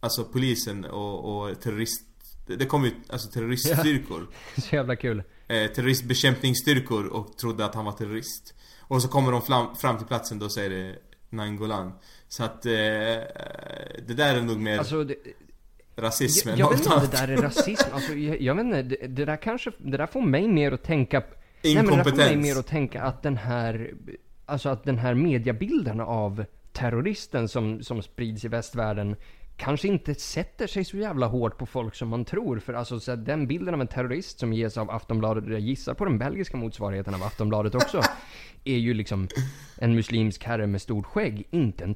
Alltså 0.00 0.24
polisen 0.24 0.84
och, 0.84 1.48
och 1.48 1.60
terrorist 1.60 2.02
Det 2.46 2.66
kom 2.66 2.84
ju 2.84 2.90
alltså 3.08 3.28
terroriststyrkor 3.30 4.26
Så 4.60 4.76
jävla 4.76 4.96
kul. 4.96 5.22
eh, 5.48 5.66
terroristbekämpningsstyrkor 5.70 7.06
och 7.06 7.36
trodde 7.36 7.64
att 7.64 7.74
han 7.74 7.84
var 7.84 7.92
terrorist. 7.92 8.54
Och 8.80 9.02
så 9.02 9.08
kommer 9.08 9.32
de 9.32 9.42
fram, 9.42 9.76
fram 9.76 9.98
till 9.98 10.06
platsen 10.06 10.38
då 10.38 10.48
säger 10.48 10.70
det 10.70 10.96
Nangolan. 11.30 11.92
Så 12.28 12.44
att 12.44 12.66
eh, 12.66 12.72
det 12.72 14.14
där 14.16 14.34
är 14.36 14.42
nog 14.42 14.58
mer 14.60 14.78
Alltså, 14.78 15.04
det, 15.04 15.14
rasism 15.96 16.48
jag, 16.48 16.58
jag 16.58 16.70
vet 16.70 16.78
inte 16.78 16.94
om 16.94 17.00
det 17.10 17.16
där 17.16 17.28
är 17.28 17.36
rasism. 17.36 17.88
Alltså, 17.92 18.12
jag, 18.14 18.40
jag 18.40 18.54
vet 18.54 18.64
inte. 18.64 18.82
Det, 18.82 19.06
det 19.06 19.24
där 19.24 19.36
kanske, 19.36 19.70
det 19.78 19.96
där 19.96 20.06
får 20.06 20.22
mig 20.22 20.48
mer 20.48 20.72
att 20.72 20.82
tänka... 20.82 21.22
Nej, 21.64 21.74
men 21.74 21.86
det 21.86 21.90
där 21.96 22.04
får 22.04 22.10
mig 22.16 22.26
Inkompetens. 22.32 22.46
mer 22.46 22.58
att 22.60 22.66
tänka 22.66 23.02
att 23.02 23.22
den 23.22 23.36
här, 23.36 23.94
alltså 24.52 24.68
att 24.68 24.84
den 24.84 24.98
här 24.98 25.14
mediabilden 25.14 26.00
av 26.00 26.44
terroristen 26.72 27.48
som, 27.48 27.82
som 27.82 28.02
sprids 28.02 28.44
i 28.44 28.48
västvärlden 28.48 29.16
kanske 29.56 29.88
inte 29.88 30.14
sätter 30.14 30.66
sig 30.66 30.84
så 30.84 30.96
jävla 30.96 31.26
hårt 31.26 31.58
på 31.58 31.66
folk 31.66 31.94
som 31.94 32.08
man 32.08 32.24
tror. 32.24 32.58
För 32.58 32.74
alltså 32.74 33.00
så 33.00 33.16
den 33.16 33.46
bilden 33.46 33.74
av 33.74 33.80
en 33.80 33.86
terrorist 33.86 34.38
som 34.38 34.52
ges 34.52 34.78
av 34.78 34.90
Aftonbladet, 34.90 35.44
jag 35.48 35.60
gissar 35.60 35.94
på 35.94 36.04
den 36.04 36.18
belgiska 36.18 36.56
motsvarigheten 36.56 37.14
av 37.14 37.22
Aftonbladet 37.22 37.74
också, 37.74 38.02
är 38.64 38.76
ju 38.76 38.94
liksom 38.94 39.28
en 39.78 39.94
muslimsk 39.94 40.44
herre 40.44 40.66
med 40.66 40.82
stort 40.82 41.06
skägg, 41.06 41.46
inte 41.50 41.84
en 41.84 41.94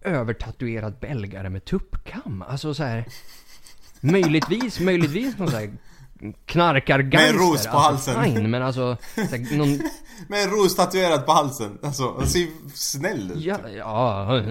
övertatuerad 0.00 0.94
belgare 1.00 1.50
med 1.50 1.64
tuppkam. 1.64 2.44
Alltså 2.48 2.74
så 2.74 2.82
här. 2.82 3.04
Möjligtvis, 4.00 4.80
möjligtvis 4.80 5.38
någon 5.38 5.48
sån 5.48 5.60
här 5.60 5.70
knarkargangster. 6.46 7.18
Med 7.18 7.28
en 7.42 7.48
ros 7.50 7.66
på 7.66 7.76
alltså, 7.78 8.10
halsen. 8.10 8.34
Fine, 8.34 8.50
men 8.50 8.62
alltså, 8.62 8.96
så 9.14 9.20
här, 9.20 9.56
någon, 9.56 9.68
Med 10.28 10.42
en 10.44 10.50
ros 10.50 10.76
tatuerad 10.76 11.26
på 11.26 11.32
halsen. 11.32 11.78
Alltså, 11.82 12.14
han 12.18 12.26
ser 12.26 12.46
snäll 12.74 13.30
ut. 13.32 13.40
ja, 13.44 13.58
ja, 13.76 14.42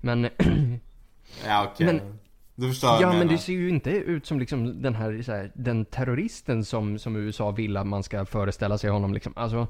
men, 0.00 0.22
Ja 1.46 1.68
okej. 1.74 1.86
Men- 1.86 2.18
Du 2.54 2.68
förstår 2.68 2.90
ja 2.90 3.00
jag 3.00 3.14
men 3.14 3.28
det 3.28 3.38
ser 3.38 3.52
ju 3.52 3.68
inte 3.68 3.90
ut 3.90 4.26
som 4.26 4.38
liksom 4.40 4.82
den 4.82 4.94
här, 4.94 5.22
så 5.22 5.32
här 5.32 5.50
den 5.54 5.84
terroristen 5.84 6.64
som, 6.64 6.98
som 6.98 7.16
USA 7.16 7.50
vill 7.50 7.76
att 7.76 7.86
man 7.86 8.02
ska 8.02 8.24
föreställa 8.24 8.78
sig 8.78 8.90
honom 8.90 9.14
liksom. 9.14 9.32
Alltså, 9.36 9.66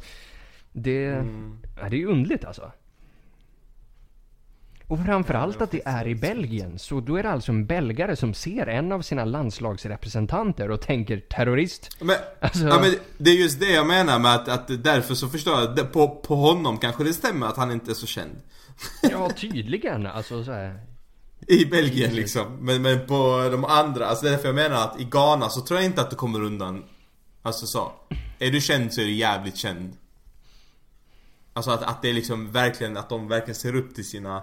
det, 0.72 1.06
Mm. 1.06 1.58
ja, 1.80 1.88
det 1.88 1.96
är 1.96 1.98
ju 1.98 2.06
underligt 2.06 2.44
alltså. 2.44 2.72
Och 4.90 4.98
framförallt 5.06 5.62
att 5.62 5.70
det 5.70 5.82
är 5.84 6.06
i 6.06 6.14
Belgien, 6.14 6.78
så 6.78 7.00
då 7.00 7.16
är 7.16 7.22
det 7.22 7.30
alltså 7.30 7.52
en 7.52 7.66
belgare 7.66 8.16
som 8.16 8.34
ser 8.34 8.66
en 8.66 8.92
av 8.92 9.02
sina 9.02 9.24
landslagsrepresentanter 9.24 10.70
och 10.70 10.80
tänker 10.80 11.20
terrorist. 11.20 11.96
Men, 12.00 12.16
Alltså- 12.40 12.64
ja, 12.64 12.80
men 12.80 12.94
det 13.18 13.30
är 13.30 13.34
just 13.34 13.60
det 13.60 13.72
jag 13.72 13.86
menar 13.86 14.18
med 14.18 14.34
att, 14.34 14.48
att 14.48 14.84
därför 14.84 15.14
så 15.14 15.28
förstår 15.28 15.60
jag, 15.60 15.92
på, 15.92 16.08
på 16.08 16.36
honom 16.36 16.78
kanske 16.78 17.04
det 17.04 17.12
stämmer 17.12 17.46
att 17.46 17.56
han 17.56 17.70
inte 17.70 17.90
är 17.90 17.94
så 17.94 18.06
känd. 18.06 18.30
Ja, 19.02 19.30
tydligen. 19.36 20.06
Alltså 20.06 20.44
så 20.44 20.52
här. 20.52 20.80
I 21.46 21.64
Belgien 21.64 22.14
liksom. 22.14 22.56
Men, 22.60 22.82
men 22.82 23.06
på 23.06 23.48
de 23.52 23.64
andra, 23.64 24.06
alltså 24.06 24.24
det 24.24 24.30
är 24.30 24.32
därför 24.32 24.48
jag 24.48 24.54
menar 24.54 24.84
att 24.84 25.00
i 25.00 25.04
Ghana 25.04 25.48
så 25.48 25.60
tror 25.60 25.80
jag 25.80 25.86
inte 25.86 26.00
att 26.00 26.10
du 26.10 26.16
kommer 26.16 26.42
undan 26.42 26.84
Alltså 27.42 27.66
så. 27.66 27.92
Är 28.38 28.50
du 28.50 28.60
känd 28.60 28.92
så 28.92 29.00
är 29.00 29.04
du 29.04 29.12
jävligt 29.12 29.56
känd. 29.56 29.96
Alltså 31.52 31.70
att, 31.70 31.82
att 31.82 32.02
det 32.02 32.08
är 32.08 32.12
liksom 32.12 32.52
verkligen, 32.52 32.96
att 32.96 33.08
de 33.08 33.28
verkligen 33.28 33.54
ser 33.54 33.76
upp 33.76 33.94
till 33.94 34.08
sina 34.08 34.42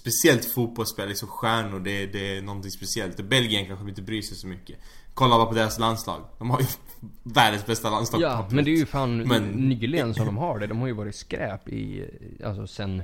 Speciellt 0.00 0.44
fotbollsspelare, 0.44 1.08
liksom 1.08 1.28
stjärnor, 1.28 1.80
det, 1.80 2.06
det 2.06 2.36
är 2.36 2.42
någonting 2.42 2.70
speciellt. 2.70 3.16
Belgien 3.16 3.66
kanske 3.66 3.88
inte 3.88 4.02
bryr 4.02 4.22
sig 4.22 4.36
så 4.36 4.46
mycket. 4.46 4.78
Kolla 5.14 5.36
bara 5.36 5.46
på 5.46 5.54
deras 5.54 5.78
landslag. 5.78 6.20
De 6.38 6.50
har 6.50 6.60
ju 6.60 6.66
världens 7.22 7.66
bästa 7.66 7.90
landslag 7.90 8.22
Ja, 8.22 8.46
men 8.50 8.64
det 8.64 8.70
är 8.70 8.76
ju 8.76 8.86
fan 8.86 9.18
Men- 9.18 9.42
nyligen 9.44 10.14
som 10.14 10.26
de 10.26 10.36
har 10.46 10.58
det. 10.58 10.66
De 10.66 10.78
har 10.80 10.86
ju 10.86 10.92
varit 10.92 11.14
skräp 11.16 11.68
i, 11.68 12.10
alltså 12.44 12.66
sen 12.66 13.02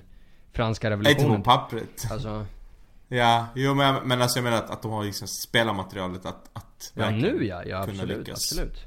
franska 0.52 0.88
Nej, 0.88 0.94
inte 0.98 1.04
på 1.04 1.10
revolutionen. 1.10 1.42
pappret. 1.42 2.06
Alltså, 2.10 2.46
Ja, 3.08 3.46
jo 3.54 3.74
men, 3.74 4.08
men 4.08 4.22
alltså 4.22 4.38
jag 4.38 4.44
menar 4.44 4.56
att, 4.56 4.70
att 4.70 4.82
de 4.82 4.90
har 4.92 5.04
liksom 5.04 5.28
spelarmaterialet 5.28 6.26
att, 6.26 6.50
att 6.52 6.92
ja 6.94 7.10
nu 7.10 7.46
ja, 7.46 7.62
ja 7.66 7.82
absolut, 7.82 8.18
lyckas. 8.18 8.34
absolut. 8.52 8.78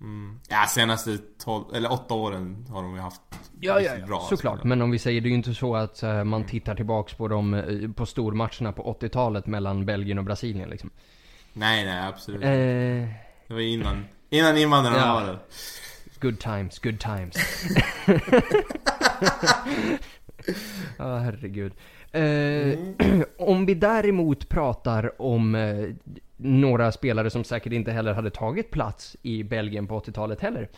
Mm. 0.00 0.40
Ja, 0.48 0.66
senaste 0.68 1.18
12, 1.44 1.64
eller 1.74 1.92
8 1.92 2.14
åren 2.14 2.66
har 2.70 2.82
de 2.82 2.94
ju 2.94 3.00
haft 3.00 3.20
Ja, 3.60 3.80
ja, 3.80 3.94
ja 4.00 4.06
bra 4.06 4.20
såklart. 4.28 4.64
Men 4.64 4.82
om 4.82 4.90
vi 4.90 4.98
säger, 4.98 5.20
det 5.20 5.26
är 5.26 5.30
ju 5.30 5.36
inte 5.36 5.54
så 5.54 5.76
att 5.76 6.02
eh, 6.02 6.24
man 6.24 6.44
tittar 6.44 6.74
tillbaks 6.74 7.14
på 7.14 7.28
de, 7.28 7.54
eh, 7.54 7.90
på 7.92 8.06
stormatcherna 8.06 8.72
på 8.72 8.96
80-talet 9.00 9.46
mellan 9.46 9.86
Belgien 9.86 10.18
och 10.18 10.24
Brasilien 10.24 10.68
liksom. 10.70 10.90
Nej, 11.52 11.84
nej 11.84 12.06
absolut. 12.08 12.42
Eh, 12.42 12.48
Det 13.48 13.54
var 13.54 13.60
innan, 13.60 14.04
innan 14.30 14.56
invandrarna 14.58 14.98
Ja. 14.98 15.14
var 15.14 15.26
det. 15.26 15.38
good 16.20 16.40
times, 16.40 16.78
good 16.78 17.00
times. 17.00 17.36
Ja, 20.98 21.18
herregud. 21.18 21.72
Eh, 22.12 22.78
om 23.38 23.66
vi 23.66 23.74
däremot 23.74 24.48
pratar 24.48 25.22
om 25.22 25.54
eh, 25.54 25.88
några 26.36 26.92
spelare 26.92 27.30
som 27.30 27.44
säkert 27.44 27.72
inte 27.72 27.92
heller 27.92 28.12
hade 28.14 28.30
tagit 28.30 28.70
plats 28.70 29.16
i 29.22 29.44
Belgien 29.44 29.86
på 29.86 30.00
80-talet 30.00 30.40
heller. 30.40 30.68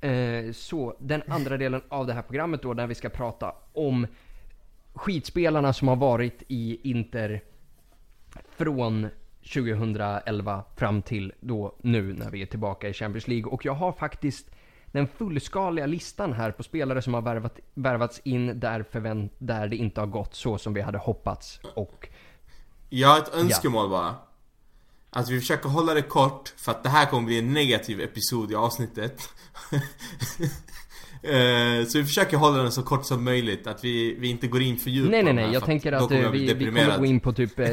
Eh, 0.00 0.52
så 0.52 0.96
den 0.98 1.22
andra 1.28 1.56
delen 1.56 1.82
av 1.88 2.06
det 2.06 2.12
här 2.12 2.22
programmet 2.22 2.62
då, 2.62 2.74
när 2.74 2.86
vi 2.86 2.94
ska 2.94 3.08
prata 3.08 3.54
om 3.72 4.06
skitspelarna 4.94 5.72
som 5.72 5.88
har 5.88 5.96
varit 5.96 6.42
i 6.48 6.90
Inter 6.90 7.40
från 8.56 9.08
2011 9.54 10.64
fram 10.76 11.02
till 11.02 11.32
då 11.40 11.74
nu 11.80 12.12
när 12.12 12.30
vi 12.30 12.42
är 12.42 12.46
tillbaka 12.46 12.88
i 12.88 12.92
Champions 12.92 13.28
League. 13.28 13.52
Och 13.52 13.64
jag 13.64 13.74
har 13.74 13.92
faktiskt 13.92 14.50
den 14.92 15.08
fullskaliga 15.08 15.86
listan 15.86 16.32
här 16.32 16.50
på 16.50 16.62
spelare 16.62 17.02
som 17.02 17.14
har 17.14 17.22
värvat, 17.22 17.58
värvats 17.74 18.20
in 18.24 18.60
där, 18.60 18.84
förvänt, 18.90 19.32
där 19.38 19.68
det 19.68 19.76
inte 19.76 20.00
har 20.00 20.06
gått 20.06 20.34
så 20.34 20.58
som 20.58 20.74
vi 20.74 20.80
hade 20.80 20.98
hoppats. 20.98 21.60
Och 21.74 22.08
Jag 22.88 23.08
har 23.08 23.18
ett 23.18 23.34
önskemål 23.34 23.90
bara. 23.90 24.14
Att 25.10 25.28
vi 25.28 25.40
försöker 25.40 25.68
hålla 25.68 25.94
det 25.94 26.02
kort, 26.02 26.54
för 26.56 26.72
att 26.72 26.82
det 26.82 26.88
här 26.88 27.06
kommer 27.06 27.26
bli 27.26 27.38
en 27.38 27.52
negativ 27.52 28.00
episod 28.00 28.52
i 28.52 28.54
avsnittet. 28.54 29.22
Eh, 31.24 31.84
så 31.86 31.98
vi 31.98 32.04
försöker 32.04 32.36
hålla 32.36 32.62
den 32.62 32.72
så 32.72 32.82
kort 32.82 33.04
som 33.06 33.24
möjligt, 33.24 33.66
att 33.66 33.84
vi, 33.84 34.14
vi 34.18 34.30
inte 34.30 34.46
går 34.46 34.62
in 34.62 34.76
för 34.76 34.90
djupt 34.90 35.10
nej, 35.10 35.22
nej, 35.22 35.34
här, 35.34 35.42
nej. 35.42 35.52
Jag 35.52 35.64
tänker 35.64 35.92
att 35.92 36.08
kommer 36.08 36.24
eh, 36.24 36.30
vi, 36.30 36.54
vi 36.54 36.66
kommer 36.66 36.98
gå 36.98 37.04
in 37.04 37.20
på 37.20 37.32
typ 37.32 37.58
eh, 37.58 37.68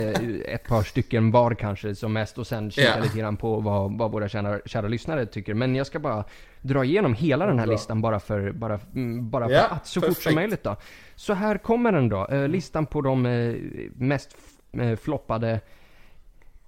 ett 0.46 0.68
par 0.68 0.84
stycken 0.84 1.32
var 1.32 1.54
kanske 1.56 1.96
som 1.96 2.14
mest 2.14 2.38
och 2.38 2.48
sen 2.48 2.72
kika 2.72 2.88
Ja. 2.98 3.04
lite 3.04 3.18
grann 3.18 3.38
på 3.38 3.60
vad, 3.60 3.98
vad 3.98 4.12
våra 4.12 4.30
kära, 4.30 4.60
kära 4.66 4.88
lyssnare 4.88 5.26
tycker. 5.26 5.54
Men 5.54 5.76
jag 5.76 5.88
ska 5.88 6.00
bara 6.00 6.24
dra 6.62 6.84
igenom 6.86 7.14
hela 7.14 7.46
den 7.46 7.60
här 7.60 7.66
Bra. 7.66 7.74
listan 7.76 8.02
bara 8.02 8.20
för, 8.20 8.52
bara, 8.52 8.80
mm, 8.96 9.30
bara 9.30 9.48
för 9.48 9.76
att 9.76 9.88
så 9.88 10.02
fort 10.02 10.18
som 10.18 10.36
möjligt 10.36 10.64
då. 10.64 10.76
Så 11.16 11.34
här 11.34 11.58
kommer 11.58 11.92
den 11.92 12.10
då. 12.10 12.28
Eh, 12.28 12.48
listan 12.48 12.86
på 12.86 13.02
de 13.02 13.26
eh, 13.26 13.56
mest 13.96 14.36
eh, 14.74 14.96
floppade 14.96 15.60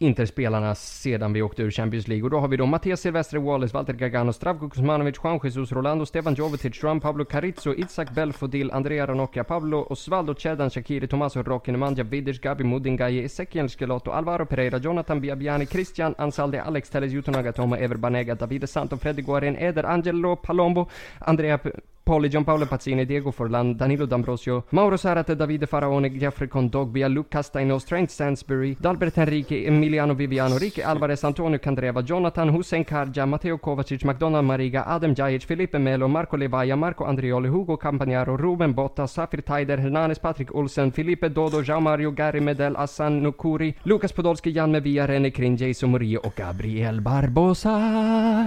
Interspelarna 0.02 0.76
sedan 0.76 1.34
vi 1.34 1.42
åkte 1.42 1.64
ur 1.64 1.72
Champions 1.72 2.08
League. 2.08 2.24
Och 2.24 2.30
då 2.30 2.40
har 2.40 2.48
vi 2.48 2.58
då 2.58 2.66
Mattias 2.66 3.02
Silvestre, 3.02 3.40
Wallace, 3.40 3.74
Walter 3.78 3.94
Gargano, 3.94 4.34
Stravko 4.34 4.70
Kuzmanovic, 4.70 5.16
Juan 5.24 5.40
Jesus, 5.44 5.72
Rolando, 5.72 6.06
Stefan 6.06 6.36
Jovetic, 6.36 6.84
Juan 6.84 7.00
Pablo 7.00 7.26
Carizzo, 7.26 7.74
Isak 7.74 8.14
Belfodil, 8.14 8.72
Andrea 8.72 9.08
Ranocchia, 9.08 9.44
Pablo 9.44 9.88
Osvaldo, 9.90 10.34
Cedan, 10.34 10.70
Shakiri, 10.70 11.08
Tommaso 11.08 11.44
Rocchi, 11.44 11.72
Nemanja 11.72 12.04
Vidic, 12.04 12.42
Gabi 12.42 12.64
Mudingaye, 12.64 13.24
Ezekiel 13.24 13.70
Schelotto, 13.70 14.12
Alvaro 14.12 14.46
Pereira, 14.46 14.80
Jonathan 14.80 15.22
Biabiani, 15.22 15.66
Christian 15.66 16.16
Ansaldi, 16.18 16.58
Alex 16.58 16.90
Telles, 16.90 17.14
Yuto 17.14 17.32
Nagatomo, 17.32 17.76
Ever 17.76 17.98
Banega, 17.98 18.36
Davide 18.36 18.68
Santo, 18.68 18.98
Freddy 18.98 19.22
Guarin, 19.22 19.56
Eder 19.56 19.86
Angelo 19.86 20.36
Palombo, 20.36 20.88
Andrea 21.20 21.60
Pauli 22.04 22.22
Poli, 22.22 22.30
Gianpaolo 22.30 22.66
Pazzini, 22.66 23.06
Diego 23.06 23.32
Forlan, 23.32 23.76
Danilo 23.76 24.06
D'Ambrosio, 24.06 24.66
Mauro 24.70 24.98
Sarate, 24.98 25.36
Davide 25.36 25.66
Faraone, 25.66 26.12
Jeffrey 26.12 26.48
Condogbia, 26.48 27.08
Luke 27.08 27.30
Castaino, 27.30 27.80
Trent 27.80 28.10
Stansbury, 28.10 28.76
Dalbert 28.80 29.18
Enrique, 29.18 29.66
Emiliano 29.66 30.14
Viviano, 30.14 30.58
Ricky 30.58 30.82
Alvarez, 30.82 31.24
Antonio 31.24 31.60
Candreva, 31.60 32.04
Jonathan 32.04 32.50
Hussein 32.50 32.84
Karja, 32.84 33.26
Matteo 33.26 33.58
Kovacic, 33.60 34.04
McDonald 34.04 34.46
Mariga, 34.46 34.84
Adam 34.86 35.14
Jajic, 35.14 35.46
Felipe 35.46 35.78
Melo, 35.78 36.08
Marco 36.08 36.36
Levaja, 36.36 36.76
Marco 36.76 37.06
Andrioli, 37.06 37.48
Hugo 37.48 37.78
Campagnaro, 37.78 38.36
Ruben 38.36 38.74
Botta, 38.74 39.08
Safir 39.08 39.44
Taider, 39.44 39.80
Hernanes 39.80 40.20
Patrik 40.20 40.54
Olsen, 40.54 40.92
Felipe 40.92 41.30
Dodo, 41.30 41.62
Jean 41.62 41.84
Mario, 41.84 42.12
Gary 42.12 42.42
Medel, 42.42 42.76
Assan 42.76 43.22
Nukuri, 43.22 43.76
Lukas 43.84 44.12
Podolski, 44.14 44.52
Jan 44.52 44.72
Mevia, 44.72 45.06
René 45.06 45.32
Kring, 45.32 45.58
Jason 45.58 45.90
Murillo 45.90 46.20
och 46.24 46.34
Gabriel 46.36 47.02
Barbosa. 47.02 48.46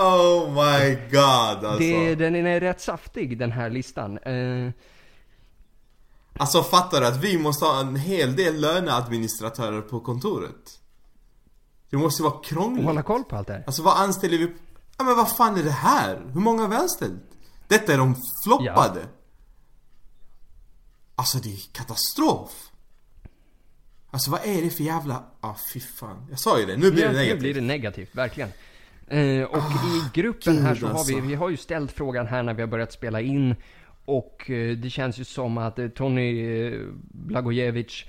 Oh 0.00 0.48
my 0.50 0.94
god 1.10 1.64
alltså. 1.64 1.78
Det, 1.78 2.14
den 2.14 2.34
är 2.36 2.60
rätt 2.60 2.80
saftig 2.80 3.38
den 3.38 3.52
här 3.52 3.70
listan. 3.70 4.18
Eh, 4.18 4.70
Alltså 6.38 6.62
fattar 6.62 7.00
du 7.00 7.06
att 7.06 7.16
vi 7.24 7.38
måste 7.38 7.64
ha 7.64 7.80
en 7.80 7.96
hel 7.96 8.36
del 8.36 8.60
löneadministratörer 8.60 9.80
på 9.80 10.00
kontoret? 10.00 10.80
Det 11.90 11.96
måste 11.96 12.22
vara 12.22 12.40
krångligt. 12.44 12.84
hålla 12.84 13.02
koll 13.02 13.24
på 13.24 13.36
allt 13.36 13.46
det 13.46 13.52
här. 13.52 13.64
Alltså 13.66 13.82
vad 13.82 13.96
anställer 13.96 14.38
vi? 14.38 14.52
Ja 14.98 15.04
men 15.04 15.16
vad 15.16 15.36
fan 15.36 15.58
är 15.58 15.62
det 15.62 15.70
här? 15.70 16.22
Hur 16.32 16.40
många 16.40 16.62
har 16.62 16.68
vi 16.68 16.76
anställt? 16.76 17.22
Detta 17.68 17.92
är 17.92 17.98
de 17.98 18.16
floppade. 18.44 19.00
Alltså 21.14 21.38
det 21.38 21.52
är 21.52 21.58
katastrof. 21.72 22.70
Alltså 24.10 24.30
vad 24.30 24.40
är 24.44 24.62
det 24.62 24.70
för 24.70 24.84
jävla... 24.84 25.22
Ah 25.40 25.54
fy 25.74 25.80
fan. 25.80 26.26
Jag 26.30 26.38
sa 26.38 26.60
ju 26.60 26.66
det, 26.66 26.76
nu 26.76 26.90
blir 26.90 27.02
Ja, 27.02 27.08
det 27.08 27.12
nu 27.14 27.18
negativt. 27.18 27.40
blir 27.40 27.54
det 27.54 27.60
negativt, 27.60 28.14
verkligen. 28.14 28.50
Eh, 29.10 29.44
och 29.44 29.58
i 29.58 30.20
gruppen 30.20 30.58
här 30.58 30.74
så 30.74 30.86
har 30.86 30.92
vi, 30.92 31.14
alltså. 31.14 31.28
vi 31.28 31.34
har 31.34 31.50
ju 31.50 31.56
ställt 31.56 31.92
frågan 31.92 32.26
här 32.26 32.42
när 32.42 32.54
vi 32.54 32.62
har 32.62 32.68
börjat 32.68 32.92
spela 32.92 33.20
in. 33.20 33.54
Och 34.04 34.50
eh, 34.50 34.76
det 34.76 34.90
känns 34.90 35.18
ju 35.18 35.24
som 35.24 35.58
att 35.58 35.78
eh, 35.78 35.88
Tony 35.88 36.72
Blagojevic 37.10 38.04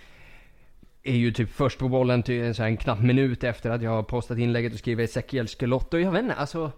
är 1.04 1.16
ju 1.16 1.32
typ 1.32 1.50
först 1.50 1.80
på 1.80 1.90
bollen 1.90 2.24
till 2.24 2.44
en, 2.44 2.56
så 2.56 2.62
här, 2.62 2.70
en 2.70 2.78
knapp 2.78 3.02
minut 3.02 3.44
efter 3.44 3.70
att 3.70 3.82
jag 3.82 3.92
har 3.92 4.04
postat 4.04 4.38
inlägget 4.38 4.74
och 4.74 4.80
skrivit 4.80 5.10
Ezekiel 5.10 5.48
Skelotto. 5.48 5.98
Jag 5.98 6.12
vet 6.12 6.22
inte, 6.22 6.36
alltså 6.36 6.72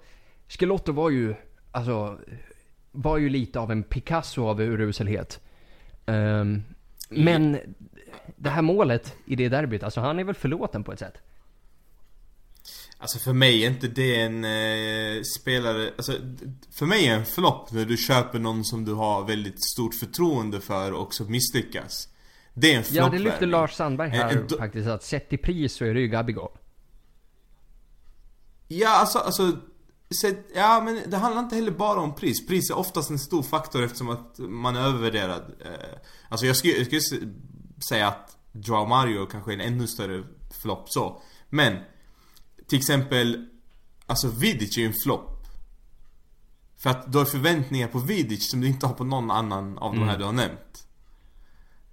Skelotto 0.48 0.92
var 0.92 1.10
ju, 1.10 1.36
alltså, 1.72 2.20
var 2.92 3.18
ju 3.18 3.30
lite 3.30 3.60
av 3.60 3.72
en 3.72 3.84
Picasso 3.84 4.46
av 4.46 4.62
uruselhet. 4.62 5.40
Ehm, 6.06 6.64
men 7.10 7.58
det 8.36 8.50
här 8.50 8.62
målet 8.62 9.16
i 9.26 9.36
det 9.36 9.50
derbyt, 9.50 9.84
alltså 9.84 10.02
han 10.02 10.20
är 10.20 10.24
väl 10.24 10.36
förlåten 10.36 10.84
på 10.84 10.92
ett 10.94 11.00
sätt. 11.00 11.22
Alltså 13.04 13.20
för 13.20 13.34
mig 13.34 13.66
är 13.66 13.70
inte 13.70 13.88
det 13.88 14.22
en 14.22 14.44
eh, 14.46 15.22
spelare, 15.42 15.94
alltså 15.98 16.14
för 16.72 16.86
mig 16.86 17.08
är 17.08 17.16
en 17.16 17.26
flopp 17.26 17.72
när 17.72 17.86
du 17.86 17.98
köper 17.98 18.40
någon 18.40 18.66
som 18.66 18.86
du 18.86 18.94
har 18.94 19.24
väldigt 19.26 19.64
stort 19.74 19.96
förtroende 19.96 20.62
för 20.62 20.92
och 20.92 21.14
så 21.14 21.24
misslyckas. 21.24 22.08
Det 22.54 22.74
är 22.74 22.78
en 22.78 22.84
Ja, 22.92 23.10
det 23.10 23.20
lyfter. 23.20 23.46
Lars 23.48 23.74
Sandberg 23.74 24.10
här 24.10 24.32
En- 24.32 24.38
en 24.38 24.48
do- 24.48 24.58
faktiskt, 24.58 24.88
att 24.88 25.04
sett 25.04 25.34
i 25.34 25.38
pris 25.38 25.74
så 25.76 25.86
är 25.86 25.94
det 25.94 26.00
ju 26.00 26.08
Gabigol. 26.08 26.50
Ja, 28.68 28.90
alltså, 28.90 29.20
alltså 29.20 29.52
så, 30.10 30.32
Ja, 30.56 30.82
men 30.86 31.02
det 31.10 31.18
handlar 31.18 31.44
inte 31.44 31.56
heller 31.56 31.72
bara 31.72 32.00
om 32.00 32.16
pris. 32.16 32.48
Pris 32.48 32.70
är 32.70 32.78
oftast 32.78 33.10
en 33.10 33.20
stor 33.20 33.44
faktor 33.44 33.84
eftersom 33.84 34.10
att 34.10 34.36
man 34.38 34.76
är 34.76 34.82
övervärderad. 34.88 35.42
Eh, 35.66 35.98
Alltså 36.30 36.46
jag 36.46 36.56
skulle, 36.56 36.74
jag 36.74 36.86
skulle 37.02 37.32
säga 37.90 38.08
att 38.08 38.38
Joao 38.52 38.86
Mario 38.86 39.26
kanske 39.26 39.52
är 39.52 39.54
en 39.54 39.62
ännu 39.74 39.88
större 39.88 40.24
flopp 40.62 40.90
så. 40.90 41.22
Men, 41.50 41.78
till 42.74 42.80
exempel, 42.80 43.46
alltså 44.06 44.28
Vidic 44.28 44.78
är 44.78 44.82
ju 44.82 44.88
en 44.88 44.94
flopp. 45.04 45.48
För 46.84 46.90
att 46.90 47.12
du 47.12 47.18
har 47.18 47.26
förväntningar 47.26 47.88
på 47.88 48.00
Vidic 48.00 48.52
som 48.52 48.62
du 48.62 48.68
inte 48.68 48.88
har 48.88 48.94
på 48.94 49.04
någon 49.04 49.32
annan 49.32 49.78
av 49.78 49.96
de 49.96 50.10
här 50.10 50.18
du 50.18 50.24
har 50.24 50.32
nämnt. 50.32 50.88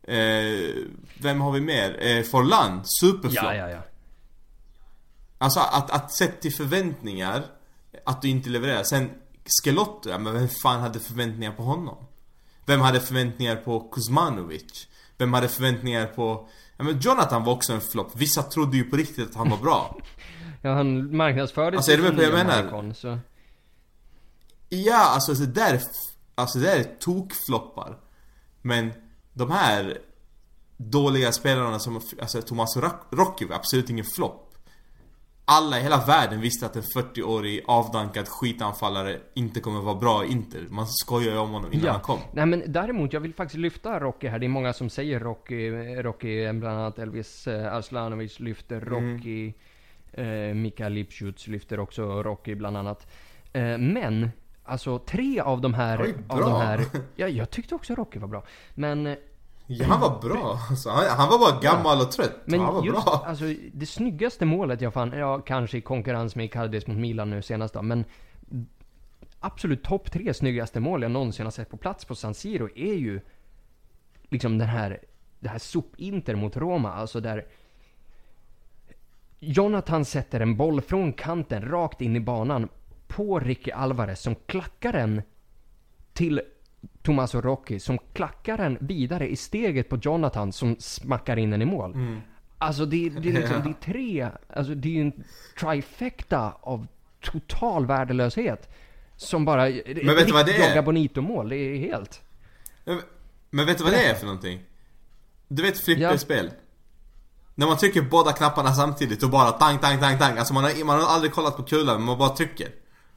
Eh, 0.03 0.85
vem 1.19 1.41
har 1.41 1.53
vi 1.53 1.61
mer? 1.61 2.07
Eh, 2.07 2.23
Forlan, 2.23 2.83
superflopp. 2.85 3.45
Ja, 3.45 3.55
ja, 3.55 3.71
ja. 3.71 3.83
Alltså 5.39 5.61
att, 5.61 5.91
att 5.91 6.13
sett 6.13 6.41
till 6.41 6.55
förväntningar 6.55 7.45
Att 8.05 8.23
du 8.23 8.29
inte 8.29 8.51
levererar. 8.51 8.83
Sen 8.83 9.11
Skelotto, 9.63 10.11
ja 10.11 10.19
men 10.19 10.33
vem 10.33 10.49
fan 10.49 10.81
hade 10.81 11.01
förväntningar 11.01 11.53
på 11.53 11.63
honom? 11.63 12.07
Vem 12.67 12.81
hade 12.81 13.01
förväntningar 13.01 13.57
på 13.57 13.81
Kuzmanovic? 13.81 14.89
Vem 15.19 15.33
hade 15.33 15.49
förväntningar 15.49 16.07
på... 16.07 16.49
Ja 16.77 16.85
men 16.85 17.01
Jonathan 17.01 17.45
var 17.45 17.53
också 17.53 17.73
en 17.73 17.81
flopp. 17.81 18.13
Vissa 18.17 18.43
trodde 18.43 18.77
ju 18.77 18.85
på 18.85 18.97
riktigt 18.97 19.29
att 19.29 19.35
han 19.35 19.51
var 19.51 19.59
bra. 19.59 19.97
Ja, 20.63 20.75
han 20.75 21.17
marknadsförde 21.17 21.77
Alltså, 21.77 21.93
är 21.93 21.97
du 21.97 22.03
med 22.03 22.17
på 22.17 22.23
jag 22.23 22.33
menar? 22.33 22.93
Så... 22.93 23.19
Ja, 24.69 25.11
alltså 25.15 25.33
det 25.33 25.47
där 25.47 25.81
Alltså 26.35 26.59
det 26.59 26.65
där 26.65 26.77
är 26.79 26.85
tokfloppar. 26.99 27.99
Men 28.63 28.93
de 29.33 29.51
här 29.51 29.99
dåliga 30.77 31.33
spelarna 31.33 31.79
som, 31.79 32.01
alltså 32.21 32.43
Thomas 32.43 32.77
Rock- 32.77 33.07
Rocchi 33.11 33.45
var 33.45 33.57
absolut 33.57 33.91
ingen 33.91 34.05
flopp. 34.05 34.47
Alla 35.45 35.79
i 35.79 35.83
hela 35.83 36.05
världen 36.07 36.41
visste 36.41 36.67
att 36.67 36.77
en 36.77 36.83
40-årig 36.83 37.65
avdankad 37.67 38.29
skitanfallare 38.29 39.21
inte 39.35 39.61
kommer 39.61 39.81
vara 39.81 39.95
bra 39.95 40.25
i 40.25 40.29
Inter. 40.29 40.67
Man 40.71 40.87
skojar 40.89 41.33
ju 41.33 41.39
om 41.39 41.51
honom 41.51 41.73
innan 41.73 41.91
han 41.91 42.01
kom. 42.01 42.19
Nej 42.33 42.47
men 42.47 42.63
däremot, 42.67 43.13
jag 43.13 43.21
vill 43.21 43.35
faktiskt 43.35 43.59
lyfta 43.59 44.01
Rocky 44.01 44.29
här. 44.29 44.39
Det 44.39 44.47
är 44.47 44.49
många 44.49 44.73
som 44.73 44.91
säger 44.91 45.21
Rocky, 45.21 45.71
Rocky 46.03 46.53
bland 46.53 46.79
annat 46.79 46.99
Elvis 46.99 47.47
eh, 47.47 47.75
Arslanovic 47.75 48.41
lyfter 48.41 48.81
Rocky. 48.81 49.53
Eh, 50.13 50.55
Mikael 50.55 50.93
Lipschutz 50.93 51.47
lyfter 51.47 51.81
också 51.81 52.23
Rocky 52.23 52.55
bland 52.55 52.77
annat. 52.77 53.07
Eh, 53.53 53.79
men, 53.79 54.31
alltså 54.65 54.99
tre 54.99 55.41
av 55.41 55.61
de 55.61 55.75
här... 55.75 56.03
Oj, 56.03 56.15
av 56.29 56.39
bra. 56.39 56.49
de 56.49 56.61
här 56.61 56.85
ja, 57.17 57.29
jag 57.29 57.51
tyckte 57.51 57.75
också 57.75 57.95
Rocky 57.95 58.19
var 58.19 58.29
bra. 58.29 58.45
Men... 58.75 59.17
Ja, 59.67 59.87
han 59.87 60.01
var 60.01 60.21
bra. 60.23 60.59
Alltså, 60.71 60.91
han, 60.91 61.05
han 61.09 61.29
var 61.29 61.39
bara 61.39 61.61
gammal 61.61 62.01
och 62.01 62.13
trött. 62.13 62.41
Men 62.45 62.61
han 62.61 62.75
var 62.75 62.85
just, 62.85 63.05
bra. 63.05 63.25
alltså 63.27 63.45
det 63.73 63.87
snyggaste 63.87 64.45
målet 64.45 64.81
jag 64.81 64.93
fann, 64.93 65.13
ja 65.13 65.41
kanske 65.41 65.79
i 65.79 65.81
konkurrens 65.81 66.37
med 66.37 66.51
Icardi's 66.51 66.89
mot 66.89 66.99
Milan 66.99 67.31
nu 67.31 67.43
senast 67.43 67.75
då, 67.75 67.83
men 67.83 68.05
absolut 69.41 69.85
topp 69.85 70.13
tre 70.13 70.35
snyggaste 70.35 70.81
mål 70.81 71.03
jag 71.03 71.11
någonsin 71.11 71.47
har 71.47 71.51
sett 71.51 71.71
på 71.71 71.77
plats 71.77 72.05
på 72.05 72.15
San 72.15 72.35
Siro 72.35 72.69
är 72.77 72.95
ju 72.95 73.21
liksom 74.29 74.59
den 74.59 74.69
här, 74.69 75.01
det 75.41 75.49
här 75.49 75.59
sop-inter 75.59 76.35
mot 76.35 76.57
Roma, 76.57 76.93
alltså 76.93 77.21
där 77.21 77.47
Jonathan 79.41 80.05
sätter 80.05 80.41
en 80.41 80.57
boll 80.57 80.81
från 80.81 81.13
kanten 81.13 81.63
rakt 81.69 82.01
in 82.01 82.17
i 82.17 82.21
banan 82.21 82.69
på 83.09 83.41
Ricky 83.41 83.71
Alvarez 83.71 84.21
som 84.21 84.35
klackar 84.35 84.93
den 84.93 85.23
till 86.13 86.41
Tommaso 87.03 87.41
Rocchi 87.41 87.81
som 87.81 87.99
klackar 88.13 88.57
den 88.59 88.79
vidare 88.81 89.29
i 89.31 89.37
steget 89.37 89.89
på 89.89 89.97
Jonathan 90.03 90.53
som 90.53 90.77
smackar 90.79 91.37
in 91.37 91.51
den 91.51 91.63
i 91.63 91.65
mål. 91.65 92.21
Alltså 92.59 92.87
det, 92.87 93.09
det 93.09 93.29
är 93.29 93.33
liksom, 93.33 93.57
Ja. 93.57 93.63
det 93.65 93.71
är 93.71 93.93
tre, 93.93 94.29
alltså 94.49 94.75
det 94.75 94.89
är 94.89 94.93
ju 94.93 95.01
en 95.01 95.25
trifecta 95.61 96.53
av 96.61 96.87
total 97.21 97.87
värdelöshet. 97.87 98.69
Som 99.17 99.45
bara, 99.45 99.63
Men 100.05 100.15
vet 100.17 100.27
du 100.27 100.33
vad 100.33 100.47
det 100.47 100.57
är? 100.57 100.83
Bonito-mål, 100.83 101.49
det 101.49 101.57
är 101.57 101.77
helt... 101.79 102.23
Men- 102.85 103.01
Men 103.51 103.67
vet 103.67 103.79
du 103.79 103.85
vad 103.85 103.93
det 103.93 104.05
är 104.05 104.15
för 104.15 104.27
någonting? 104.27 104.61
Du 105.49 105.63
vet 105.63 105.79
flipperspel? 105.79 106.51
När 107.55 107.67
man 107.67 107.77
trycker 107.77 108.03
båda 108.03 108.33
knapparna 108.33 108.75
samtidigt 108.75 109.23
och 109.23 109.31
bara 109.31 109.51
tang, 109.53 109.79
tang, 109.79 110.01
tang, 110.01 110.19
tang. 110.19 110.39
Alltså 110.39 110.55
man 110.55 110.65
har, 110.65 110.85
man 110.85 111.01
har 111.01 111.09
aldrig 111.09 111.33
kollat 111.33 111.57
på 111.57 111.63
kulan, 111.63 111.97
men 111.97 112.05
man 112.05 112.19
bara 112.19 112.37
trycker. 112.37 112.69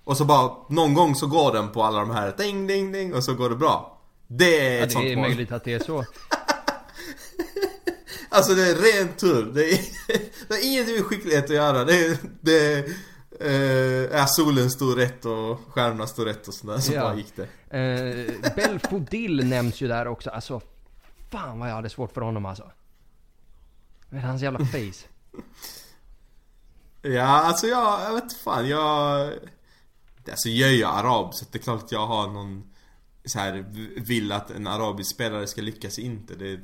Och 0.03 0.17
så 0.17 0.25
bara, 0.25 0.51
någon 0.69 0.93
gång 0.93 1.15
så 1.15 1.27
går 1.27 1.53
den 1.53 1.69
på 1.71 1.83
alla 1.83 1.99
de 1.99 2.11
här 2.11 2.33
ding, 2.37 2.67
ding, 2.67 2.91
ding 2.91 3.13
och 3.13 3.23
så 3.23 3.33
går 3.33 3.49
det 3.49 3.55
bra. 3.55 3.99
Det 4.27 4.67
är 4.67 4.77
Ja, 4.77 4.83
ett 4.85 4.91
sånt 4.91 5.05
det 5.05 5.11
är 5.11 5.15
mål. 5.15 5.25
möjligt 5.27 5.51
att 5.51 5.63
det 5.63 5.73
är 5.73 5.79
så. 5.79 6.05
Alltså 8.29 8.53
det 8.53 8.61
är 8.69 8.75
ren 8.75 9.07
tur. 9.17 9.51
Det, 9.53 9.71
är, 9.73 9.79
det 10.47 10.53
har 10.53 10.65
ingenting 10.67 10.95
med 10.95 11.05
skicklighet 11.05 11.43
att 11.43 11.49
göra. 11.55 11.83
Det 11.85 12.05
är, 12.05 12.17
det 12.41 12.85
är, 13.39 14.13
eh, 14.19 14.25
solen 14.25 14.69
stod 14.71 14.97
rätt 14.97 15.25
och 15.25 15.59
stjärnorna 15.69 16.07
stod 16.07 16.27
rätt 16.27 16.47
och 16.47 16.53
sådär. 16.53 16.77
Så 16.77 16.93
Ja. 16.93 17.01
bara 17.01 17.15
gick 17.15 17.33
det. 17.35 17.77
Eh, 17.77 18.51
Belfodil 18.55 19.45
nämns 19.49 19.81
ju 19.81 19.87
där 19.87 20.07
också. 20.07 20.29
Alltså, 20.29 20.61
fan 21.31 21.59
vad 21.59 21.69
jag 21.69 21.75
hade 21.75 21.89
svårt 21.89 22.13
för 22.13 22.21
honom 22.21 22.45
alltså. 22.45 22.71
Med 24.13 24.23
hans 24.23 24.41
jävla 24.41 24.59
face. 24.65 25.07
Ja, 27.05 27.23
alltså 27.23 27.67
jag, 27.67 28.01
jag 28.01 28.13
vet 28.13 28.33
fan, 28.33 28.67
jag... 28.67 29.29
Alltså 30.29 30.49
jag 30.49 30.69
är 30.69 30.73
ju 30.73 30.85
arab 30.85 31.33
så 31.33 31.45
det 31.51 31.57
är 31.57 31.63
klart 31.63 31.83
att 31.83 31.91
jag 31.91 32.07
har 32.07 32.27
någon 32.27 32.63
så 33.25 33.39
här 33.39 33.65
vill 34.01 34.31
att 34.31 34.51
en 34.51 34.67
arabisk 34.67 35.11
spelare 35.11 35.47
ska 35.47 35.61
lyckas 35.61 35.99
inte. 35.99 36.35
Det, 36.35 36.59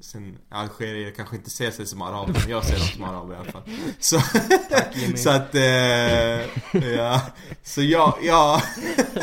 sen 0.00 0.38
Algerier 0.48 1.10
kanske 1.10 1.36
inte 1.36 1.50
ser 1.50 1.70
sig 1.70 1.86
som 1.86 2.02
araber, 2.02 2.40
men 2.40 2.50
jag 2.50 2.64
ser 2.64 2.78
dem 2.78 2.86
som 2.86 3.04
araber 3.04 3.34
i 3.34 3.38
alla 3.38 3.52
fall. 3.52 3.62
Så, 3.98 4.20
Jimmy. 4.94 5.16
så 5.16 5.30
att, 5.30 5.54
eh, 5.54 5.62
ja. 6.94 7.22
Så 7.62 7.82
jag, 7.82 8.18
jag... 8.22 8.62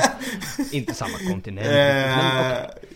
Inte 0.71 0.93
samma 0.93 1.17
kontinent. 1.29 1.67
Eh, 1.67 2.87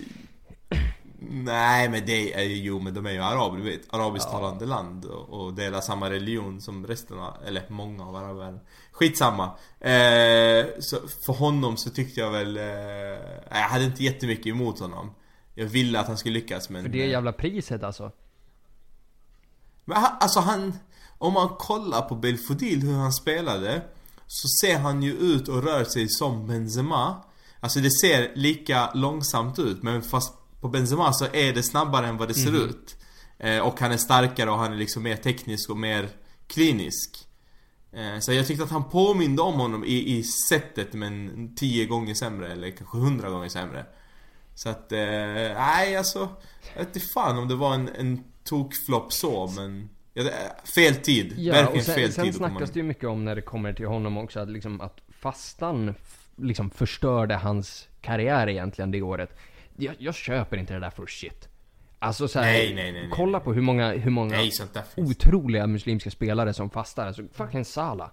nej 1.32 1.90
men 1.90 2.06
det 2.06 2.34
är 2.34 2.44
ju, 2.44 2.56
jo 2.56 2.80
men 2.80 2.94
de 2.94 3.06
är 3.06 3.12
ju 3.12 3.20
araber, 3.20 3.58
du 3.58 3.64
vet. 3.64 3.94
Arabiskt-talande 3.94 4.66
land 4.66 5.06
och, 5.06 5.30
och 5.30 5.54
delar 5.54 5.82
samma 5.82 6.10
religion 6.10 6.62
som 6.62 6.88
resten 6.88 7.20
av, 7.20 7.38
eller 7.46 7.64
många 7.70 8.06
av 8.06 8.16
arabvärlden. 8.16 8.60
Skitsamma. 8.92 9.46
Eh, 9.80 10.66
så 10.80 10.98
för 11.26 11.34
honom 11.34 11.78
så 11.78 11.90
tyckte 11.90 12.20
jag 12.20 12.32
väl, 12.32 12.58
eh, 12.58 12.64
jag 13.50 13.70
hade 13.70 13.86
inte 13.86 14.04
jättemycket 14.04 14.48
emot 14.48 14.80
honom. 14.80 15.14
Jag 15.56 15.66
ville 15.66 16.00
att 16.00 16.08
han 16.08 16.18
skulle 16.18 16.34
lyckas 16.34 16.70
men... 16.70 16.84
För 16.84 16.90
det 16.90 17.04
eh, 17.04 17.10
jävla 17.10 17.32
priset 17.32 17.84
alltså. 17.84 18.12
men 19.86 19.98
han, 19.98 20.12
alltså 20.20 20.40
han, 20.40 20.74
om 21.18 21.34
man 21.34 21.50
kollar 21.50 22.02
på 22.02 22.16
Belfodil 22.16 22.82
hur 22.82 22.94
han 22.94 23.14
spelade 23.14 23.82
Så 24.28 24.48
ser 24.62 24.80
han 24.80 25.04
ju 25.04 25.14
ut 25.14 25.48
och 25.48 25.64
rör 25.64 25.84
sig 25.84 26.10
som 26.10 26.48
Benzema 26.48 27.24
Alltså 27.60 27.80
det 27.80 27.92
ser 27.92 28.32
lika 28.36 28.92
långsamt 28.94 29.60
ut 29.60 29.84
men 29.84 30.02
fast 30.02 30.34
på 30.62 30.68
Benzema 30.70 31.14
så 31.14 31.26
är 31.34 31.54
det 31.54 31.64
snabbare 31.64 32.08
än 32.08 32.18
vad 32.18 32.28
det 32.28 32.34
ser 32.34 32.66
ut. 32.66 32.96
Eh, 33.40 33.60
Och 33.60 33.80
han 33.80 33.92
är 33.92 33.98
starkare 33.98 34.50
och 34.52 34.58
han 34.58 34.74
är 34.74 34.78
liksom 34.78 35.04
mer 35.04 35.16
teknisk 35.16 35.70
och 35.70 35.78
mer 35.78 36.10
klinisk. 36.48 37.28
Eh, 37.94 38.20
Så 38.20 38.34
jag 38.34 38.48
tyckte 38.48 38.64
att 38.64 38.70
han 38.72 38.90
påminde 38.90 39.42
om 39.42 39.54
honom 39.54 39.84
i, 39.86 40.18
i 40.18 40.24
sättet 40.50 40.94
men 40.94 41.56
tio 41.56 41.86
gånger 41.86 42.14
sämre 42.14 42.52
eller 42.52 42.70
kanske 42.72 42.98
hundra 42.98 43.30
gånger 43.30 43.50
sämre. 43.50 43.86
Så 44.56 44.70
att, 44.70 44.92
eh, 44.92 45.00
nej 45.00 45.96
alltså 45.96 46.30
Jag 46.74 46.80
vet 46.86 46.96
inte 46.96 47.08
fan 47.14 47.38
om 47.38 47.48
det 47.48 47.56
var 47.56 47.74
en, 47.74 47.90
en 47.90 48.24
tokflopp 48.44 49.14
så 49.14 49.48
men 49.56 49.90
ja, 50.14 50.24
Fel 50.76 50.96
tid, 50.96 51.34
Ja, 51.38 51.54
verkligen 51.54 51.80
och 51.80 51.86
sen, 51.86 51.96
fel 51.96 52.12
sen 52.14 52.26
tid 52.26 52.38
komma 52.38 52.50
snackas 52.50 52.72
det 52.72 52.80
ju 52.80 52.84
mycket 52.84 53.10
om 53.10 53.26
när 53.26 53.36
det 53.36 53.42
kommer 53.42 53.74
till 53.74 53.88
honom 53.88 54.18
också 54.18 54.40
att 54.40 54.50
liksom 54.50 54.82
att 54.82 54.98
fastan 55.20 55.96
liksom 56.36 56.70
förstörde 56.70 57.36
hans 57.36 57.88
karriär 58.02 58.50
egentligen 58.50 58.92
det 58.92 59.02
året. 59.02 59.38
Jag, 59.82 59.96
jag 60.00 60.16
köper 60.16 60.58
inte 60.58 60.74
det 60.74 60.80
där 60.80 60.90
för 60.90 61.06
shit. 61.06 61.48
Alltså 62.00 62.28
så 62.28 62.40
här, 62.40 62.46
Nej, 62.54 62.74
nej, 62.76 62.92
nej, 62.92 63.10
kolla 63.12 63.40
på 63.40 63.54
hur 63.54 63.62
många, 63.62 63.92
hur 63.92 64.12
många 64.12 64.38
otroliga 64.98 65.68
muslimska 65.68 66.12
spelare 66.12 66.54
som 66.54 66.70
fastar. 66.70 67.08
Alltså 67.08 67.24
fucking 67.34 67.66
Salah. 67.66 68.10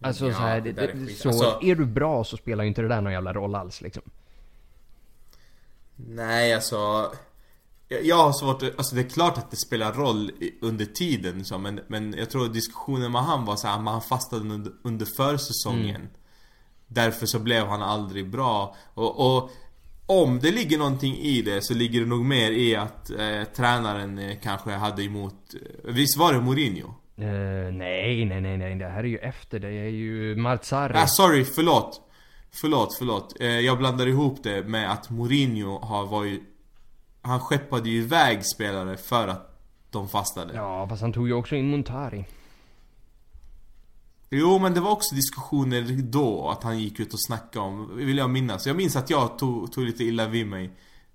Alltså 0.00 0.26
Ja, 0.28 0.34
så 0.34 0.40
här, 0.40 0.60
det 0.60 0.72
det, 0.72 1.14
så 1.16 1.28
Alltså- 1.28 1.58
är 1.62 1.74
du 1.74 1.86
bra 1.86 2.24
så 2.24 2.36
spelar 2.36 2.64
ju 2.64 2.68
inte 2.68 2.82
det 2.82 2.88
där 2.88 3.00
någon 3.00 3.12
jävla 3.12 3.32
roll 3.32 3.54
alls 3.54 3.80
liksom. 3.80 4.02
Nej 5.96 6.54
alltså 6.54 7.10
jag- 7.88 8.04
jag 8.04 8.16
har 8.16 8.32
svårt 8.32 8.62
alltså 8.62 8.94
det 8.94 9.00
är 9.02 9.08
klart 9.08 9.38
att 9.38 9.50
det 9.50 9.56
spelar 9.56 9.92
roll 9.92 10.30
under 10.60 10.84
tiden 10.84 11.44
så, 11.44 11.58
men, 11.58 11.80
men 11.88 12.14
jag 12.18 12.30
tror 12.30 12.48
diskussionen 12.48 13.12
med 13.12 13.22
han 13.22 13.44
var 13.44 13.56
så 13.56 13.68
här, 13.68 13.76
men 13.78 13.92
han 13.92 14.02
fastade 14.02 14.42
under, 14.42 14.72
under 14.82 15.06
försäsongen 15.16 16.08
Därför 16.86 17.26
så 17.26 17.38
blev 17.38 17.66
han 17.66 17.82
aldrig 17.82 18.30
bra 18.30 18.74
och, 18.94 19.36
och 19.36 19.50
om 20.06 20.38
det 20.38 20.50
ligger 20.50 20.78
någonting 20.78 21.16
i 21.16 21.42
det 21.42 21.62
så 21.62 21.74
ligger 21.74 22.00
det 22.00 22.06
nog 22.06 22.24
mer 22.24 22.50
i 22.50 22.76
att 22.76 23.10
eh, 23.10 23.44
tränaren 23.56 24.18
eh, 24.18 24.36
kanske 24.42 24.70
hade 24.70 25.02
emot 25.02 25.34
eh, 25.54 25.92
Visst 25.92 26.18
var 26.18 26.32
det 26.32 26.40
Mourinho? 26.40 26.94
Eh, 27.16 27.72
nej, 27.72 28.24
nej, 28.24 28.40
nej, 28.40 28.58
nej, 28.58 28.74
det 28.74 28.88
här 28.88 28.98
är 29.04 29.08
ju 29.08 29.18
efter. 29.18 29.58
Det 29.58 29.68
är 29.68 29.88
ju 29.88 30.36
Marzarri. 30.36 30.94
Ah, 30.96 31.06
sorry, 31.06 31.44
förlåt 31.44 32.00
Förlåt, 32.50 32.94
förlåt. 32.98 33.40
Eh, 33.40 33.46
jag 33.48 33.78
blandar 33.78 34.06
ihop 34.06 34.42
det 34.42 34.62
med 34.68 34.92
att 34.92 35.10
Mourinho 35.10 35.78
har 35.78 36.06
varit 36.06 36.42
Han 37.22 37.40
skeppade 37.40 37.88
ju 37.88 37.98
iväg 37.98 38.46
spelare 38.46 38.96
för 38.96 39.28
att 39.28 39.50
de 39.90 40.08
fastade 40.08 40.54
Ja, 40.54 40.88
fast 40.88 41.02
han 41.02 41.12
tog 41.12 41.28
ju 41.28 41.34
också 41.34 41.56
in 41.56 41.70
Montari. 41.70 42.24
Jo 44.36 44.58
men 44.58 44.74
det 44.74 44.80
var 44.80 44.90
också 44.90 45.14
diskussioner 45.14 46.02
då 46.02 46.48
att 46.48 46.62
han 46.62 46.78
gick 46.78 47.00
ut 47.00 47.12
och 47.12 47.22
snackade 47.22 47.64
om, 47.64 47.96
vill 47.96 48.18
jag 48.18 48.30
minnas. 48.30 48.66
Jag 48.66 48.76
minns 48.76 48.96
att 48.96 49.10
jag 49.10 49.38
tog, 49.38 49.72
tog 49.72 49.84
lite 49.84 50.04
illa 50.04 50.26
vid 50.26 50.46
mig 50.46 50.70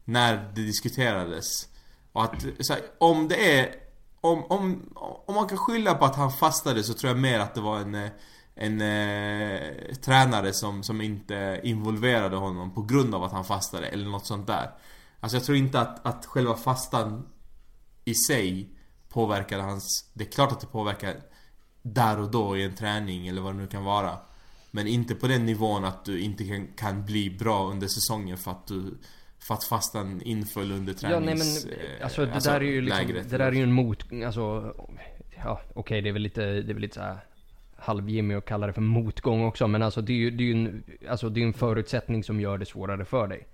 när 0.05 0.51
det 0.55 0.61
diskuterades. 0.61 1.67
Och 2.11 2.23
att, 2.23 2.45
så 2.59 2.73
här, 2.73 2.81
om 2.97 3.27
det 3.27 3.59
är, 3.59 3.75
om, 4.21 4.43
om, 4.43 4.93
om 5.25 5.35
man 5.35 5.47
kan 5.47 5.57
skylla 5.57 5.93
på 5.93 6.05
att 6.05 6.15
han 6.15 6.31
fastade 6.31 6.83
så 6.83 6.93
tror 6.93 7.09
jag 7.09 7.19
mer 7.19 7.39
att 7.39 7.55
det 7.55 7.61
var 7.61 7.79
en, 7.79 8.09
en 8.55 8.81
eh, 8.81 9.95
tränare 9.95 10.53
som, 10.53 10.83
som 10.83 11.01
inte 11.01 11.61
involverade 11.63 12.35
honom 12.35 12.73
på 12.73 12.81
grund 12.81 13.15
av 13.15 13.23
att 13.23 13.31
han 13.31 13.45
fastade 13.45 13.87
eller 13.87 14.09
något 14.09 14.25
sånt 14.25 14.47
där. 14.47 14.71
Alltså 15.19 15.37
jag 15.37 15.43
tror 15.43 15.57
inte 15.57 15.79
att, 15.79 16.05
att 16.05 16.25
själva 16.25 16.55
fastan 16.55 17.27
i 18.05 18.13
sig 18.15 18.69
påverkade 19.09 19.63
hans... 19.63 20.11
Det 20.13 20.23
är 20.23 20.31
klart 20.31 20.51
att 20.51 20.61
det 20.61 20.67
påverkar 20.67 21.15
där 21.81 22.19
och 22.19 22.31
då 22.31 22.57
i 22.57 22.63
en 22.63 22.75
träning 22.75 23.27
eller 23.27 23.41
vad 23.41 23.53
det 23.53 23.57
nu 23.57 23.67
kan 23.67 23.83
vara. 23.83 24.17
Men 24.71 24.87
inte 24.87 25.15
på 25.15 25.27
den 25.27 25.45
nivån 25.45 25.85
att 25.85 26.05
du 26.05 26.19
inte 26.19 26.43
kan, 26.43 26.67
kan 26.77 27.05
bli 27.05 27.29
bra 27.29 27.67
under 27.67 27.87
säsongen 27.87 28.37
för 28.37 28.51
att 28.51 28.67
du... 28.67 28.97
För 29.39 29.53
att 29.53 29.63
fastan 29.63 30.21
inföll 30.21 30.71
under 30.71 30.95
Ja, 31.01 31.09
nej 31.09 31.19
men 31.19 31.37
tränings... 31.37 31.65
eh, 31.65 31.71
eh, 31.71 32.03
alltså 32.03 32.25
det 32.25 32.43
där 32.43 32.55
är 32.55 32.61
ju 32.61 32.81
liksom, 32.81 33.07
lägret. 33.07 33.29
det 33.29 33.37
där 33.37 33.47
är 33.47 33.51
ju 33.51 33.63
en 33.63 33.71
mot, 33.71 34.03
alltså, 34.25 34.73
ja 35.43 35.61
okej 35.73 36.01
det 36.01 36.09
är 36.09 36.13
väl 36.13 36.21
lite, 36.21 36.41
det 36.41 36.71
är 36.71 36.73
väl 36.73 36.81
lite 36.81 36.95
såhär 36.95 37.17
halv-Jimmy 37.75 38.35
att 38.35 38.45
kalla 38.45 38.67
det 38.67 38.73
för 38.73 38.81
motgång 38.81 39.45
också 39.45 39.67
men 39.67 39.81
alltså 39.83 40.01
det 40.01 40.13
är 40.13 40.17
ju, 40.17 40.31
det 40.31 40.43
är 40.43 40.45
ju 40.45 40.51
en, 40.51 40.83
alltså 41.09 41.29
det 41.29 41.41
är 41.41 41.45
en 41.45 41.53
förutsättning 41.53 42.23
som 42.23 42.39
gör 42.39 42.57
det 42.57 42.65
svårare 42.65 43.05
för 43.05 43.27
dig. 43.27 43.47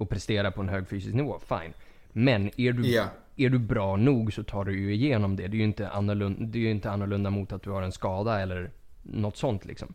Att 0.00 0.08
prestera 0.08 0.50
på 0.50 0.60
en 0.60 0.68
hög 0.68 0.88
fysisk 0.88 1.14
nivå, 1.14 1.40
fine. 1.48 1.72
Men 2.12 2.50
är 2.60 2.72
du, 2.72 2.88
Ja. 2.88 3.04
Är 3.38 3.50
du 3.50 3.58
bra 3.58 3.96
nog 3.96 4.32
så 4.32 4.42
tar 4.44 4.64
du 4.64 4.78
ju 4.80 4.94
igenom 4.94 5.36
det. 5.36 5.48
Det 5.48 5.56
är 5.56 5.58
ju 5.58 5.64
inte 5.64 5.90
annorlunda, 5.90 6.44
det 6.44 6.58
är 6.58 6.62
ju 6.62 6.70
inte 6.70 6.90
annorlunda 6.90 7.30
mot 7.30 7.52
att 7.52 7.62
du 7.62 7.70
har 7.70 7.82
en 7.82 7.92
skada 7.92 8.40
eller 8.40 8.70
något 9.02 9.36
sånt 9.36 9.64
liksom. 9.64 9.94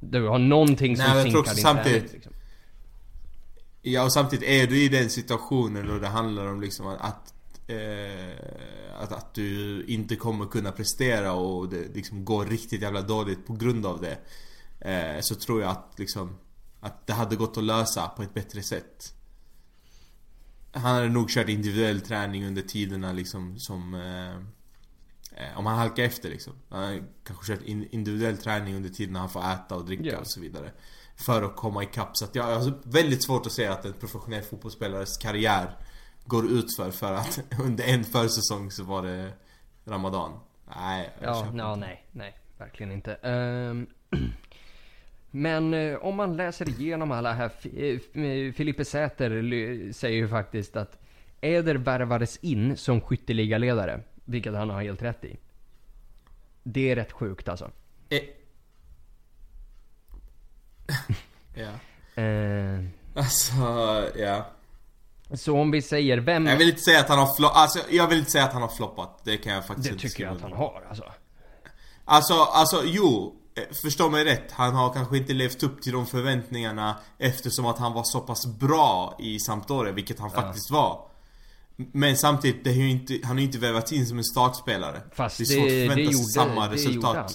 Du 0.00 0.26
har 0.28 0.38
någonting 0.38 0.96
som 0.96 1.06
Nej, 1.06 1.22
sinkar 1.22 1.54
din 1.54 1.62
samtidigt- 1.62 1.98
träning 2.02 2.12
liksom. 2.14 2.32
Ja 3.82 4.04
och 4.04 4.12
samtidigt 4.12 4.48
är 4.48 4.66
du 4.66 4.82
i 4.84 4.88
den 4.88 5.10
situationen 5.10 5.86
då 5.88 5.98
det 5.98 6.06
handlar 6.08 6.46
om 6.46 6.60
liksom 6.60 6.86
att 6.86 7.34
eh, 7.66 8.34
att, 9.00 9.12
att 9.12 9.34
du 9.34 9.84
inte 9.88 10.16
kommer 10.16 10.46
kunna 10.46 10.72
prestera 10.72 11.32
och 11.32 11.68
det 11.68 11.94
liksom 11.94 12.24
går 12.24 12.44
riktigt 12.46 12.82
jävla 12.82 13.00
dåligt 13.00 13.46
på 13.46 13.52
grund 13.52 13.86
av 13.86 14.00
det 14.00 14.18
eh, 14.90 15.20
Så 15.20 15.34
tror 15.34 15.60
jag 15.62 15.70
att 15.70 15.94
liksom 15.98 16.38
Att 16.80 17.06
det 17.06 17.12
hade 17.12 17.36
gått 17.36 17.56
att 17.58 17.64
lösa 17.64 18.08
på 18.08 18.22
ett 18.22 18.34
bättre 18.34 18.62
sätt 18.62 19.14
Han 20.72 20.94
hade 20.94 21.08
nog 21.08 21.30
kört 21.30 21.48
individuell 21.48 22.00
träning 22.00 22.46
under 22.46 22.62
tiderna 22.62 23.12
liksom 23.12 23.58
som 23.58 23.94
eh, 23.94 24.30
eh, 25.44 25.58
Om 25.58 25.66
han 25.66 25.78
halkar 25.78 26.02
efter 26.02 26.28
liksom 26.28 26.52
Han 26.68 26.82
hade 26.84 27.02
kanske 27.24 27.46
kört 27.56 27.62
in, 27.64 27.88
individuell 27.90 28.36
träning 28.38 28.76
under 28.76 28.90
tiden 28.90 29.16
han 29.16 29.28
får 29.28 29.40
äta 29.52 29.74
och 29.76 29.84
dricka 29.84 30.04
Ja. 30.04 30.18
och 30.18 30.30
så 30.30 30.40
vidare 30.40 30.70
För 31.16 31.42
att 31.42 31.56
komma 31.56 31.82
ikapp 31.82 32.16
så 32.16 32.24
att 32.24 32.34
jag 32.34 32.44
har 32.44 32.72
väldigt 32.82 33.24
svårt 33.24 33.46
att 33.46 33.52
se 33.52 33.66
att 33.66 33.84
en 33.84 33.92
professionell 33.92 34.42
fotbollsspelares 34.42 35.16
karriär 35.16 35.76
Går 36.24 36.46
ut 36.52 36.76
för 36.76 36.90
för 36.90 37.12
att 37.14 37.40
under 37.62 37.84
en 37.84 38.04
försäsong 38.04 38.70
så 38.70 38.84
var 38.84 39.02
det 39.02 39.32
Ramadan 39.84 40.38
Nej, 40.76 41.10
Ja, 41.22 41.46
inte. 41.46 41.76
nej, 41.76 42.06
nej, 42.12 42.38
verkligen 42.58 42.92
inte. 42.92 43.14
Ehm, 43.14 43.86
Men 45.34 45.74
eh, 45.74 45.96
om 45.96 46.14
man 46.16 46.36
läser 46.36 46.68
igenom 46.68 47.10
alla 47.12 47.32
här, 47.32 47.48
Fi- 47.48 47.94
eh, 48.48 48.52
Filippe 48.52 48.84
Säter 48.84 49.30
säger 49.92 50.16
ju 50.16 50.28
faktiskt 50.28 50.76
att 50.76 50.98
Eder 51.40 51.74
värvades 51.74 52.36
in 52.36 52.76
som 52.76 53.00
skytteligaledare, 53.00 54.00
vilket 54.24 54.54
han 54.54 54.70
har 54.70 54.82
helt 54.82 55.02
rätt 55.02 55.24
i. 55.24 55.36
Det 56.62 56.90
är 56.90 56.96
rätt 56.96 57.12
sjukt 57.12 57.48
alltså. 57.48 57.70
Eh. 58.08 58.20
ja. 61.54 62.22
Eh, 62.22 62.84
Alltså, 63.14 63.56
ja. 64.16 64.46
så 65.34 65.60
om 65.60 65.70
vi 65.70 65.82
säger 65.82 66.18
vem... 66.18 66.46
Jag 66.46 66.56
vill 66.56 66.68
inte 66.68 66.80
säga 66.80 67.00
att 67.00 67.08
han 67.08 67.18
har 67.18 67.36
floppat, 67.36 67.56
alltså 67.56 67.78
jag 67.90 68.08
vill 68.08 68.18
inte 68.18 68.30
säga 68.30 68.44
att 68.44 68.52
han 68.52 68.62
har 68.62 68.68
floppat. 68.68 69.20
Det 69.24 69.36
kan 69.36 69.52
jag 69.52 69.66
faktiskt 69.66 69.88
Det 69.88 69.92
inte 69.94 70.08
tycker 70.08 70.24
jag 70.24 70.36
att 70.36 70.42
han 70.42 70.52
har 70.52 70.82
alltså. 70.88 71.04
Alltså, 72.04 72.34
alltså 72.34 72.82
jo. 72.84 73.36
Eh, 73.54 73.62
Förstå 73.82 74.08
mig 74.08 74.24
rätt, 74.24 74.52
han 74.52 74.74
har 74.74 74.92
kanske 74.92 75.16
inte 75.16 75.32
levt 75.32 75.62
upp 75.62 75.82
till 75.82 75.92
de 75.92 76.06
förväntningarna 76.06 76.96
eftersom 77.18 77.66
att 77.66 77.78
han 77.78 77.92
var 77.92 78.04
så 78.04 78.20
pass 78.20 78.46
bra 78.46 79.16
i 79.18 79.38
Sampdoria, 79.38 79.92
vilket 79.92 80.18
han 80.20 80.30
faktiskt 80.30 80.70
var. 80.70 81.08
Men 81.76 82.16
samtidigt, 82.16 82.64
det 82.64 82.70
är 82.70 82.88
inte, 82.88 83.18
han 83.22 83.30
har 83.36 83.38
ju 83.40 83.46
inte 83.46 83.58
vävats 83.58 83.92
in 83.92 84.06
som 84.06 84.18
en 84.18 84.24
startspelare. 84.24 85.00
Fast 85.12 85.38
det 85.38 85.44
är 85.44 85.46
svårt 85.46 85.62
att 85.64 85.68
det, 85.68 85.88
förvänta 85.88 86.12
sig 86.12 86.20
gjorde, 86.20 86.24
samma 86.24 86.68
det 86.68 86.74
resultat. 86.74 86.94
gjorde 86.94 87.18
han. 87.18 87.28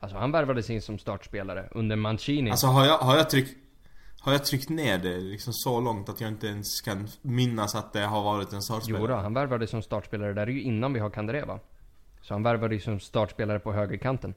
Alltså 0.00 0.18
han 0.18 0.32
värvades 0.32 0.70
in 0.70 0.82
som 0.82 0.98
startspelare 0.98 1.68
under 1.70 1.96
Mancini. 1.96 2.50
Alltså 2.50 2.66
har 2.66 2.84
jag, 2.86 2.98
har 2.98 3.16
jag 3.16 3.30
tryckt 3.30 3.56
Har 4.20 4.32
jag 4.32 4.44
tryckt 4.44 4.68
ner 4.68 4.98
det 4.98 5.18
liksom 5.18 5.52
så 5.52 5.80
långt 5.80 6.08
att 6.08 6.20
jag 6.20 6.30
inte 6.30 6.46
ens 6.46 6.80
kan 6.80 7.08
minnas 7.22 7.74
att 7.74 7.92
det 7.92 8.00
har 8.00 8.22
varit 8.22 8.52
en 8.52 8.62
startspelare? 8.62 9.02
Jo 9.02 9.08
då, 9.08 9.14
han 9.14 9.34
värvades 9.34 9.70
som 9.70 9.82
startspelare 9.82 10.32
där 10.32 10.42
är 10.42 10.50
ju 10.50 10.62
innan 10.62 10.92
vi 10.92 11.00
har 11.00 11.10
Kandreva. 11.10 11.58
Så 12.22 12.34
han 12.34 12.42
värvade 12.42 12.74
ju 12.74 12.80
som 12.80 13.00
startspelare 13.00 13.58
på 13.58 13.72
högerkanten. 13.72 14.34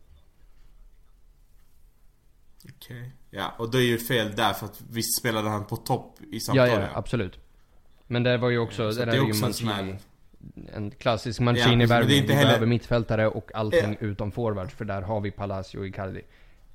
Okej. 2.76 3.12
Ja, 3.30 3.54
och 3.58 3.72
det 3.72 3.78
är 3.78 3.82
ju 3.86 3.98
fel 3.98 4.36
där 4.36 4.54
för 4.54 4.66
att 4.66 4.82
visst 4.90 5.20
spelade 5.20 5.50
han 5.50 5.66
på 5.66 5.76
topp 5.76 6.20
i 6.22 6.26
Ja, 6.32 6.40
Sampdoria? 6.40 6.82
ja, 6.82 6.88
absolut. 6.94 7.40
Men 8.08 8.24
det 8.24 8.38
var 8.38 8.50
ju 8.50 8.58
också, 8.60 8.94
Så 8.94 9.00
det 9.00 9.06
det 9.12 9.18
är 9.18 9.30
också 9.30 9.46
en 9.46 9.54
sån 9.54 9.68
här-. 9.68 9.98
En 10.74 10.92
klassisk 10.92 11.40
Ja, 11.42 11.46
det 11.46 11.46
Mancini-värvning. 11.46 12.16
inte 12.18 12.28
Vi 12.28 12.34
heller- 12.34 12.48
behöver 12.48 12.66
mittfältare 12.66 13.28
och 13.28 13.52
allting 13.56 13.98
Ja. 14.02 14.08
utom 14.08 14.32
forwards. 14.32 14.74
För 14.74 14.86
där 14.86 15.02
har 15.02 15.22
vi 15.22 15.32
Palacio 15.32 15.80
och 15.80 15.88
Icardi. 15.88 16.22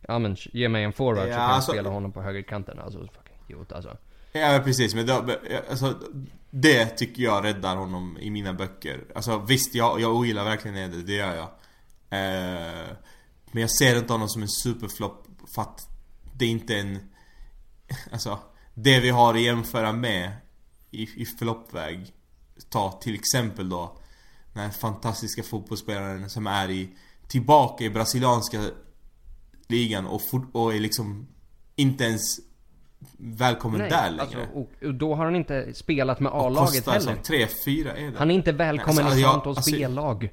Ja 0.01 0.19
men 0.19 0.37
ge 0.53 0.69
mig 0.69 0.85
en 0.85 0.93
forward 0.93 1.17
så 1.25 1.29
Ja, 1.31 1.35
kan 1.37 1.43
jag 1.43 1.51
alltså- 1.51 1.73
spela 1.73 1.89
honom 1.91 2.13
på 2.13 2.23
högerkanten. 2.23 2.79
Alltså 2.79 2.99
fucking 2.99 3.37
idiot 3.49 3.73
alltså. 3.73 3.97
Ja 4.33 4.61
precis, 4.65 4.95
men 4.95 5.07
då, 5.07 5.25
alltså, 5.71 5.95
det 6.51 6.87
tycker 6.87 7.23
jag 7.23 7.45
räddar 7.45 7.77
honom 7.77 8.19
i 8.21 8.31
mina 8.31 8.53
böcker. 8.53 9.01
Alltså 9.15 9.39
visst, 9.49 9.75
jag, 9.75 10.01
jag 10.01 10.15
ogillar 10.17 10.45
verkligen 10.45 10.77
Eder, 10.77 10.99
det 10.99 11.13
gör 11.13 11.35
jag. 11.35 11.49
Eh, 12.11 12.87
men 13.53 13.61
jag 13.61 13.71
ser 13.71 13.97
inte 13.99 14.13
honom 14.13 14.29
som 14.29 14.43
en 14.43 14.49
superflopp 14.49 15.27
för 15.55 15.63
att 15.63 15.89
det 16.35 16.45
är 16.45 16.49
inte 16.51 16.79
en... 16.79 16.99
Alltså, 18.13 18.39
det 18.75 19.01
vi 19.01 19.11
har 19.11 19.35
att 19.35 19.41
jämföra 19.41 19.93
med 19.93 20.33
i, 20.91 21.23
i 21.23 21.27
floppväg. 21.39 22.13
Ta 22.69 22.93
till 22.93 23.15
exempel 23.15 23.69
då 23.69 23.97
den 24.53 24.63
här 24.63 24.71
fantastiska 24.71 25.43
fotbollsspelaren 25.43 26.31
som 26.31 26.47
är 26.47 26.71
i 26.71 26.89
tillbaka 27.27 27.85
i 27.85 27.91
brasilianska 27.91 28.61
ligan 29.69 30.07
och, 30.07 30.21
fort, 30.31 30.51
och 30.53 30.75
är 30.75 30.81
liksom 30.81 31.27
inte 31.77 32.05
ens 32.05 32.23
välkommen 33.17 33.81
där 33.81 34.11
längre. 34.11 34.23
alltså, 34.23 34.67
och, 34.85 34.95
då 34.95 35.15
har 35.15 35.25
han 35.25 35.37
inte 35.37 35.75
spelat 35.75 36.21
med 36.21 36.33
A-laget 36.33 36.87
heller. 36.87 37.01
som 37.01 37.15
3-4 37.15 37.97
är 37.97 38.11
det. 38.11 38.19
Han 38.19 38.31
är 38.31 38.35
inte 38.35 38.53
välkommen 38.53 39.05
Alltså, 39.05 39.19
i 39.19 39.23
jag- 39.23 39.33
Santos 39.33 39.57
alltså- 39.57 39.73
B-lag. 39.73 40.33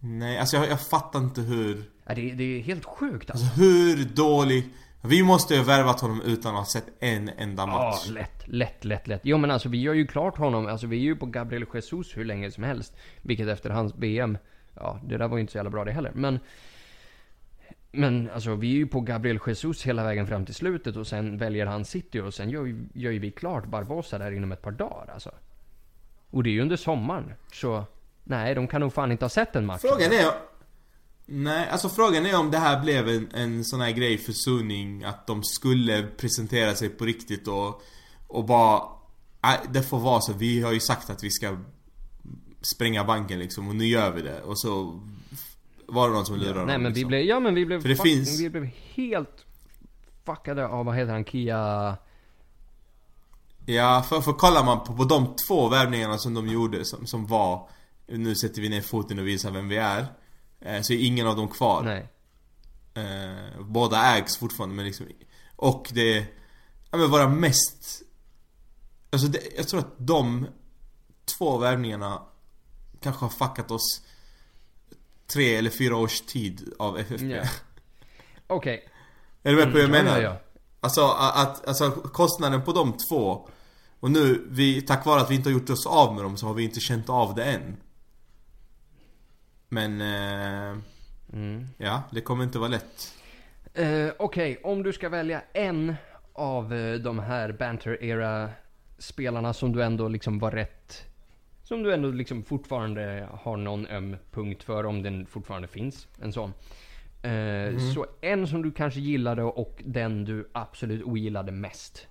Nej, 0.00 0.38
alltså 0.38 0.56
jag, 0.56 0.68
jag 0.68 0.80
fattar 0.80 1.18
inte 1.18 1.40
hur... 1.40 1.90
Ja, 2.06 2.14
det, 2.14 2.30
det 2.32 2.44
är 2.44 2.60
helt 2.62 2.84
sjukt 2.84 3.30
alltså. 3.30 3.46
Alltså 3.46 3.60
hur 3.60 4.04
dålig... 4.04 4.64
Vi 5.02 5.22
måste 5.22 5.54
ju 5.54 5.60
ha 5.60 5.66
värvat 5.66 6.00
honom 6.00 6.20
utan 6.22 6.52
att 6.54 6.58
ha 6.58 6.64
sett 6.66 6.84
en 7.00 7.28
enda 7.38 7.62
Ja, 7.62 7.66
match. 7.66 8.08
lätt, 8.08 8.48
lätt, 8.48 8.84
lätt, 8.84 9.06
lätt. 9.08 9.20
Jo 9.24 9.38
men 9.38 9.50
alltså 9.50 9.68
vi 9.68 9.80
gör 9.80 9.94
ju 9.94 10.06
klart 10.06 10.38
honom, 10.38 10.66
alltså 10.66 10.86
vi 10.86 10.96
är 10.96 11.00
ju 11.00 11.16
på 11.16 11.26
Gabriel 11.26 11.64
Jesus 11.74 12.16
hur 12.16 12.24
länge 12.24 12.50
som 12.50 12.64
helst. 12.64 12.96
Vilket 13.22 13.48
efter 13.48 13.70
hans 13.70 13.94
BM, 13.94 14.38
ja 14.74 15.00
det 15.08 15.16
där 15.18 15.28
var 15.28 15.36
ju 15.36 15.40
inte 15.40 15.52
så 15.52 15.58
jävla 15.58 15.70
bra 15.70 15.84
det 15.84 15.92
heller. 15.92 16.12
Men, 16.14 16.38
men 17.92 18.30
alltså 18.34 18.54
vi 18.54 18.70
är 18.70 18.76
ju 18.76 18.86
på 18.86 19.00
Gabriel 19.00 19.38
Jesus 19.46 19.82
hela 19.86 20.04
vägen 20.04 20.26
fram 20.26 20.44
till 20.46 20.54
slutet 20.54 20.96
och 20.96 21.06
sen 21.06 21.38
väljer 21.38 21.66
han 21.66 21.84
City 21.84 22.20
och 22.20 22.34
sen 22.34 22.50
gör, 22.50 22.64
ju- 22.66 22.88
gör 22.94 23.10
ju 23.12 23.18
vi 23.18 23.30
klart 23.30 23.66
Barbosa 23.66 24.18
där 24.18 24.30
inom 24.32 24.52
ett 24.52 24.62
par 24.62 24.70
dagar 24.72 25.10
alltså. 25.14 25.30
Och 26.30 26.42
det 26.42 26.50
är 26.50 26.52
ju 26.52 26.60
under 26.60 26.76
sommaren, 26.76 27.32
så 27.52 27.84
nej 28.24 28.54
de 28.54 28.66
kan 28.68 28.80
nog 28.80 28.92
fan 28.92 29.12
inte 29.12 29.24
ha 29.24 29.30
sett 29.30 29.56
en 29.56 29.66
match. 29.66 29.80
Frågan 29.82 30.12
är... 30.12 30.26
Nej, 31.28 31.68
alltså 31.68 31.88
frågan 31.88 32.26
är 32.26 32.38
om 32.38 32.50
det 32.50 32.58
här 32.58 32.80
blev 32.80 33.08
en, 33.08 33.28
en 33.34 33.64
sån 33.64 33.80
här 33.80 33.90
grej 33.90 34.18
för 34.18 34.32
Suning 34.32 35.04
att 35.04 35.26
de 35.26 35.44
skulle 35.44 36.02
presentera 36.02 36.74
sig 36.74 36.88
på 36.88 37.04
riktigt 37.04 37.48
och, 37.48 37.82
och 38.26 38.44
bara... 38.44 38.82
Nej, 39.42 39.58
det 39.70 39.82
får 39.82 39.98
vara 40.00 40.20
så. 40.20 40.32
Vi 40.32 40.62
har 40.62 40.72
ju 40.72 40.80
sagt 40.80 41.10
att 41.10 41.24
vi 41.24 41.30
ska 41.30 41.56
spränga 42.74 43.04
banken 43.04 43.38
liksom 43.38 43.68
och 43.68 43.76
nu 43.76 43.86
gör 43.86 44.12
vi 44.12 44.22
det. 44.22 44.42
Och 44.42 44.58
så 44.60 45.00
var 45.86 46.08
det 46.08 46.14
någon 46.14 46.26
som 46.26 46.36
lurade 46.36 46.64
Nej 46.64 46.74
dem, 46.74 46.82
men 46.82 46.92
vi 46.92 46.98
liksom. 46.98 47.08
blev, 47.08 47.20
ja 47.20 47.40
men 47.40 47.54
vi 47.54 47.66
blev 47.66 47.80
För 47.82 47.88
det 47.88 47.96
fucking, 47.96 48.14
finns- 48.16 48.40
vi 48.40 48.50
blev 48.50 48.64
helt 48.94 49.46
fuckade 50.24 50.68
av, 50.68 50.86
vad 50.86 50.96
heter 50.96 51.12
han, 51.12 51.24
Kia... 51.24 51.96
Ja, 53.66 54.04
för, 54.08 54.20
för 54.20 54.32
kollar 54.32 54.64
man 54.64 54.84
på, 54.84 54.96
på 54.96 55.04
de 55.04 55.34
två 55.48 55.68
värvningarna 55.68 56.18
som 56.18 56.34
de 56.34 56.48
gjorde 56.48 56.84
som, 56.84 57.06
som 57.06 57.26
var 57.26 57.68
Nu 58.06 58.34
sätter 58.34 58.62
vi 58.62 58.68
ner 58.68 58.80
foten 58.80 59.18
och 59.18 59.26
visar 59.26 59.50
vem 59.50 59.68
vi 59.68 59.76
är 59.76 60.06
Så 60.82 60.92
är 60.92 61.06
ingen 61.06 61.26
av 61.26 61.36
dem 61.36 61.48
kvar 61.48 61.82
Nej. 61.82 62.08
eh, 62.94 63.60
Båda 63.60 64.16
ägs 64.16 64.36
fortfarande 64.36 64.74
men 64.74 64.84
liksom 64.84 65.06
Och 65.56 65.88
det 65.92 66.26
Ja 66.90 66.98
men 66.98 67.10
våra 67.10 67.28
mest 67.28 68.02
Alltså 69.10 69.28
det, 69.28 69.40
jag 69.56 69.68
tror 69.68 69.80
att 69.80 69.94
de 69.98 70.46
Två 71.38 71.58
värvningarna 71.58 72.22
Kanske 73.00 73.24
har 73.24 73.30
fuckat 73.30 73.70
oss 73.70 74.02
Tre 75.32 75.54
eller 75.56 75.70
fyra 75.70 75.96
års 75.96 76.20
tid 76.20 76.74
av 76.78 76.98
FFP 76.98 77.26
Ja. 77.26 77.42
Okej. 78.46 78.88
Är 79.42 79.50
du 79.50 79.56
med 79.56 79.64
på 79.66 79.72
vad 79.72 79.80
jag 79.82 79.88
Mm, 79.90 80.04
menar? 80.04 80.20
ja, 80.20 80.30
ja. 80.30 80.40
Alltså 80.80 81.06
att, 81.10 81.66
alltså 81.66 81.90
kostnaden 81.90 82.62
på 82.62 82.72
de 82.72 82.92
två 83.10 83.48
Och 84.00 84.10
nu, 84.10 84.46
vi, 84.50 84.82
tack 84.82 85.06
vare 85.06 85.20
att 85.20 85.30
vi 85.30 85.34
inte 85.34 85.48
har 85.48 85.52
gjort 85.54 85.70
oss 85.70 85.86
av 85.86 86.14
med 86.14 86.24
dem 86.24 86.36
så 86.36 86.46
har 86.46 86.54
vi 86.54 86.62
inte 86.64 86.80
känt 86.80 87.08
av 87.08 87.34
det 87.34 87.44
än 87.44 87.76
Men 89.68 90.00
eh, 90.00 90.78
Mm. 91.32 91.66
Ja, 91.78 92.02
det 92.12 92.20
kommer 92.20 92.44
inte 92.44 92.58
vara 92.58 92.68
lätt 92.68 93.14
Eh, 93.74 94.12
Okej, 94.18 94.60
om 94.62 94.82
du 94.82 94.92
ska 94.92 95.08
välja 95.08 95.42
en 95.52 95.94
av 96.32 96.74
eh, 96.74 96.94
de 96.94 97.18
här 97.18 97.52
Banter-era 97.52 98.50
spelarna 98.98 99.52
som 99.52 99.72
du 99.72 99.82
ändå 99.82 100.08
liksom 100.08 100.38
var 100.38 100.50
rätt... 100.50 101.04
Som 101.62 101.82
du 101.82 101.94
ändå 101.94 102.10
liksom 102.10 102.42
fortfarande 102.42 103.28
har 103.32 103.56
någon 103.56 103.86
öm 103.86 104.16
punkt 104.30 104.62
för, 104.62 104.86
om 104.86 105.02
den 105.02 105.26
fortfarande 105.26 105.68
finns. 105.68 106.08
En 106.22 106.32
sån. 106.32 106.52
Eh, 107.22 107.78
Så 107.94 108.06
en 108.20 108.46
som 108.46 108.62
du 108.62 108.72
kanske 108.72 109.00
gillade 109.00 109.42
och 109.42 109.82
den 109.84 110.24
du 110.24 110.48
absolut 110.52 111.02
ogillade 111.02 111.52
mest. 111.52 112.06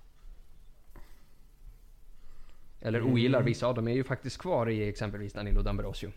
Eller 2.80 3.02
ogillar, 3.02 3.42
vissa 3.42 3.66
av 3.66 3.74
dem 3.74 3.88
är 3.88 3.92
ju 3.94 4.04
faktiskt 4.04 4.38
kvar 4.38 4.68
i 4.70 4.88
exempelvis 4.88 5.32
Danilo 5.32 5.62
D'Ambrosio. 5.62 6.10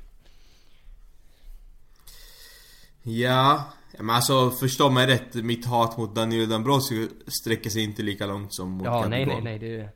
Ja, 3.09 3.63
men 3.97 4.09
alltså 4.09 4.51
förstå 4.51 4.89
mig 4.89 5.07
rätt 5.07 5.33
Mitt 5.35 5.65
hat 5.65 5.97
mot 5.97 6.15
Danilo 6.15 6.53
D'Ambrosio 6.53 7.09
sträcker 7.27 7.69
sig 7.69 7.83
inte 7.83 8.01
lika 8.01 8.25
långt 8.25 8.55
som 8.55 8.71
mot 8.71 8.85
Ja, 8.85 9.07
nej, 9.07 9.25
nej, 9.25 9.41
nej. 9.41 9.59
Det, 9.59 9.89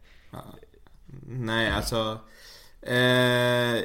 Nej, 1.26 1.72
alltså 1.72 2.20
eh, 2.82 3.84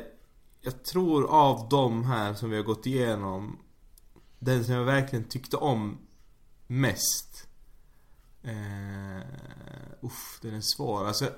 Jag 0.63 0.85
tror 0.93 1.31
av 1.31 1.69
de 1.69 2.05
här 2.05 2.35
som 2.35 2.51
vi 2.51 2.57
har 2.57 2.65
gått 2.65 2.87
igenom 2.87 3.59
Den 4.39 4.65
som 4.65 4.75
jag 4.75 4.85
verkligen 4.85 5.25
tyckte 5.25 5.57
om 5.57 5.99
mest 6.67 7.49
eh, 8.43 9.23
Uff, 10.01 10.39
den 10.43 10.55
är 10.55 10.61
svår. 10.77 11.07
Alltså, 11.07 11.31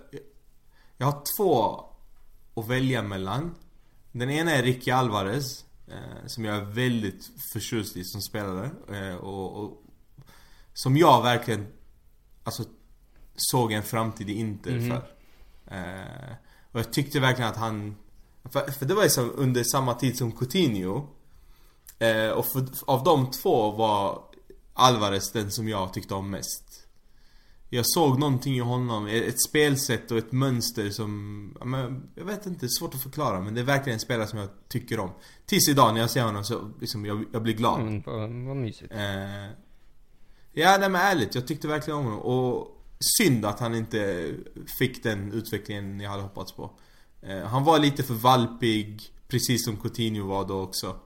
jag, 0.97 1.07
har 1.07 1.23
två 1.37 1.85
att 2.55 2.69
välja 2.69 3.03
mellan 3.03 3.55
Den 4.13 4.31
ena 4.31 4.51
är 4.51 4.63
Ricky 4.63 4.91
Alvarez 4.91 5.65
Som 6.27 6.45
jag 6.45 6.57
är 6.57 6.65
väldigt 6.65 7.31
förtjust 7.53 7.97
i 7.97 8.05
som 8.05 8.21
spelare 8.21 8.71
eh, 8.89 9.15
och, 9.15 9.65
och 9.65 9.83
Som 10.75 10.97
jag 10.97 11.23
verkligen 11.23 11.67
Alltså 12.45 12.65
Såg 13.37 13.73
en 13.73 13.83
framtid 13.83 14.31
i 14.31 14.33
Inter 14.33 14.73
Mhm. 14.73 14.91
för 14.91 15.03
Eh, 15.71 16.35
och 16.73 16.81
jag 16.81 16.93
tyckte 16.93 17.21
verkligen 17.21 17.51
att 17.51 17.57
han... 17.57 17.97
För, 18.45 18.71
för 18.71 18.87
det 18.87 18.95
var 18.95 19.03
ju 19.03 19.31
under 19.31 19.65
samma 19.65 19.95
tid 19.95 20.19
som 20.19 20.33
Coutinho. 20.33 21.07
Eh, 21.99 22.29
och 22.29 22.47
för, 22.47 22.69
av 22.87 23.05
de 23.05 23.31
två 23.31 23.71
var 23.71 24.23
Alvarez 24.75 25.33
den 25.33 25.51
som 25.51 25.69
jag 25.69 25.93
tyckte 25.93 26.15
om 26.15 26.31
mest. 26.31 26.87
Jag 27.73 27.87
såg 27.87 28.19
någonting 28.19 28.57
i 28.57 28.61
honom, 28.61 29.07
ett 29.07 29.43
spelsätt 29.43 30.11
och 30.11 30.19
ett 30.19 30.33
mönster 30.33 30.91
som... 30.91 31.45
men, 31.65 32.09
Jag 32.15 32.25
vet 32.25 32.47
inte, 32.47 32.69
svårt 32.69 32.95
att 32.95 33.03
förklara 33.03 33.41
men 33.41 33.55
det 33.55 33.61
är 33.61 33.65
verkligen 33.65 33.95
en 33.95 34.01
spelare 34.01 34.27
som 34.27 34.39
jag 34.39 34.49
tycker 34.69 35.01
om. 35.01 35.11
Tills 35.47 35.69
idag 35.69 35.95
när 35.95 36.01
jag 36.01 36.11
ser 36.11 36.23
honom 36.23 36.45
så 36.45 36.71
liksom, 36.81 37.07
jag, 37.07 37.25
jag 37.33 37.43
blir 37.43 37.55
glad. 37.55 37.81
mm, 37.81 38.03
vad, 38.07 38.21
vad 38.21 38.57
mysigt. 38.57 38.93
Eh, 38.93 39.57
Ja, 40.53 40.77
nej 40.81 40.89
men 40.89 41.01
ärligt. 41.01 41.35
Jag 41.35 41.47
tyckte 41.47 41.69
verkligen 41.69 41.99
om 41.99 42.05
honom. 42.05 42.21
Och 42.21 42.77
synd 43.19 43.45
att 43.45 43.61
han 43.61 43.75
inte 43.75 44.31
fick 44.79 45.03
den 45.03 45.33
utvecklingen 45.33 46.01
jag 46.01 46.11
hade 46.11 46.23
hoppats 46.23 46.53
på. 46.53 46.71
Eh, 47.23 47.45
han 47.45 47.65
var 47.65 47.79
lite 47.79 48.03
för 48.03 48.15
valpig, 48.15 49.03
precis 49.29 49.65
som 49.65 49.77
Coutinho 49.77 50.27
var 50.27 50.49
då 50.49 50.61
också. 50.61 50.97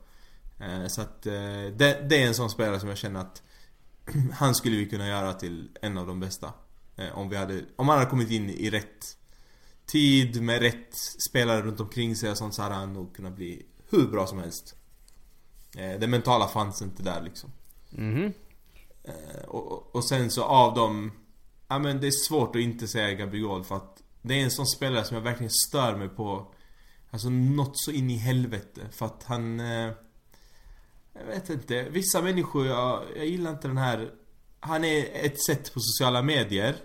Eh, 0.60 0.86
så 0.88 1.00
att 1.00 1.26
eh, 1.26 1.32
det, 1.76 2.06
det, 2.08 2.22
är 2.22 2.26
en 2.26 2.34
sån 2.34 2.50
spelare 2.50 2.80
som 2.80 2.88
jag 2.88 2.98
känner 2.98 3.20
att 3.20 3.42
han 4.32 4.54
skulle 4.54 4.76
vi 4.76 4.86
kunna 4.86 5.08
göra 5.08 5.32
till 5.32 5.68
en 5.82 5.98
av 5.98 6.06
de 6.06 6.20
bästa. 6.20 6.52
Eh, 6.96 7.18
om 7.18 7.28
vi 7.28 7.36
hade, 7.36 7.64
om 7.76 7.88
han 7.88 7.98
hade 7.98 8.10
kommit 8.10 8.30
in 8.30 8.50
i 8.50 8.70
rätt 8.70 9.18
tid 9.86 10.42
med 10.42 10.60
rätt 10.60 10.94
spelare 11.28 11.62
runt 11.62 11.80
omkring 11.80 12.16
sig 12.16 12.30
och 12.30 12.38
sånt 12.38 12.54
så 12.54 12.62
hade 12.62 12.74
han 12.74 12.92
nog 12.92 13.16
kunnat 13.16 13.36
bli 13.36 13.66
hur 13.90 14.06
bra 14.06 14.26
som 14.26 14.38
helst. 14.38 14.76
Eh, 15.76 16.00
det 16.00 16.06
mentala 16.06 16.48
fanns 16.48 16.82
inte 16.82 17.02
där 17.02 17.22
liksom. 17.22 17.52
Eh, 19.04 19.44
och, 19.44 19.96
och 19.96 20.04
sen 20.04 20.30
så 20.30 20.42
av 20.42 20.74
dem 20.74 21.12
Ja 21.68 21.78
men 21.78 22.00
det 22.00 22.06
är 22.06 22.26
svårt 22.28 22.56
att 22.56 22.62
inte 22.62 22.88
säga 22.88 23.14
Gabigol 23.14 23.64
för 23.64 23.76
att 23.76 24.02
Det 24.22 24.34
är 24.34 24.44
en 24.44 24.50
sån 24.50 24.66
spelare 24.66 25.04
som 25.04 25.14
jag 25.14 25.22
verkligen 25.22 25.50
stör 25.50 25.96
mig 25.96 26.08
på 26.08 26.54
Alltså 27.10 27.28
något 27.28 27.78
så 27.78 27.90
in 27.90 28.10
i 28.10 28.16
helvete 28.16 28.80
för 28.90 29.06
att 29.06 29.24
han 29.24 29.60
Jag 31.14 31.24
vet 31.24 31.50
inte, 31.50 31.88
vissa 31.88 32.22
människor, 32.22 32.66
jag, 32.66 33.04
jag 33.16 33.26
gillar 33.26 33.50
inte 33.50 33.68
den 33.68 33.76
här 33.76 34.12
Han 34.60 34.84
är 34.84 35.26
ett 35.26 35.44
sätt 35.44 35.74
på 35.74 35.80
sociala 35.80 36.22
medier 36.22 36.76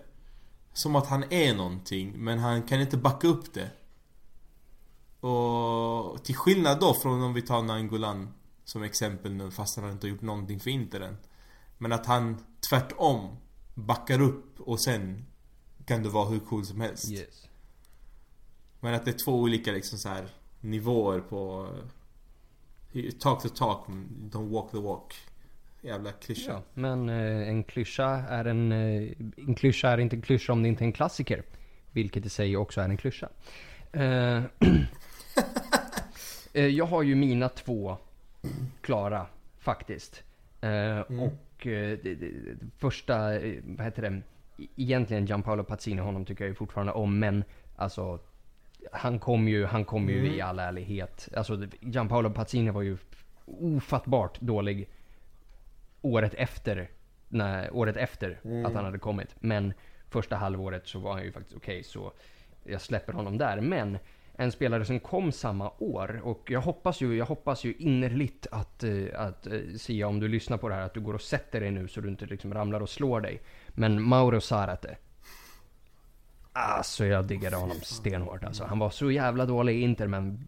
Som 0.74 0.96
att 0.96 1.08
han 1.08 1.24
är 1.30 1.56
någonting 1.56 2.14
men 2.18 2.40
han 2.40 2.64
kan 2.64 2.82
inte 2.82 2.98
backa 2.98 3.28
upp 3.28 3.54
det 3.54 3.70
Och 5.28 6.24
till 6.24 6.36
skillnad 6.36 6.80
då 6.80 6.94
från 6.94 7.24
om 7.24 7.34
vi 7.34 7.42
tar 7.42 7.62
Nangolan 7.62 8.34
Som 8.66 8.84
exempel 8.84 9.34
nu 9.34 9.52
fast 9.52 9.78
han 9.78 9.92
inte 9.92 10.08
har 10.08 10.12
gjort 10.12 10.22
någonting 10.22 10.60
för 10.60 10.70
Interen 10.70 11.18
Men 11.78 11.92
att 11.92 12.06
han 12.06 12.46
tvärtom 12.70 13.38
backar 13.74 14.22
upp 14.22 14.60
och 14.60 14.84
sen 14.84 15.26
kan 15.86 16.04
du 16.04 16.10
vara 16.10 16.30
hur 16.30 16.40
cool 16.40 16.66
som 16.66 16.82
helst. 16.82 17.12
Yes. 17.12 17.48
Men 18.80 18.94
att 18.94 19.06
det 19.06 19.12
är 19.12 19.26
två 19.26 19.40
olika 19.40 19.72
liksom 19.72 19.98
så 19.98 20.10
här 20.10 20.30
nivåer 20.60 21.20
på 21.20 21.70
Talk 23.20 23.42
the 23.42 23.50
talk, 23.50 23.88
don't 24.32 24.50
walk 24.50 24.72
the 24.72 24.78
walk. 24.80 25.14
Jävla 25.82 26.12
klyscha. 26.12 26.52
Ja, 26.52 26.62
men 26.74 27.10
eh, 27.10 27.50
en 27.50 27.64
klyscha 27.64 28.06
är 28.30 28.46
en... 28.46 28.72
Eh, 28.72 29.12
en 29.48 29.56
klyscha 29.56 29.90
är 29.90 29.98
inte 29.98 30.16
en 30.16 30.22
klyscha 30.22 30.54
om 30.54 30.64
det 30.64 30.70
inte 30.70 30.84
är 30.84 30.86
en 30.86 30.94
klassiker. 30.94 31.44
Vilket 31.92 32.26
i 32.26 32.30
sig 32.30 32.58
också 32.58 32.82
är 32.82 32.90
en 32.90 32.98
klyscha. 32.98 33.30
Eh, 33.92 34.44
jag 36.68 36.86
har 36.86 37.04
ju 37.04 37.16
mina 37.16 37.50
två 37.50 37.98
klara 38.82 39.26
faktiskt. 39.60 40.24
Eh, 40.62 41.00
Och 41.00 41.68
första, 42.78 43.18
vad 43.64 43.86
heter 43.86 44.02
det? 44.02 44.22
Egentligen 44.76 45.26
Gianpaolo 45.26 45.64
Pazzini, 45.64 46.02
honom 46.02 46.26
tycker 46.26 46.44
jag 46.44 46.50
ju 46.50 46.56
fortfarande 46.56 46.94
om. 46.94 47.20
Men 47.20 47.44
alltså 47.76 48.20
han 48.92 49.20
kom 49.20 49.48
ju, 49.48 49.66
han 49.66 49.86
kom 49.86 50.10
ju 50.10 50.36
i 50.36 50.42
all 50.42 50.60
ärlighet. 50.60 51.30
Alltså 51.38 51.68
Gianpaolo 51.80 52.30
Pazzini 52.30 52.72
var 52.72 52.82
ju 52.82 52.98
ofattbart 53.46 54.40
dålig 54.40 54.90
året 56.02 56.34
efter, 56.34 56.90
när, 57.28 57.76
året 57.76 57.98
efter 57.98 58.40
att 58.66 58.74
han 58.74 58.86
hade 58.86 59.00
kommit. 59.00 59.36
Men 59.40 59.74
första 60.10 60.36
halvåret 60.36 60.88
så 60.88 61.00
var 61.00 61.14
han 61.14 61.24
ju 61.24 61.32
faktiskt 61.32 61.58
okej, 61.58 61.84
så 61.84 62.12
jag 62.64 62.82
släpper 62.82 63.14
honom 63.14 63.38
där. 63.38 63.62
Men 63.62 63.98
en 64.34 64.52
spelare 64.52 64.86
som 64.86 65.00
kom 65.00 65.32
samma 65.32 65.72
år 65.78 66.22
och 66.24 66.52
jag 66.52 66.62
hoppas 66.62 67.02
ju, 67.02 67.18
jag 67.18 67.26
hoppas 67.26 67.64
ju 67.64 67.74
innerligt 67.74 68.48
att, 68.52 68.84
eh, 68.84 69.06
att 69.16 69.48
eh, 69.48 69.60
Sia, 69.78 70.08
om 70.08 70.20
du 70.20 70.28
lyssnar 70.28 70.58
på 70.58 70.70
det 70.70 70.76
här, 70.76 70.82
att 70.82 70.94
du 70.94 71.00
går 71.00 71.14
och 71.14 71.22
sätter 71.22 71.60
dig 71.60 71.72
nu 71.72 71.88
så 71.88 72.02
du 72.02 72.10
inte 72.10 72.26
liksom 72.26 72.54
ramlar 72.54 72.82
och 72.82 72.90
slår 72.90 73.22
dig. 73.22 73.42
Men 73.68 74.02
Mauro 74.02 74.42
Zarate. 74.42 74.98
Alltså 76.60 77.05
jag 77.05 77.26
diggade 77.26 77.55
honom 77.55 77.78
stenhårt 77.84 78.43
alltså. 78.43 78.64
Han 78.66 78.80
var 78.80 78.89
så 78.89 79.12
jävla 79.12 79.45
dålig 79.45 79.76
i 79.76 79.82
Inter 79.82 80.07
men 80.07 80.47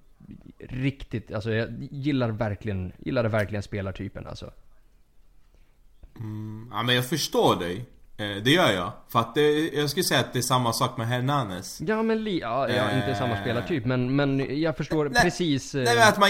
riktigt, 0.60 1.34
alltså 1.34 1.52
jag 1.52 1.70
gillar 1.92 2.30
verkligen, 2.30 2.92
gillade 3.00 3.30
verkligen 3.30 3.64
spelartypen 3.64 4.28
alltså. 4.28 4.52
Ja 6.72 6.84
men 6.84 6.96
jag 6.96 7.06
förstår 7.10 7.56
dig. 7.56 7.86
Eh, 8.18 8.44
Det 8.44 8.52
gör 8.52 8.72
jag. 8.72 8.92
För 9.10 9.20
att 9.20 9.36
det, 9.36 9.52
jag 9.70 9.90
skulle 9.90 10.04
säga 10.04 10.20
att 10.20 10.34
det 10.34 10.40
är 10.40 10.44
samma 10.44 10.74
sak 10.74 10.98
med 10.98 11.08
Hernanes. 11.08 11.82
Ja 11.88 12.04
men 12.04 12.24
li, 12.24 12.40
ja, 12.40 12.70
ja 12.70 12.92
inte 12.92 13.16
samma 13.16 13.34
Eh. 13.36 13.42
spelartyp 13.42 13.86
men, 13.86 14.16
men 14.16 14.62
jag 14.62 14.78
förstår 14.78 15.10
Nej, 15.10 15.24
precis. 15.24 15.76
eh, 15.76 15.84
Nej 15.84 15.96
men 15.96 16.08
att 16.08 16.20
man, 16.20 16.30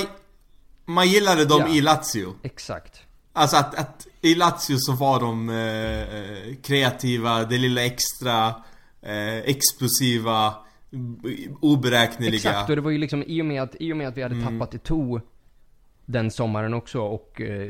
man 0.86 1.08
gillade 1.08 1.46
dem 1.46 1.62
Ja. 1.62 1.68
i 1.76 1.82
Lazio. 1.82 2.36
Exakt. 2.44 3.02
Alltså 3.34 3.58
att, 3.58 3.76
att 3.80 4.08
i 4.22 4.36
Lazio 4.36 4.78
så 4.78 4.92
var 4.94 5.20
de 5.20 5.50
eh, 5.50 5.56
eh, 6.16 6.56
kreativa, 6.64 7.44
det 7.44 7.58
lilla 7.58 7.86
extra, 7.86 8.54
eh, 9.02 9.38
explosiva, 9.38 10.56
oberäkneliga. 11.62 12.36
Exakt, 12.36 12.70
och 12.70 12.76
det 12.76 12.82
var 12.82 12.92
ju 12.92 12.98
liksom 12.98 13.24
i 13.28 13.42
och 13.42 13.46
med 13.46 13.62
att, 13.62 13.76
i 13.80 13.94
och 13.94 13.98
med 13.98 14.08
att 14.08 14.18
vi 14.18 14.22
hade 14.22 14.44
tappat 14.44 14.74
Eto'o 14.74 15.22
den 16.06 16.32
sommaren 16.32 16.74
också 16.74 17.02
och 17.02 17.42
eh, 17.42 17.70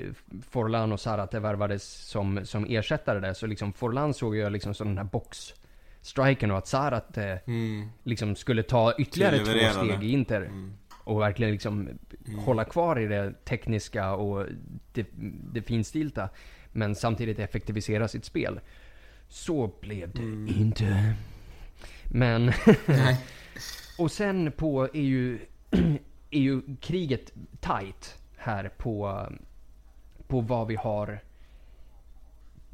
Forlan 0.50 0.92
och 0.92 1.00
Zarate 1.00 1.40
värvades 1.40 2.10
som, 2.10 2.40
som 2.44 2.66
ersättare 2.70 3.20
där. 3.20 3.34
Så 3.34 3.48
liksom 3.48 3.74
Forlan 3.74 4.14
såg 4.14 4.36
jag 4.36 4.52
liksom 4.52 4.74
som 4.74 4.88
den 4.88 4.98
här 4.98 5.06
box-striken 5.06 6.52
och 6.52 6.58
att 6.58 6.68
Zarate 6.68 7.40
Mm. 7.48 7.90
liksom 8.04 8.36
skulle 8.36 8.64
ta 8.64 8.94
ytterligare 8.98 9.38
två 9.38 9.80
steg 9.80 10.04
i 10.04 10.12
Inter. 10.12 10.52
Och 11.04 11.22
verkligen 11.22 11.52
liksom 11.52 11.90
hålla 12.46 12.64
kvar 12.66 13.00
i 13.00 13.08
det 13.08 13.46
tekniska 13.46 14.14
och 14.14 14.46
det, 14.94 15.08
det 15.54 15.62
finstilta. 15.62 16.30
Men 16.72 16.96
samtidigt 16.96 17.40
effektivisera 17.40 18.08
sitt 18.08 18.26
spel. 18.26 18.60
Så 19.32 19.72
blev 19.82 20.14
det 20.14 20.54
inte. 20.54 21.14
Men... 22.08 22.52
Och 23.98 24.12
sen 24.12 24.52
på 24.52 24.84
är 24.84 25.02
ju, 25.02 25.40
är 26.32 26.40
ju 26.40 26.62
kriget 26.82 27.34
tight 27.60 28.18
här 28.38 28.70
på, 28.78 29.28
på 30.28 30.42
vad 30.42 30.68
vi 30.68 30.76
har 30.76 31.20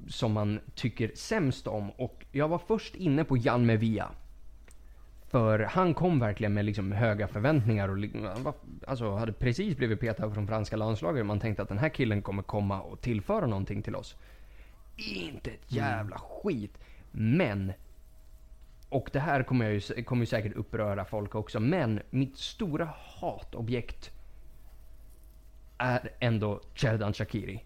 som 0.07 0.31
man 0.31 0.59
tycker 0.75 1.11
sämst 1.15 1.67
om. 1.67 1.91
Och 1.91 2.25
jag 2.31 2.47
var 2.47 2.59
först 2.67 2.95
inne 2.95 3.23
på 3.23 3.37
Jan 3.37 3.65
Mevia. 3.65 4.11
För 5.29 5.59
han 5.59 5.93
kom 5.93 6.19
verkligen 6.19 6.53
med 6.53 6.65
liksom 6.65 6.91
höga 6.91 7.27
förväntningar 7.27 7.89
och 7.89 7.97
han 8.33 8.43
var, 8.43 8.53
alltså 8.87 9.15
hade 9.15 9.33
precis 9.33 9.77
blivit 9.77 9.99
petad 9.99 10.31
från 10.31 10.47
franska 10.47 10.75
landslaget. 10.75 11.25
Man 11.25 11.39
tänkte 11.39 11.63
att 11.63 11.69
den 11.69 11.77
här 11.77 11.89
killen 11.89 12.21
kommer 12.21 12.43
komma 12.43 12.81
och 12.81 13.01
tillföra 13.01 13.47
någonting 13.47 13.81
till 13.81 13.95
oss. 13.95 14.15
Inte 14.97 15.51
ett 15.51 15.71
jävla 15.71 16.17
skit. 16.17 16.77
Men 17.11 17.73
och 18.89 19.09
det 19.13 19.19
här 19.19 19.43
kommer, 19.43 19.65
jag 19.65 19.73
ju, 19.73 20.03
kommer 20.03 20.21
ju 20.21 20.25
säkert 20.25 20.55
uppröra 20.55 21.05
folk 21.05 21.35
också, 21.35 21.59
men 21.59 22.01
mitt 22.09 22.37
stora 22.37 22.89
hatobjekt 23.19 24.11
är 25.77 26.09
ändå 26.19 26.61
Cherdan 26.75 27.13
Shakiri. 27.13 27.63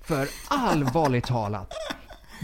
För 0.00 0.28
allvarligt 0.50 1.24
talat, 1.24 1.72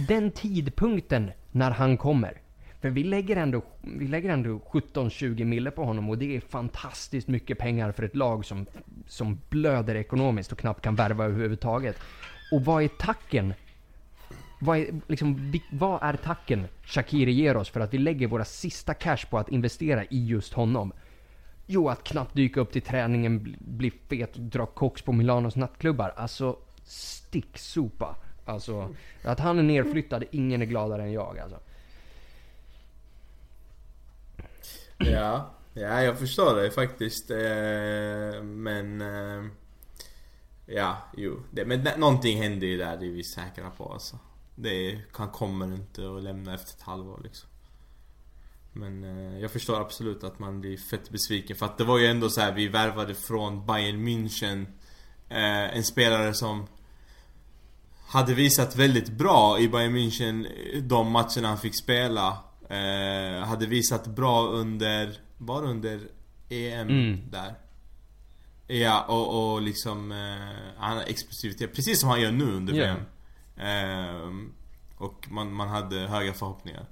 den 0.08 0.30
tidpunkten 0.30 1.30
när 1.52 1.70
han 1.70 1.96
kommer. 1.96 2.40
För 2.80 2.90
vi 2.90 3.04
lägger 3.04 3.36
ändå, 3.36 3.62
vi 3.82 4.08
lägger 4.08 4.30
ändå 4.30 4.58
17-20 4.70 5.44
mille 5.44 5.70
på 5.70 5.84
honom 5.84 6.10
och 6.10 6.18
det 6.18 6.36
är 6.36 6.40
fantastiskt 6.40 7.28
mycket 7.28 7.58
pengar 7.58 7.92
för 7.92 8.02
ett 8.02 8.16
lag 8.16 8.44
som, 8.44 8.66
som 9.06 9.40
blöder 9.48 9.94
ekonomiskt 9.94 10.52
och 10.52 10.58
knappt 10.58 10.82
kan 10.82 10.94
värva 10.94 11.24
överhuvudtaget. 11.24 11.96
Och 12.50 12.64
vad 12.64 12.82
är 12.82 12.88
tacken 12.88 13.54
vad 14.60 14.78
är, 14.78 15.00
liksom, 15.06 15.52
vad 15.70 16.02
är 16.02 16.16
tacken 16.16 16.66
Shakiri 16.84 17.32
ger 17.32 17.56
oss 17.56 17.70
för 17.70 17.80
att 17.80 17.94
vi 17.94 17.98
lägger 17.98 18.26
våra 18.26 18.44
sista 18.44 18.94
cash 18.94 19.26
på 19.30 19.38
att 19.38 19.48
investera 19.48 20.04
i 20.04 20.26
just 20.26 20.52
honom? 20.52 20.92
Jo, 21.66 21.88
att 21.88 22.04
knappt 22.04 22.34
dyka 22.34 22.60
upp 22.60 22.72
till 22.72 22.82
träningen, 22.82 23.56
bli- 23.58 23.92
fet 24.08 24.34
och 24.34 24.40
dra 24.40 24.66
koks 24.66 25.02
på 25.02 25.12
Milanos 25.12 25.56
nattklubbar. 25.56 26.12
Alltså, 26.16 26.56
sticksopa. 26.84 28.16
Alltså, 28.44 28.94
att 29.24 29.40
han 29.40 29.58
är 29.58 29.62
nerflyttad, 29.62 30.24
ingen 30.30 30.62
är 30.62 30.66
gladare 30.66 31.02
än 31.02 31.12
jag 31.12 31.38
alltså. 31.38 31.60
Ja, 34.98 35.50
ja 35.74 36.02
jag 36.02 36.18
förstår 36.18 36.56
det 36.56 36.70
faktiskt. 36.70 37.30
Eh, 37.30 38.42
men... 38.42 39.00
Eh, 39.00 39.50
Ja, 40.70 40.96
jo. 41.16 41.42
Det, 41.50 41.64
men 41.64 41.88
någonting 41.96 42.42
händer 42.42 42.66
ju 42.66 42.76
där, 42.76 42.96
det 42.96 43.06
är 43.06 43.10
vi 43.10 43.24
säkra 43.24 43.70
på 43.70 43.92
alltså. 43.92 44.18
Det 44.54 45.00
kan, 45.14 45.28
kommer 45.30 45.74
inte 45.74 46.10
att 46.16 46.22
lämna 46.22 46.54
efter 46.54 46.72
ett 46.74 46.82
halvår 46.82 47.20
liksom. 47.24 47.48
Men 48.72 49.04
eh, 49.04 49.38
jag 49.38 49.50
förstår 49.50 49.80
absolut 49.80 50.24
att 50.24 50.38
man 50.38 50.60
blir 50.60 50.76
fett 50.76 51.10
besviken 51.10 51.56
för 51.56 51.66
att 51.66 51.78
det 51.78 51.84
var 51.84 51.98
ju 51.98 52.06
ändå 52.06 52.30
så 52.30 52.40
här 52.40 52.52
vi 52.52 52.68
värvade 52.68 53.14
från 53.14 53.66
Bayern 53.66 54.08
München 54.08 54.66
eh, 55.28 55.76
En 55.76 55.84
spelare 55.84 56.34
som 56.34 56.66
hade 58.06 58.34
visat 58.34 58.76
väldigt 58.76 59.08
bra 59.08 59.58
i 59.60 59.68
Bayern 59.68 59.96
München 59.96 60.46
eh, 60.46 60.82
de 60.82 61.10
matcherna 61.12 61.48
han 61.48 61.58
fick 61.58 61.82
spela. 61.82 62.38
Eh, 62.68 63.46
hade 63.46 63.66
visat 63.66 64.06
bra 64.06 64.46
under, 64.46 65.18
bara 65.38 65.66
under 65.66 66.00
EM 66.48 66.88
Mm. 66.88 67.30
där. 67.30 67.54
Ja, 68.70 69.04
och, 69.08 69.52
och 69.52 69.62
liksom, 69.62 70.12
eh, 70.12 70.78
han 70.78 70.96
har 70.96 71.04
explosivitet, 71.04 71.74
precis 71.74 72.00
som 72.00 72.08
han 72.08 72.20
gör 72.20 72.32
nu 72.32 72.52
under. 72.52 72.72
VM. 72.72 72.98
Ehm, 73.56 74.52
och 74.96 75.26
man, 75.30 75.52
man 75.52 75.68
hade 75.68 75.96
höga 75.98 76.32
förhoppningar. 76.34 76.86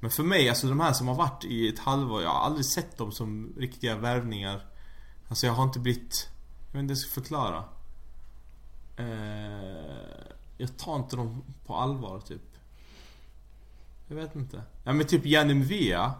Men 0.00 0.10
för 0.10 0.22
mig, 0.22 0.48
alltså 0.48 0.66
de 0.66 0.80
här 0.80 0.92
som 0.92 1.08
har 1.08 1.14
varit 1.14 1.44
i 1.44 1.68
ett 1.68 1.78
halvår, 1.78 2.22
jag 2.22 2.30
har 2.30 2.40
aldrig 2.40 2.66
sett 2.66 2.96
dem 2.98 3.12
som 3.12 3.54
riktiga 3.58 3.96
värvningar. 3.96 4.66
Alltså 5.28 5.46
jag 5.46 5.52
har 5.52 5.64
inte 5.64 5.78
blivit... 5.78 6.28
Jag 6.66 6.72
vet 6.72 6.80
inte 6.82 6.92
hur 6.92 7.00
jag 7.00 7.10
ska 7.10 7.20
förklara. 7.20 7.64
Eh, 8.96 10.26
jag 10.58 10.76
tar 10.78 10.96
inte 10.96 11.16
dem 11.16 11.42
på 11.66 11.74
allvar 11.76 12.20
typ. 12.20 12.42
Jag 14.08 14.16
vet 14.16 14.36
inte. 14.36 14.62
Ja 14.84 14.92
men 14.92 15.06
typ 15.06 15.26
Janne 15.26 15.54
Mvia. 15.54 16.12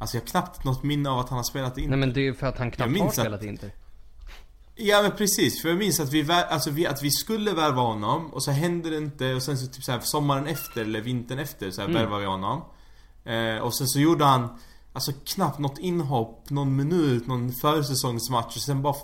Alltså 0.00 0.16
jag 0.16 0.22
har 0.22 0.26
knappt 0.26 0.64
något 0.64 0.82
minne 0.82 1.10
av 1.10 1.18
att 1.18 1.28
han 1.28 1.36
har 1.36 1.42
spelat 1.44 1.78
in. 1.78 1.90
Nej 1.90 1.98
men 1.98 2.12
det 2.12 2.20
är 2.20 2.22
ju 2.22 2.34
för 2.34 2.46
att 2.46 2.58
han 2.58 2.70
knappt 2.70 2.98
har 2.98 3.06
att- 3.06 3.12
spelat 3.14 3.42
Inter. 3.42 3.72
Ja 4.82 5.02
men 5.02 5.10
precis, 5.12 5.62
för 5.62 5.68
jag 5.68 5.78
minns 5.78 6.00
att 6.00 6.12
vi, 6.12 6.32
alltså 6.32 6.70
vi, 6.70 6.86
att 6.86 7.02
vi 7.02 7.10
skulle 7.10 7.52
värva 7.52 7.82
honom 7.82 8.26
och 8.32 8.42
så 8.42 8.50
hände 8.50 8.90
det 8.90 8.96
inte 8.96 9.34
och 9.34 9.42
sen 9.42 9.58
så 9.58 9.66
typ 9.66 9.84
så 9.84 9.92
här, 9.92 10.00
sommaren 10.00 10.46
efter 10.46 10.80
eller 10.80 11.00
vintern 11.00 11.38
efter 11.38 11.70
så 11.70 11.80
här, 11.80 11.88
Mm. 11.88 12.02
värvade 12.02 12.20
vi 12.20 12.26
honom. 12.26 12.62
Eh, 13.24 13.56
och 13.56 13.74
sen 13.74 13.88
så 13.88 14.00
gjorde 14.00 14.24
han 14.24 14.58
Alltså 14.92 15.12
knappt 15.24 15.58
något 15.58 15.78
inhopp, 15.78 16.50
någon 16.50 16.76
minut, 16.76 17.26
någon 17.26 17.52
försäsongsmatch 17.52 18.56
och 18.56 18.62
sen 18.62 18.82
bara 18.82 18.94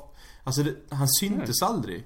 Alltså 0.44 0.62
det, 0.62 0.74
han 0.90 1.08
syntes 1.08 1.62
aldrig. 1.62 2.04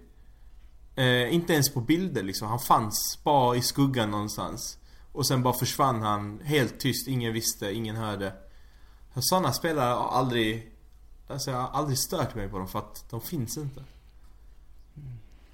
Eh, 0.97 1.35
inte 1.35 1.53
ens 1.53 1.75
på 1.75 1.81
bilder 1.81 2.23
liksom, 2.23 2.49
han 2.49 2.59
fanns 2.61 3.19
bara 3.25 3.57
i 3.57 3.63
skuggan 3.63 4.11
någonstans. 4.11 4.79
Och 5.13 5.27
sen 5.27 5.43
bara 5.43 5.55
försvann 5.55 6.03
han 6.03 6.41
helt 6.45 6.81
tyst, 6.81 7.09
ingen 7.09 7.33
visste, 7.33 7.73
ingen 7.73 7.97
hörde. 7.97 8.33
Sådana 9.21 9.53
spelare 9.53 9.95
har 9.95 10.09
aldrig 10.09 10.73
Alltså 11.31 11.51
jag 11.51 11.59
har 11.59 11.69
aldrig 11.79 11.99
stört 11.99 12.35
mig 12.35 12.49
på 12.49 12.59
dem 12.59 12.69
för 12.69 12.79
att 12.79 13.05
de 13.11 13.21
finns 13.21 13.57
inte. 13.59 13.85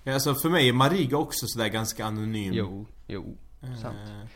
Ja, 0.05 0.15
Alltså 0.15 0.35
för 0.35 0.49
mig 0.51 0.69
är 0.69 0.73
Mariga 0.73 1.17
också 1.17 1.47
sådär 1.47 1.69
ganska 1.69 2.05
anonym. 2.05 2.53
Jo, 2.55 2.87
jo. 3.07 3.37
Sant. 3.83 3.97
Eh, 4.09 4.29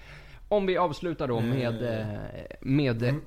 Om 0.49 0.67
vi 0.67 0.77
avslutar 0.77 1.29
då 1.29 1.41
med, 1.41 1.83
Eh. 1.83 2.15
eh, 2.15 2.47
med 2.61 3.03
Mm. 3.03 3.23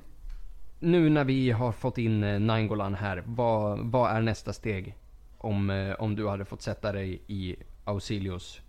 nu 0.80 1.09
när 1.09 1.24
vi 1.24 1.51
har 1.51 1.72
fått 1.72 1.97
in 1.97 2.24
eh, 2.24 2.39
Nainggolan 2.39 2.93
här. 2.95 3.24
Vad, 3.26 3.80
vad 3.80 4.11
är 4.11 4.22
nästa 4.22 4.53
steg? 4.53 4.97
Om, 5.38 5.70
eh, 5.70 5.93
om 5.93 6.16
du 6.16 6.28
hade 6.28 6.45
fått 6.45 6.61
sätta 6.61 6.91
dig 6.91 7.22
i 7.28 7.55
Ausilios 7.86 8.61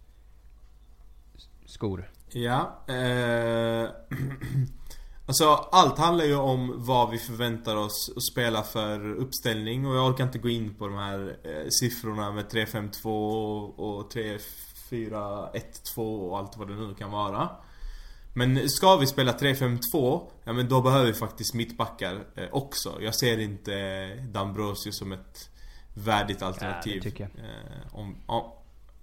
skor. 1.67 2.11
Ja, 2.29 2.79
eh, 2.87 2.95
Alltså 5.27 5.69
allt 5.73 5.99
handlar 5.99 6.25
ju 6.25 6.37
om 6.37 6.75
vad 6.77 7.11
vi 7.11 7.19
förväntar 7.19 7.77
oss 7.77 8.13
att 8.17 8.25
spela 8.25 8.63
för 8.63 9.15
uppställning 9.15 9.87
och 9.87 9.97
jag 9.97 10.11
orkar 10.11 10.25
inte 10.25 10.39
gå 10.39 10.49
in 10.49 10.75
på 10.75 10.87
de 10.87 10.97
här 10.97 11.37
eh, 11.45 11.69
siffrorna 11.81 12.33
med 12.33 12.45
3-5-2 12.45 13.05
och, 13.05 13.99
och 13.99 14.13
3-4-1-2 14.13 16.29
och 16.29 16.39
allt 16.39 16.57
vad 16.57 16.69
det 16.69 16.75
nu 16.75 16.95
kan 16.95 17.11
vara. 17.11 17.51
Men 18.35 18.69
ska 18.69 18.97
vi 18.97 19.07
spela 19.07 19.33
3-5-2, 19.33 20.21
ja 20.45 20.53
men 20.53 20.69
då 20.69 20.81
behöver 20.81 21.07
vi 21.07 21.15
faktiskt 21.15 21.55
mittbackar 21.55 22.25
eh, 22.37 22.49
också. 22.53 22.99
Jag 23.01 23.15
ser 23.15 23.39
inte 23.39 24.15
Dambrosio 24.15 24.93
som 24.93 25.13
ett 25.13 25.51
värdigt 25.95 26.43
alternativ. 26.43 27.01
tycker 27.01 27.29
jag. 27.35 27.45
Eh, 27.45 27.99
om, 27.99 28.17
om, 28.27 28.51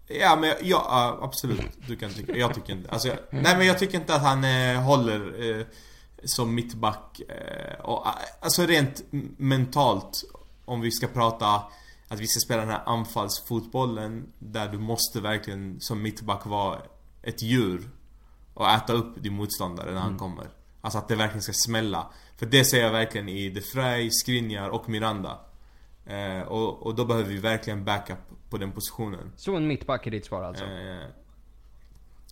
Ja 0.07 0.35
men 0.35 0.49
ja, 0.49 0.55
ja, 0.61 1.19
absolut. 1.21 1.87
Du 1.87 1.95
kan 1.95 2.13
tycka. 2.13 2.37
Jag 2.37 2.53
tycker 2.53 2.73
inte. 2.73 2.89
Alltså, 2.89 3.07
jag, 3.07 3.17
nej 3.29 3.57
men 3.57 3.67
jag 3.67 3.79
tycker 3.79 3.97
inte 3.97 4.15
att 4.15 4.21
han 4.21 4.43
eh, 4.43 4.81
håller 4.81 5.59
eh, 5.59 5.65
som 6.23 6.55
mittback. 6.55 7.19
Eh, 7.19 7.79
och, 7.79 8.07
eh, 8.07 8.13
alltså 8.39 8.65
rent 8.65 9.03
mentalt. 9.37 10.23
Om 10.65 10.81
vi 10.81 10.91
ska 10.91 11.07
prata 11.07 11.63
att 12.07 12.19
vi 12.19 12.27
ska 12.27 12.39
spela 12.39 12.61
den 12.61 12.69
här 12.69 12.83
anfallsfotbollen. 12.85 14.33
Där 14.39 14.67
du 14.67 14.77
måste 14.77 15.21
verkligen 15.21 15.81
som 15.81 16.01
mittback 16.01 16.45
vara 16.45 16.81
ett 17.21 17.41
djur. 17.41 17.89
Och 18.53 18.69
äta 18.69 18.93
upp 18.93 19.23
din 19.23 19.33
motståndare 19.33 19.91
när 19.91 20.01
han 20.01 20.17
kommer. 20.17 20.49
Alltså 20.81 20.99
att 20.99 21.07
det 21.07 21.15
verkligen 21.15 21.41
ska 21.41 21.53
smälla. 21.53 22.07
För 22.37 22.45
det 22.45 22.65
ser 22.65 22.81
jag 22.81 22.91
verkligen 22.91 23.29
i 23.29 23.49
De 23.49 23.61
Vrij, 23.73 24.09
Skriniar 24.11 24.69
och 24.69 24.89
Miranda. 24.89 25.39
Eh, 26.05 26.41
och, 26.41 26.85
och 26.85 26.95
då 26.95 27.05
behöver 27.05 27.29
vi 27.29 27.37
verkligen 27.37 27.85
backup 27.85 28.17
på 28.49 28.57
den 28.57 28.71
positionen. 28.71 29.31
Så 29.35 29.55
en 29.55 29.67
mittback 29.67 30.07
är 30.07 30.11
ditt 30.11 30.25
svar 30.25 30.43
alltså? 30.43 30.63
Eh, 30.63 31.07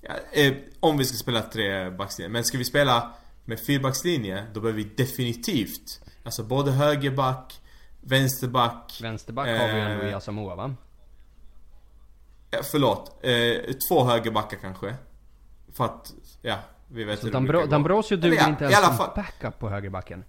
ja, 0.02 0.14
eh, 0.32 0.54
om 0.80 0.98
vi 0.98 1.06
ska 1.06 1.18
spela 1.18 1.42
tre 1.42 1.90
backslinjer. 1.90 2.30
Men 2.30 2.44
ska 2.44 2.58
vi 2.58 2.66
spela 2.66 3.14
med 3.50 3.60
fyrbackslinje, 3.60 4.46
då 4.54 4.62
behöver 4.62 4.84
vi 4.84 4.90
definitivt 4.98 6.02
Alltså 6.24 6.44
både 6.44 6.72
högerback, 6.72 7.62
vänsterback 8.02 9.00
Vänsterback 9.02 9.48
har 9.48 9.68
vi 9.68 9.74
ju 9.74 9.80
ändå 9.80 10.06
i 10.06 10.12
eh, 10.12 10.18
Asamoah 10.18 10.56
va? 10.58 10.76
ja, 12.52 12.60
Förlåt, 12.72 13.20
eh, 13.26 13.74
två 13.90 14.04
högerbackar 14.04 14.58
kanske 14.62 14.96
För 15.74 15.86
att, 15.86 16.14
ja, 16.42 16.60
vi 16.88 17.04
vet 17.04 17.20
Så 17.20 17.26
hur 17.26 17.32
det 17.32 17.38
Dambro- 17.40 17.62
gå. 17.62 17.66
Dambrosio 17.66 18.18
duger 18.18 18.38
ja, 18.38 18.50
inte 18.50 18.64
ens 18.64 18.98
som 18.98 19.10
backup 19.16 19.60
på 19.60 19.70
högerbacken. 19.70 20.24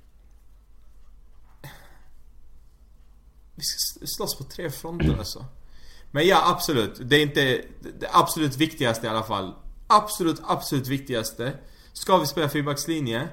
Vi 3.55 3.63
ska 3.63 4.07
slåss 4.07 4.39
på 4.39 4.45
tre 4.45 4.71
fronter 4.71 5.19
alltså 5.19 5.45
Men 6.11 6.27
ja, 6.27 6.51
absolut. 6.51 7.01
Det 7.03 7.17
är 7.17 7.23
inte 7.23 7.63
det 7.99 8.09
absolut 8.13 8.57
viktigaste 8.57 9.07
i 9.07 9.11
alla 9.11 9.23
fall. 9.23 9.55
Absolut, 9.87 10.41
absolut 10.47 10.89
viktigaste. 10.89 11.53
Ska 11.93 12.19
vi 12.19 12.27
spela 12.27 12.49
fyrbackslinje 12.49 13.29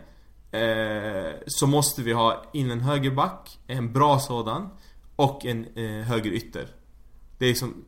eh, 0.51 1.35
så 1.47 1.67
måste 1.67 2.01
vi 2.01 2.13
ha 2.13 2.43
in 2.53 2.71
en 2.71 2.79
högerback, 2.79 3.59
en 3.67 3.93
bra 3.93 4.19
sådan, 4.19 4.69
och 5.15 5.45
en 5.45 5.65
eh, 5.75 6.05
höger 6.05 6.31
ytter. 6.31 6.67
Det 7.37 7.45
är 7.45 7.53
som 7.53 7.85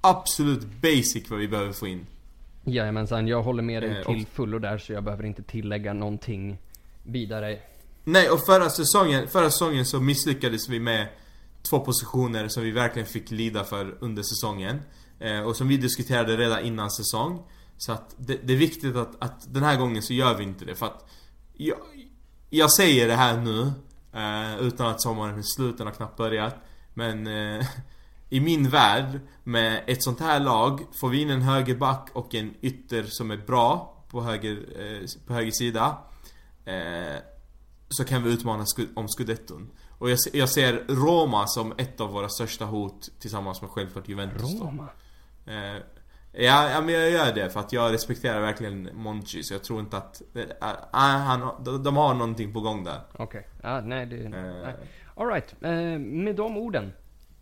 absolut 0.00 0.64
basic 0.82 1.30
vad 1.30 1.38
vi 1.38 1.48
behöver 1.48 1.72
få 1.72 1.86
in. 1.86 2.06
Jajamensan, 2.64 3.28
jag 3.28 3.42
håller 3.42 3.62
med 3.62 3.82
dig 3.82 3.90
Eh, 3.90 4.06
till 4.06 4.26
fullo 4.26 4.58
där 4.58 4.78
så 4.78 4.92
jag 4.92 5.04
behöver 5.04 5.24
inte 5.24 5.42
tillägga 5.42 5.92
någonting 5.92 6.58
vidare. 7.02 7.58
Nej, 8.04 8.30
och 8.30 8.46
förra 8.46 8.70
säsongen, 8.70 9.28
förra 9.28 9.50
säsongen 9.50 9.86
så 9.86 10.00
misslyckades 10.00 10.68
vi 10.68 10.80
med 10.80 11.06
två 11.62 11.80
positioner 11.80 12.48
som 12.48 12.62
vi 12.62 12.70
verkligen 12.70 13.08
fick 13.08 13.30
lida 13.30 13.64
för 13.64 13.96
under 14.00 14.22
säsongen. 14.22 14.80
Eh, 15.20 15.40
och 15.40 15.56
som 15.56 15.68
vi 15.68 15.76
diskuterade 15.76 16.36
redan 16.36 16.64
innan 16.64 16.90
säsong. 16.90 17.42
Så 17.76 17.92
att 17.92 18.14
det, 18.18 18.40
det 18.44 18.52
är 18.52 18.56
viktigt 18.56 18.96
att, 18.96 19.22
att 19.22 19.54
den 19.54 19.62
här 19.62 19.76
gången 19.76 20.02
så 20.02 20.12
gör 20.12 20.34
vi 20.34 20.44
inte 20.44 20.64
det 20.64 20.74
för 20.74 20.86
att 20.86 21.08
jag, 21.52 21.78
jag 22.50 22.72
säger 22.72 23.08
det 23.08 23.14
här 23.14 23.36
nu 23.40 23.72
eh, 24.12 24.66
utan 24.66 24.86
att 24.86 25.02
sommaren 25.02 25.38
är 25.38 25.42
slut, 25.56 25.78
den 25.78 25.86
har 25.86 25.94
knappt 25.94 26.16
börjat. 26.16 26.56
Men 26.94 27.26
eh, 27.26 27.66
i 28.28 28.40
min 28.40 28.68
värld 28.68 29.20
med 29.44 29.84
ett 29.86 30.02
sånt 30.02 30.20
här 30.20 30.40
lag 30.40 30.80
får 31.00 31.08
vi 31.08 31.22
in 31.22 31.30
en 31.30 31.42
högerback 31.42 32.08
och 32.12 32.34
en 32.34 32.54
ytter 32.62 33.04
som 33.08 33.30
är 33.30 33.36
bra 33.36 34.02
på 34.10 34.22
höger, 34.22 34.52
eh, 34.52 35.26
på 35.26 35.32
höger 35.34 35.52
sida. 35.52 35.98
Eh, 36.64 37.18
så 37.88 38.04
kan 38.04 38.22
vi 38.22 38.32
utmana 38.32 38.64
sku- 38.64 38.94
om 38.94 39.08
scudetton. 39.08 39.70
Och 39.98 40.10
jag, 40.10 40.18
jag 40.32 40.48
ser 40.48 40.84
Roma 40.88 41.46
som 41.46 41.74
ett 41.76 42.00
av 42.00 42.10
våra 42.10 42.28
största 42.28 42.64
hot 42.64 43.10
tillsammans 43.18 43.62
med 43.62 43.70
självklart 43.70 44.08
Juventus 44.08 44.58
då. 44.58 44.64
Roma? 44.64 44.88
Eh, 45.46 45.82
ja, 46.36 46.70
ja, 46.70 46.80
men 46.80 46.94
jag 46.94 47.10
gör 47.10 47.32
det 47.34 47.50
för 47.50 47.60
att 47.60 47.72
jag 47.72 47.92
respekterar 47.92 48.40
verkligen 48.40 48.90
Monchi 48.94 49.42
så 49.42 49.54
jag 49.54 49.64
tror 49.64 49.80
inte 49.80 49.96
att... 49.96 50.22
Eh, 50.34 50.42
eh, 50.42 50.76
han, 50.92 51.64
de, 51.84 51.96
har 51.96 52.14
någonting 52.14 52.52
på 52.52 52.60
gång 52.60 52.84
där. 52.84 53.00
Okej. 53.16 53.48
Ja, 53.62 53.80
nej 53.80 54.06
det... 54.06 54.16
Eh, 54.24 54.30
nej. 54.30 54.74
Alright, 55.16 55.54
eh, 55.62 55.98
med 55.98 56.36
de 56.36 56.56
orden 56.56 56.92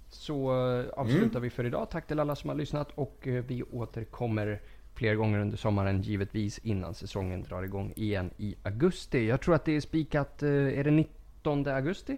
så 0.09 0.35
eh, 0.81 0.89
avslutar 1.01 1.31
Mm. 1.31 1.43
vi 1.43 1.51
för 1.51 1.67
idag. 1.67 1.91
Tack 1.91 2.07
till 2.07 2.21
alla 2.21 2.37
som 2.37 2.49
har 2.51 2.57
lyssnat 2.57 2.89
och 2.95 3.29
eh, 3.29 3.45
vi 3.45 3.63
återkommer 3.63 4.63
fler 4.95 5.15
gånger 5.15 5.39
under 5.39 5.57
sommaren 5.57 6.03
givetvis 6.03 6.59
innan 6.59 6.95
säsongen 6.95 7.43
drar 7.43 7.63
igång 7.63 7.93
igen 7.97 8.31
i 8.37 8.55
augusti. 8.63 9.27
Jag 9.29 9.41
tror 9.41 9.55
att 9.55 9.65
det 9.65 9.77
är 9.77 9.81
spikat, 9.81 10.43
eh, 10.43 10.49
är 10.51 10.85
det 10.85 10.91
19 10.91 11.67
augusti? 11.67 12.17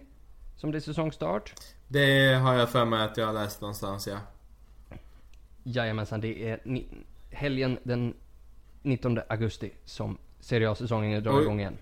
Som 0.57 0.71
det 0.71 0.77
är 0.77 0.79
säsongstart? 0.79 1.53
Det 1.87 2.33
har 2.33 2.53
jag 2.53 2.69
för 2.69 2.85
mig 2.85 3.03
att 3.05 3.17
jag 3.17 3.25
har 3.25 3.33
läst 3.33 3.61
någonstans, 3.61 4.07
ja. 4.07 4.17
Jajamensan, 5.67 6.21
det 6.21 6.49
är 6.49 6.59
ni- 6.65 6.87
helgen 7.31 7.77
den 7.83 8.13
19 8.81 9.19
augusti 9.29 9.71
som 9.85 10.17
Serie 10.39 10.69
A-säsongen 10.69 11.23
drar 11.23 11.37
Oj. 11.37 11.41
igång 11.43 11.59
igen. 11.59 11.77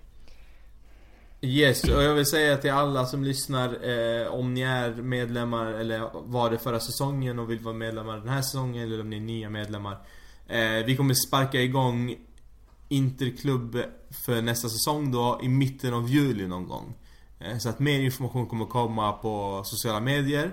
Yes, 1.40 1.84
och 1.84 2.02
jag 2.02 2.14
vill 2.14 2.26
säga 2.26 2.56
till 2.56 2.70
alla 2.72 3.06
som 3.06 3.24
lyssnar 3.24 3.68
eh, 3.68 4.26
Om 4.26 4.54
ni 4.54 4.60
är 4.60 4.94
medlemmar 4.94 5.66
eller 5.66 6.10
var 6.14 6.50
det 6.50 6.58
förra 6.58 6.80
säsongen 6.80 7.38
och 7.38 7.50
vill 7.50 7.58
vara 7.58 7.74
medlemmar 7.74 8.16
den 8.18 8.28
här 8.28 8.42
säsongen 8.42 8.82
eller 8.82 9.00
om 9.00 9.10
ni 9.10 9.16
är 9.16 9.20
nya 9.20 9.50
medlemmar 9.50 9.96
eh, 10.48 10.84
Vi 10.86 10.96
kommer 10.96 11.14
sparka 11.14 11.60
igång 11.60 12.16
Interklubb 12.88 13.78
för 14.26 14.42
nästa 14.42 14.68
säsong 14.68 15.12
då 15.12 15.40
i 15.42 15.48
mitten 15.48 15.94
av 15.94 16.08
juli 16.08 16.46
någon 16.46 16.68
gång 16.68 16.94
eh, 17.40 17.58
Så 17.58 17.68
att 17.68 17.78
mer 17.78 18.00
information 18.00 18.46
kommer 18.46 18.64
komma 18.66 19.12
på 19.12 19.62
sociala 19.64 20.00
medier 20.00 20.50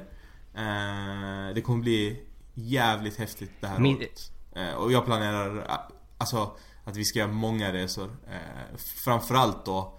eh, 0.56 1.54
Det 1.56 1.62
kommer 1.62 1.82
bli 1.82 2.22
jävligt 2.54 3.18
häftigt 3.20 3.52
det 3.60 3.68
här 3.68 3.80
Min- 3.80 3.98
året 3.98 4.32
eh, 4.56 4.74
Och 4.74 4.92
jag 4.92 5.06
planerar 5.06 5.58
eh, 5.58 5.76
alltså 6.18 6.52
att 6.84 6.96
vi 6.98 7.06
ska 7.06 7.20
göra 7.20 7.32
många 7.32 7.74
resor 7.74 8.18
eh, 8.32 8.78
Framförallt 9.06 9.66
då 9.66 9.98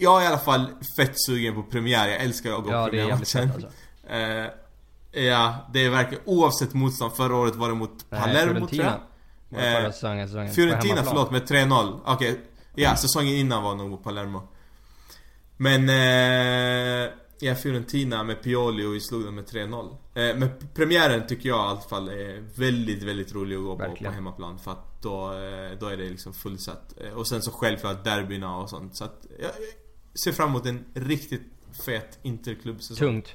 jag 0.00 0.20
är 0.20 0.24
i 0.24 0.26
alla 0.26 0.38
fall 0.38 0.66
fett 0.96 1.12
sugen 1.26 1.54
på 1.54 1.62
premiär, 1.62 2.08
jag 2.08 2.16
älskar 2.22 2.52
att 2.58 2.64
gå 2.64 2.70
Ja, 2.72 2.84
på 2.84 2.90
premiärmatchen. 2.90 3.50
alltså. 3.54 3.68
Eh, 4.08 4.46
Ja, 5.24 5.54
det 5.72 5.84
är 5.84 5.90
verkligen 5.90 6.22
oavsett 6.26 6.74
motstånd. 6.74 7.12
Förra 7.16 7.36
året 7.36 7.54
var 7.54 7.68
det 7.68 7.74
mot 7.74 8.04
Nej, 8.10 8.20
Palermo 8.20 8.66
tror 8.66 8.84
jag. 8.84 8.94
Eh, 9.84 9.90
säsongen, 9.90 10.28
säsongen. 10.28 10.52
Fiorentina, 10.54 11.02
förlåt, 11.02 11.30
med 11.30 11.42
3-0. 11.42 12.00
Okej, 12.04 12.40
ja 12.74 12.96
säsongen 12.96 13.34
innan 13.34 13.62
var 13.62 13.74
nog 13.74 13.90
mot 13.90 14.04
Palermo. 14.04 14.48
Men, 15.56 15.88
eh, 15.88 17.10
ja 17.38 17.54
Fiorentina 17.54 18.24
med 18.24 18.42
Pioli 18.42 18.84
och 18.84 18.94
vi 18.94 19.00
slog 19.00 19.24
dem 19.24 19.34
med 19.34 19.44
3-0. 19.44 19.96
Eh, 20.14 20.36
men 20.36 20.48
premiären 20.74 21.26
tycker 21.26 21.48
jag 21.48 21.58
i 21.58 21.70
alla 21.70 21.80
fall 21.80 22.08
är 22.08 22.44
väldigt, 22.56 23.02
väldigt 23.02 23.34
rolig 23.34 23.56
att 23.56 23.62
gå 23.62 23.78
på 23.78 23.96
på 24.04 24.10
hemmaplan. 24.10 24.58
För 24.58 24.70
att 24.70 25.02
då, 25.02 25.32
eh, 25.32 25.78
då 25.80 25.86
är 25.86 25.96
det 25.96 26.08
liksom 26.08 26.32
fullsatt. 26.32 26.94
Eh, 27.00 27.12
och 27.12 27.28
sen 27.28 27.42
så 27.42 27.50
självklart 27.50 28.04
derbyna 28.04 28.56
och 28.56 28.70
sånt. 28.70 28.96
Så 28.96 29.04
att 29.04 29.26
jag 29.40 29.50
ser 30.14 30.32
fram 30.32 30.48
emot 30.48 30.66
en 30.66 30.84
riktigt 30.94 31.42
fet 31.86 32.18
interklubbsäsong. 32.22 32.96
Tungt. 33.08 33.34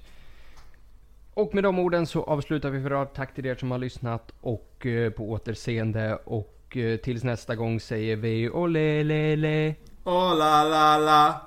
Och 1.33 1.55
med 1.55 1.63
de 1.63 1.79
orden 1.79 2.07
så 2.07 2.23
avslutar 2.23 2.69
vi 2.69 2.81
för 2.81 2.89
idag. 2.89 3.13
Tack 3.13 3.35
till 3.35 3.45
er 3.45 3.55
som 3.55 3.71
har 3.71 3.77
lyssnat 3.77 4.31
och 4.41 4.85
eh, 4.85 5.11
på 5.11 5.31
återseende. 5.31 6.15
Och 6.15 6.57
tills 7.03 7.23
nästa 7.23 7.55
gång 7.55 7.79
säger 7.79 8.15
vi 8.15 8.49
ole 8.49 9.03
le 9.03 9.35
le. 9.35 9.75
Oh 10.03 10.37
la 10.37 10.63
la 10.63 10.97
la. 10.97 11.41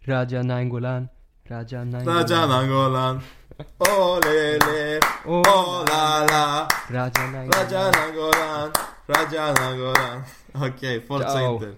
Raja 0.00 0.42
Nainggolan. 0.42 1.08
Raja 1.48 1.84
Nainggolan. 1.84 2.16
Raja 2.22 2.46
Nangolan. 2.46 3.20
Oh 3.80 4.18
le 4.24 4.58
le. 4.58 5.00
Oh, 5.26 5.42
Oh 5.46 5.84
la 5.88 6.24
la. 6.26 6.68
Raja 6.90 7.26
Nainggolan. 7.30 7.52
Raja 7.52 7.90
Nangolan. 7.90 8.72
Raja 9.08 9.52
Nangolan. 9.52 10.24
Oh, 10.54 10.66
Okej, 10.66 11.00
Forza 11.06 11.28
Ciao. 11.28 11.54
Inter. 11.54 11.74